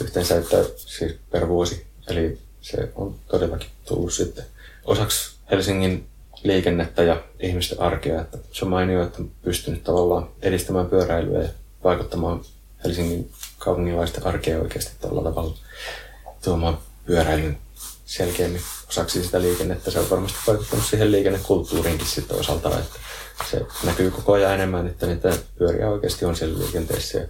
[0.02, 1.86] yhteensä että siis per vuosi.
[2.08, 4.46] Eli se on todellakin tullut sitten
[4.86, 6.08] osaksi Helsingin
[6.44, 8.22] liikennettä ja ihmisten arkea.
[8.22, 11.50] Että se on mainio, että pystynyt tavallaan edistämään pyöräilyä ja
[11.84, 12.42] vaikuttamaan
[12.84, 15.58] Helsingin kaupungilaisten arkea oikeasti tällä tavalla
[16.44, 17.58] tuomaan pyöräilyn
[18.06, 19.92] selkeämmin osaksi sitä liikennettä.
[19.92, 23.00] Se on varmasti vaikuttanut siihen liikennekulttuuriinkin sitten osaltaan, että
[23.52, 27.28] se näkyy koko ajan enemmän, että niitä pyöriä oikeasti on siellä liikenteessä ja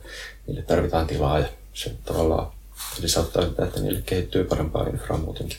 [0.47, 2.51] niille tarvitaan tilaa ja se tavallaan
[2.99, 5.57] edesauttaa sitä, että niille kehittyy parempaa infraa muutenkin.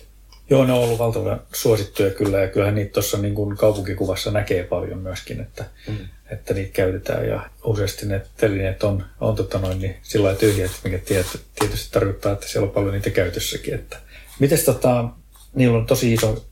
[0.53, 4.65] Joo, ne on ollut valtavan suosittuja kyllä ja kyllähän niitä tuossa niin kuin kaupunkikuvassa näkee
[4.65, 5.97] paljon myöskin, että, mm.
[6.31, 10.70] että niitä käytetään ja useasti ne telineet on, on tota noin, niin sillä lailla tyhjät,
[10.85, 13.74] mikä tietysti tarkoittaa, että siellä on paljon niitä käytössäkin.
[13.74, 13.97] Että.
[14.39, 15.09] Mites tota,
[15.55, 16.47] niillä on tosi iso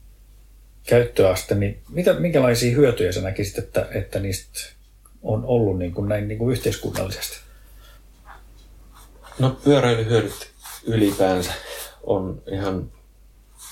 [0.86, 4.60] käyttöaste, niin mitä, minkälaisia hyötyjä sä näkisit, että, että niistä
[5.22, 7.36] on ollut niin kuin näin niin kuin yhteiskunnallisesti?
[9.38, 10.50] No pyöräilyhyödyt
[10.86, 11.52] ylipäänsä
[12.02, 12.99] on ihan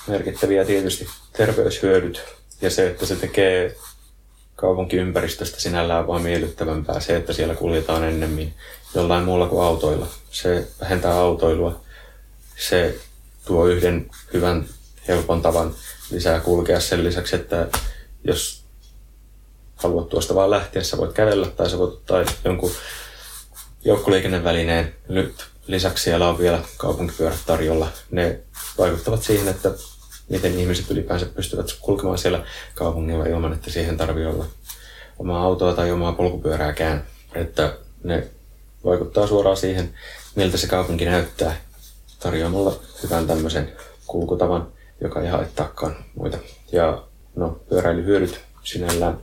[0.09, 2.23] merkittäviä tietysti terveyshyödyt
[2.61, 3.75] ja se, että se tekee
[4.55, 6.99] kaupunkiympäristöstä sinällään vaan miellyttävämpää.
[6.99, 8.53] Se, että siellä kuljetaan ennemmin
[8.95, 10.07] jollain muulla kuin autoilla.
[10.31, 11.81] Se vähentää autoilua.
[12.57, 12.95] Se
[13.45, 14.65] tuo yhden hyvän,
[15.07, 15.75] helpon tavan
[16.11, 17.67] lisää kulkea sen lisäksi, että
[18.23, 18.63] jos
[19.75, 22.71] haluat tuosta vaan lähteä, sä voit kävellä tai sä voit ottaa jonkun
[23.85, 24.95] joukkoliikennevälineen.
[25.07, 27.87] Nyt lisäksi siellä on vielä kaupunkipyörät tarjolla.
[28.11, 28.39] Ne
[28.77, 29.71] vaikuttavat siihen, että
[30.29, 32.45] miten ihmiset ylipäänsä pystyvät kulkemaan siellä
[32.75, 34.45] kaupungilla ilman, että siihen tarvii olla
[35.19, 37.03] omaa autoa tai omaa polkupyörääkään.
[37.35, 37.73] Että
[38.03, 38.27] ne
[38.85, 39.89] vaikuttaa suoraan siihen,
[40.35, 41.55] miltä se kaupunki näyttää
[42.19, 43.71] tarjoamalla hyvän tämmöisen
[44.07, 44.67] kulkutavan,
[45.01, 46.37] joka ei haittaakaan muita.
[46.71, 47.03] Ja
[47.35, 49.17] no, pyöräilyhyödyt sinällään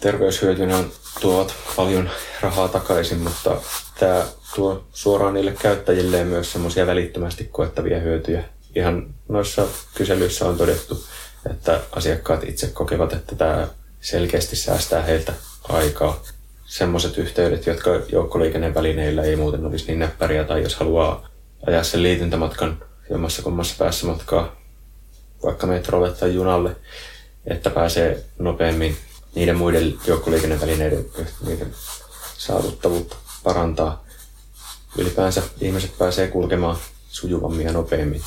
[0.00, 0.84] terveyshyötynä
[1.20, 2.10] tuovat paljon
[2.40, 3.56] rahaa takaisin, mutta
[3.98, 8.44] tämä tuo suoraan niille käyttäjille myös semmoisia välittömästi koettavia hyötyjä.
[8.74, 11.04] Ihan noissa kyselyissä on todettu,
[11.50, 13.68] että asiakkaat itse kokevat, että tämä
[14.00, 15.32] selkeästi säästää heiltä
[15.68, 16.22] aikaa.
[16.66, 21.28] Semmoiset yhteydet, jotka joukkoliikennevälineillä ei muuten olisi niin näppäriä, tai jos haluaa
[21.66, 24.56] ajaa sen liityntämatkan jommassa kummassa päässä matkaa
[25.44, 26.76] vaikka metrolle tai junalle,
[27.46, 28.96] että pääsee nopeammin
[29.34, 31.06] niiden muiden joukkoliikennevälineiden
[31.46, 31.74] niiden
[32.38, 34.04] saavuttavuutta parantaa.
[34.98, 36.76] Ylipäänsä ihmiset pääsee kulkemaan
[37.08, 38.22] sujuvammin ja nopeammin.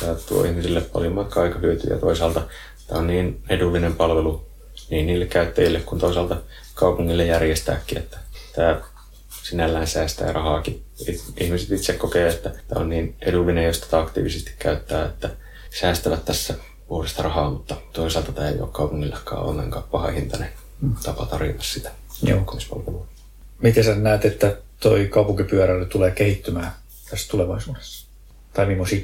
[0.00, 1.98] Tämä tuo ihmisille paljon matka-aikahyötyjä.
[1.98, 2.42] Toisaalta
[2.86, 4.46] tämä on niin edullinen palvelu
[4.90, 6.36] niin niille käyttäjille kuin toisaalta
[6.74, 8.18] kaupungille järjestääkin, että
[8.54, 8.80] tämä
[9.42, 10.82] sinällään säästää rahaakin.
[11.40, 15.30] Ihmiset itse kokee, että tämä on niin edullinen, jos tätä aktiivisesti käyttää, että
[15.80, 16.54] säästävät tässä
[16.88, 20.48] puhdasta rahaa, mutta toisaalta tämä ei ole kaupungillekaan ollenkaan paha hintainen
[20.80, 20.96] mm.
[21.02, 21.90] tapa tarjota sitä
[22.22, 23.06] joukkolispalvelua.
[23.62, 26.72] Miten sä näet, että toi kaupunkipyöräily tulee kehittymään
[27.10, 28.06] tässä tulevaisuudessa?
[28.52, 29.00] Tai millaisia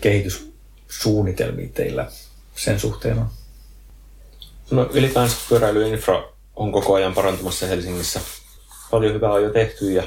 [0.92, 2.08] kehityssuunnitelmia teillä
[2.56, 3.28] sen suhteen on?
[4.70, 8.20] No ylipäänsä pyöräilyinfra on koko ajan parantumassa Helsingissä.
[8.90, 10.02] Paljon hyvää on jo tehty ja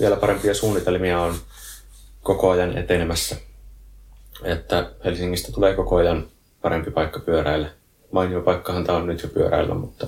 [0.00, 1.38] vielä parempia suunnitelmia on
[2.22, 3.36] koko ajan etenemässä.
[4.44, 6.28] Että Helsingistä tulee koko ajan
[6.62, 7.70] parempi paikka pyöräillä.
[8.12, 10.06] Mainio paikkahan tämä on nyt jo pyöräillä, mutta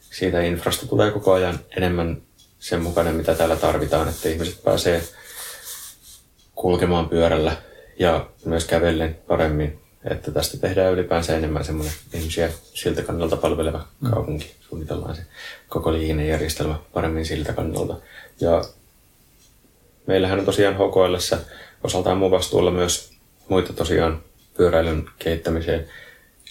[0.00, 2.22] siitä infrasta tulee koko ajan enemmän
[2.58, 5.02] sen mukainen, mitä täällä tarvitaan, että ihmiset pääsee
[6.54, 7.56] kulkemaan pyörällä
[7.98, 9.78] ja myös kävellen paremmin.
[10.10, 14.10] Että tästä tehdään ylipäänsä enemmän semmoinen ihmisiä siltä kannalta palveleva mm.
[14.10, 14.54] kaupunki.
[14.60, 15.22] Suunnitellaan se
[15.68, 17.96] koko liikennejärjestelmä paremmin siltä kannalta.
[18.40, 18.64] Ja
[20.06, 21.16] meillähän on tosiaan HKL
[21.84, 23.12] osaltaan mun vastuulla myös
[23.48, 24.22] muita tosiaan
[24.56, 25.88] pyöräilyn kehittämiseen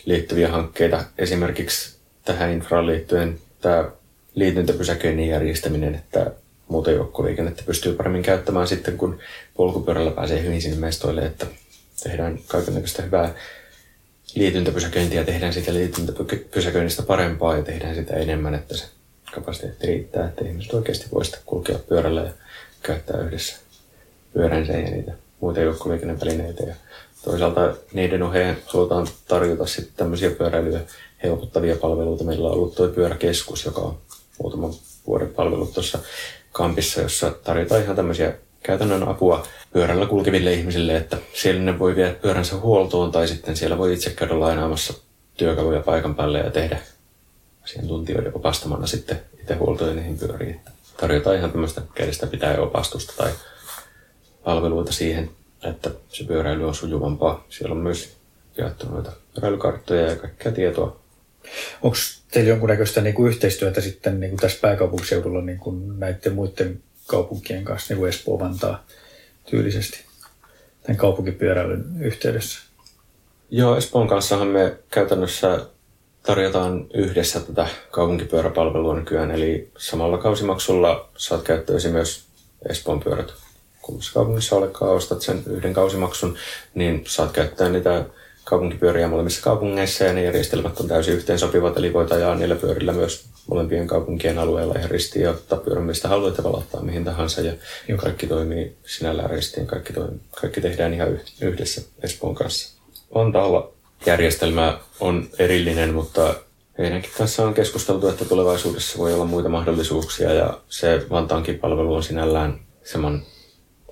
[0.06, 1.04] liittyviä hankkeita.
[1.18, 3.90] Esimerkiksi tähän infraan liittyen tämä
[4.36, 6.32] liityntäpysäköinnin järjestäminen, että
[6.68, 9.20] muuta joukkoliikennettä pystyy paremmin käyttämään sitten, kun
[9.58, 11.46] polkupyörällä pääsee hyvin sinne mestoille, että
[12.04, 13.34] tehdään kaikenlaista hyvää
[14.36, 18.86] liityntäpysäköintiä, tehdään sitä liityntäpysäköinnistä parempaa ja tehdään sitä enemmän, että se
[19.36, 22.32] kapasiteetti riittää, että ihmiset oikeasti voi kulkea pyörällä ja
[22.84, 23.58] käyttää yhdessä
[24.34, 26.64] pyöränsä ja niitä muita joukkoliikennevälineitä.
[26.64, 26.76] Ja
[27.24, 30.80] toisaalta niiden oheen halutaan tarjota sitten tämmöisiä pyöräilyä
[31.24, 32.24] helpottavia palveluita.
[32.24, 33.98] Meillä on ollut tuo pyöräkeskus, joka on
[34.40, 34.74] muutaman
[35.08, 36.00] vuoden palvelut tuossa
[36.56, 38.34] kampissa, jossa tarjotaan ihan tämmöisiä
[38.64, 43.78] käytännön apua pyörällä kulkeville ihmisille, että siellä ne voi viedä pyöränsä huoltoon tai sitten siellä
[43.78, 44.94] voi itse käydä lainaamassa
[45.38, 46.80] työkaluja paikan päälle ja tehdä
[47.64, 50.62] asiantuntijoiden opastamana sitten itse huoltoja niihin pyöriin.
[50.98, 53.32] Tarjotaan ihan tämmöistä kädestä pitää opastusta tai
[54.44, 55.30] palveluita siihen,
[55.64, 57.46] että se pyöräily on sujuvampaa.
[57.50, 58.16] Siellä on myös
[58.58, 61.00] jaettu noita pyöräilykarttoja ja kaikkea tietoa
[61.82, 61.98] Onko
[62.32, 67.64] teillä jonkunnäköistä niin kuin yhteistyötä sitten niin kuin tässä pääkaupunkiseudulla niin kuin näiden muiden kaupunkien
[67.64, 68.86] kanssa, niin kuin Espoo, Vantaa
[69.46, 70.00] tyylisesti
[70.84, 72.60] tämän kaupunkipyöräilyn yhteydessä?
[73.50, 75.66] Joo, Espoon kanssahan me käytännössä
[76.24, 82.24] tarjotaan yhdessä tätä kaupunkipyöräpalvelua nykyään, eli samalla kausimaksulla saat käyttöösi myös
[82.70, 83.34] Espoon pyörät.
[83.82, 86.38] Kummassa kaupungissa olekaan, ostat sen yhden kausimaksun,
[86.74, 88.06] niin saat käyttää niitä
[88.46, 92.92] kaupunkipyöriä molemmissa kaupungeissa ja ne järjestelmät on täysin yhteen sopivat, eli voit ajaa niillä pyörillä
[92.92, 97.42] myös molempien kaupunkien alueella ihan ristiin ja ottaa pyörän mistä haluat ja valottaa mihin tahansa
[97.42, 97.54] ja
[97.88, 97.98] Joo.
[97.98, 102.82] kaikki toimii sinällään ristiin, kaikki, toimii, kaikki tehdään ihan yhdessä Espoon kanssa.
[103.16, 103.72] Vantaalla
[104.06, 106.36] järjestelmä on erillinen, mutta
[106.78, 112.04] heidänkin kanssa on keskusteltu, että tulevaisuudessa voi olla muita mahdollisuuksia ja se Vantaankin palvelu on
[112.04, 113.22] sinällään semmoinen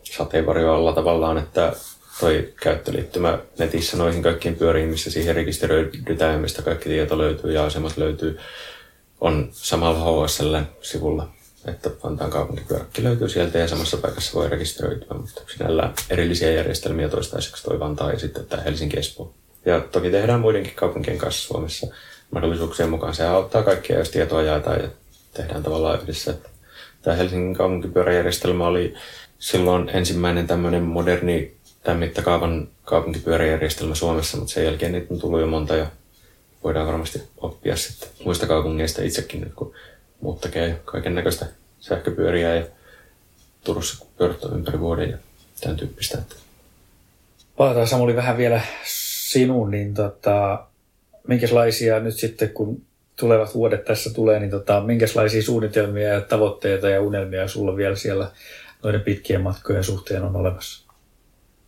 [0.04, 1.74] sateenvarjo alla tavallaan, että
[2.20, 7.98] toi käyttöliittymä netissä noihin kaikkiin pyöriin, missä siihen rekisteröidytään, mistä kaikki tieto löytyy ja asemat
[7.98, 8.40] löytyy,
[9.22, 11.30] on samalla HSL-sivulla.
[11.68, 17.64] Että Vantaan kaupunkipyöräkki löytyy sieltä ja samassa paikassa voi rekisteröityä, mutta sinällään erillisiä järjestelmiä toistaiseksi
[17.64, 19.34] toi Vantaa ja sitten tämä Helsinki Espoo.
[19.66, 21.88] Ja toki tehdään muidenkin kaupunkien kanssa Suomessa
[22.32, 23.16] mahdollisuuksien mukaan.
[23.16, 24.88] Se auttaa kaikkia, jos tietoa jaetaan ja
[25.34, 26.34] tehdään tavallaan yhdessä.
[27.02, 28.94] Tämä Helsingin kaupunkipyöräjärjestelmä oli
[29.40, 35.48] silloin ensimmäinen tämmöinen moderni tämän mittakaavan kaupunkipyöräjärjestelmä Suomessa, mutta sen jälkeen niitä on tullut jo
[35.48, 35.88] monta ja
[36.64, 39.74] voidaan varmasti oppia sitten muista kaupungeista itsekin nyt, kun
[40.22, 41.46] muut tekee kaiken näköistä
[41.80, 42.66] sähköpyöriä ja
[43.64, 45.18] Turussa pyörättää ympäri vuoden ja
[45.62, 46.18] tämän tyyppistä.
[47.58, 48.62] Palataan Samuli vähän vielä
[49.32, 50.66] sinuun, niin tota,
[51.28, 52.82] minkälaisia nyt sitten kun
[53.16, 58.32] tulevat vuodet tässä tulee, niin tota, minkälaisia suunnitelmia ja tavoitteita ja unelmia sulla vielä siellä
[58.84, 60.83] noiden pitkien matkojen suhteen on olemassa?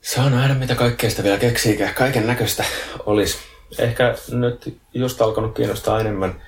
[0.05, 2.63] Se on aina mitä kaikkea sitä vielä keksii, kaiken näköistä
[3.05, 3.37] olisi.
[3.77, 6.41] Ehkä nyt just alkanut kiinnostaa enemmän,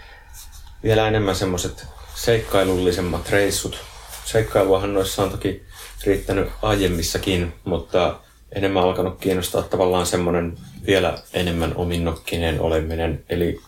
[0.84, 1.86] vielä enemmän semmoiset
[2.16, 3.80] seikkailullisemmat reissut.
[4.26, 5.64] Seikkailuahan noissa on toki
[6.06, 8.20] riittänyt aiemmissakin, mutta
[8.52, 13.62] enemmän alkanut kiinnostaa tavallaan semmoinen vielä enemmän ominnokkinen oleminen, eli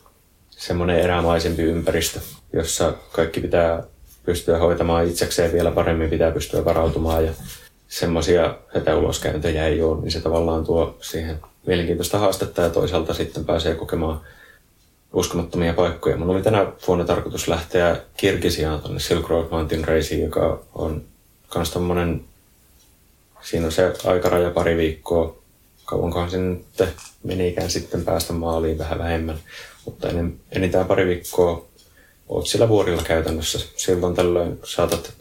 [0.50, 2.20] semmoinen erämaisempi ympäristö,
[2.54, 3.84] jossa kaikki pitää
[4.24, 7.32] pystyä hoitamaan itsekseen vielä paremmin, pitää pystyä varautumaan ja
[7.90, 13.76] semmoisia etäuloskäyntöjä ei ole, niin se tavallaan tuo siihen mielenkiintoista haastetta ja toisaalta sitten pääsee
[13.76, 14.22] kokemaan
[15.14, 16.18] uskomattomia paikkoja.
[16.18, 21.04] Mun oli tänä vuonna tarkoitus lähteä Kirgisiaan tuonne Silk Road Mountain Raceen, joka on
[21.48, 22.22] kans tommonen,
[23.42, 25.40] siinä on se aikaraja pari viikkoa.
[25.86, 26.84] Kauankohan se nyt
[27.24, 29.40] menikään sitten päästä maaliin vähän vähemmän,
[29.86, 30.08] mutta
[30.52, 31.66] enintään pari viikkoa
[32.30, 33.60] oot sillä vuorilla käytännössä.
[33.76, 35.14] Silloin tällöin saatat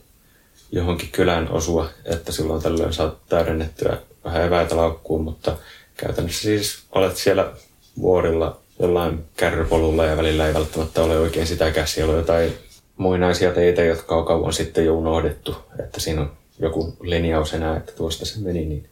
[0.72, 5.56] johonkin kylään osua, että silloin tällöin saat täydennettyä vähän eväitä laukkuun, mutta
[5.96, 7.52] käytännössä siis olet siellä
[8.00, 11.88] vuorilla jollain kärrypolulla ja välillä ei välttämättä ole oikein sitäkään.
[11.88, 12.54] Siellä on jotain
[12.96, 17.92] muinaisia teitä, jotka on kauan sitten jo unohdettu, että siinä on joku linjaus enää, että
[17.92, 18.88] tuosta se meni, niin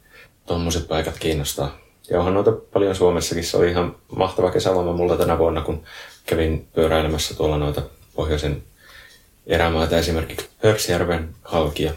[0.47, 1.79] tuommoiset paikat kiinnostaa.
[2.11, 3.45] Ja onhan noita paljon Suomessakin.
[3.45, 5.83] Se oli ihan mahtava kesäloma mulla tänä vuonna, kun
[6.27, 7.83] kävin pyöräilemässä tuolla noita
[8.15, 8.63] pohjoisen
[9.47, 11.93] erämaita, esimerkiksi Hörsjärven halkia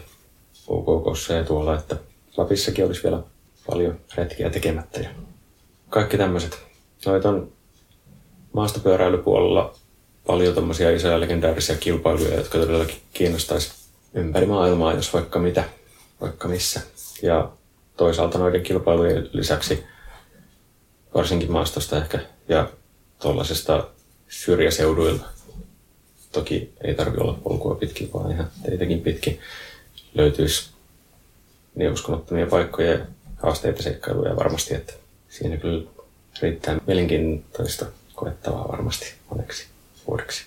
[0.68, 1.96] UKKssa ja tuolla, että
[2.36, 3.22] Lapissakin olisi vielä
[3.66, 5.00] paljon retkiä tekemättä.
[5.00, 5.08] Ja
[5.88, 6.58] kaikki tämmöiset.
[7.06, 7.52] Noita on
[8.52, 9.74] maastopyöräilypuolella
[10.26, 13.72] paljon tämmöisiä isoja legendaarisia kilpailuja, jotka todellakin kiinnostaisi
[14.14, 15.64] ympäri maailmaa, jos vaikka mitä,
[16.20, 16.80] vaikka missä.
[17.22, 17.50] Ja
[17.96, 19.84] toisaalta noiden kilpailujen lisäksi
[21.14, 22.18] varsinkin maastosta ehkä
[22.48, 22.68] ja
[23.22, 23.88] tuollaisesta
[24.28, 25.24] syrjäseuduilla.
[26.32, 29.40] Toki ei tarvi olla polkua pitkin, vaan ihan teitäkin pitkin
[30.14, 30.70] löytyisi
[31.74, 32.98] niin uskomattomia paikkoja ja
[33.36, 34.92] haasteita seikkailuja varmasti, että
[35.28, 35.90] siinä kyllä
[36.42, 39.66] riittää mielenkiintoista koettavaa varmasti moneksi
[40.06, 40.46] vuodeksi.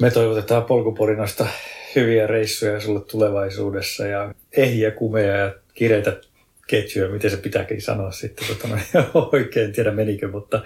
[0.00, 1.46] Me toivotetaan polkuporinasta
[1.94, 6.20] hyviä reissuja sulle tulevaisuudessa ja ehjiä kumeja ja kireitä
[6.66, 8.46] ketjuja, miten se pitääkin sanoa sitten.
[8.46, 8.78] Tota,
[9.32, 10.62] oikein tiedä menikö, mutta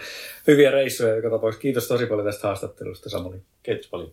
[0.47, 1.63] hyviä reissuja joka tapauksessa.
[1.63, 3.37] Kiitos tosi paljon tästä haastattelusta Samuli.
[3.63, 4.13] Kiitos paljon.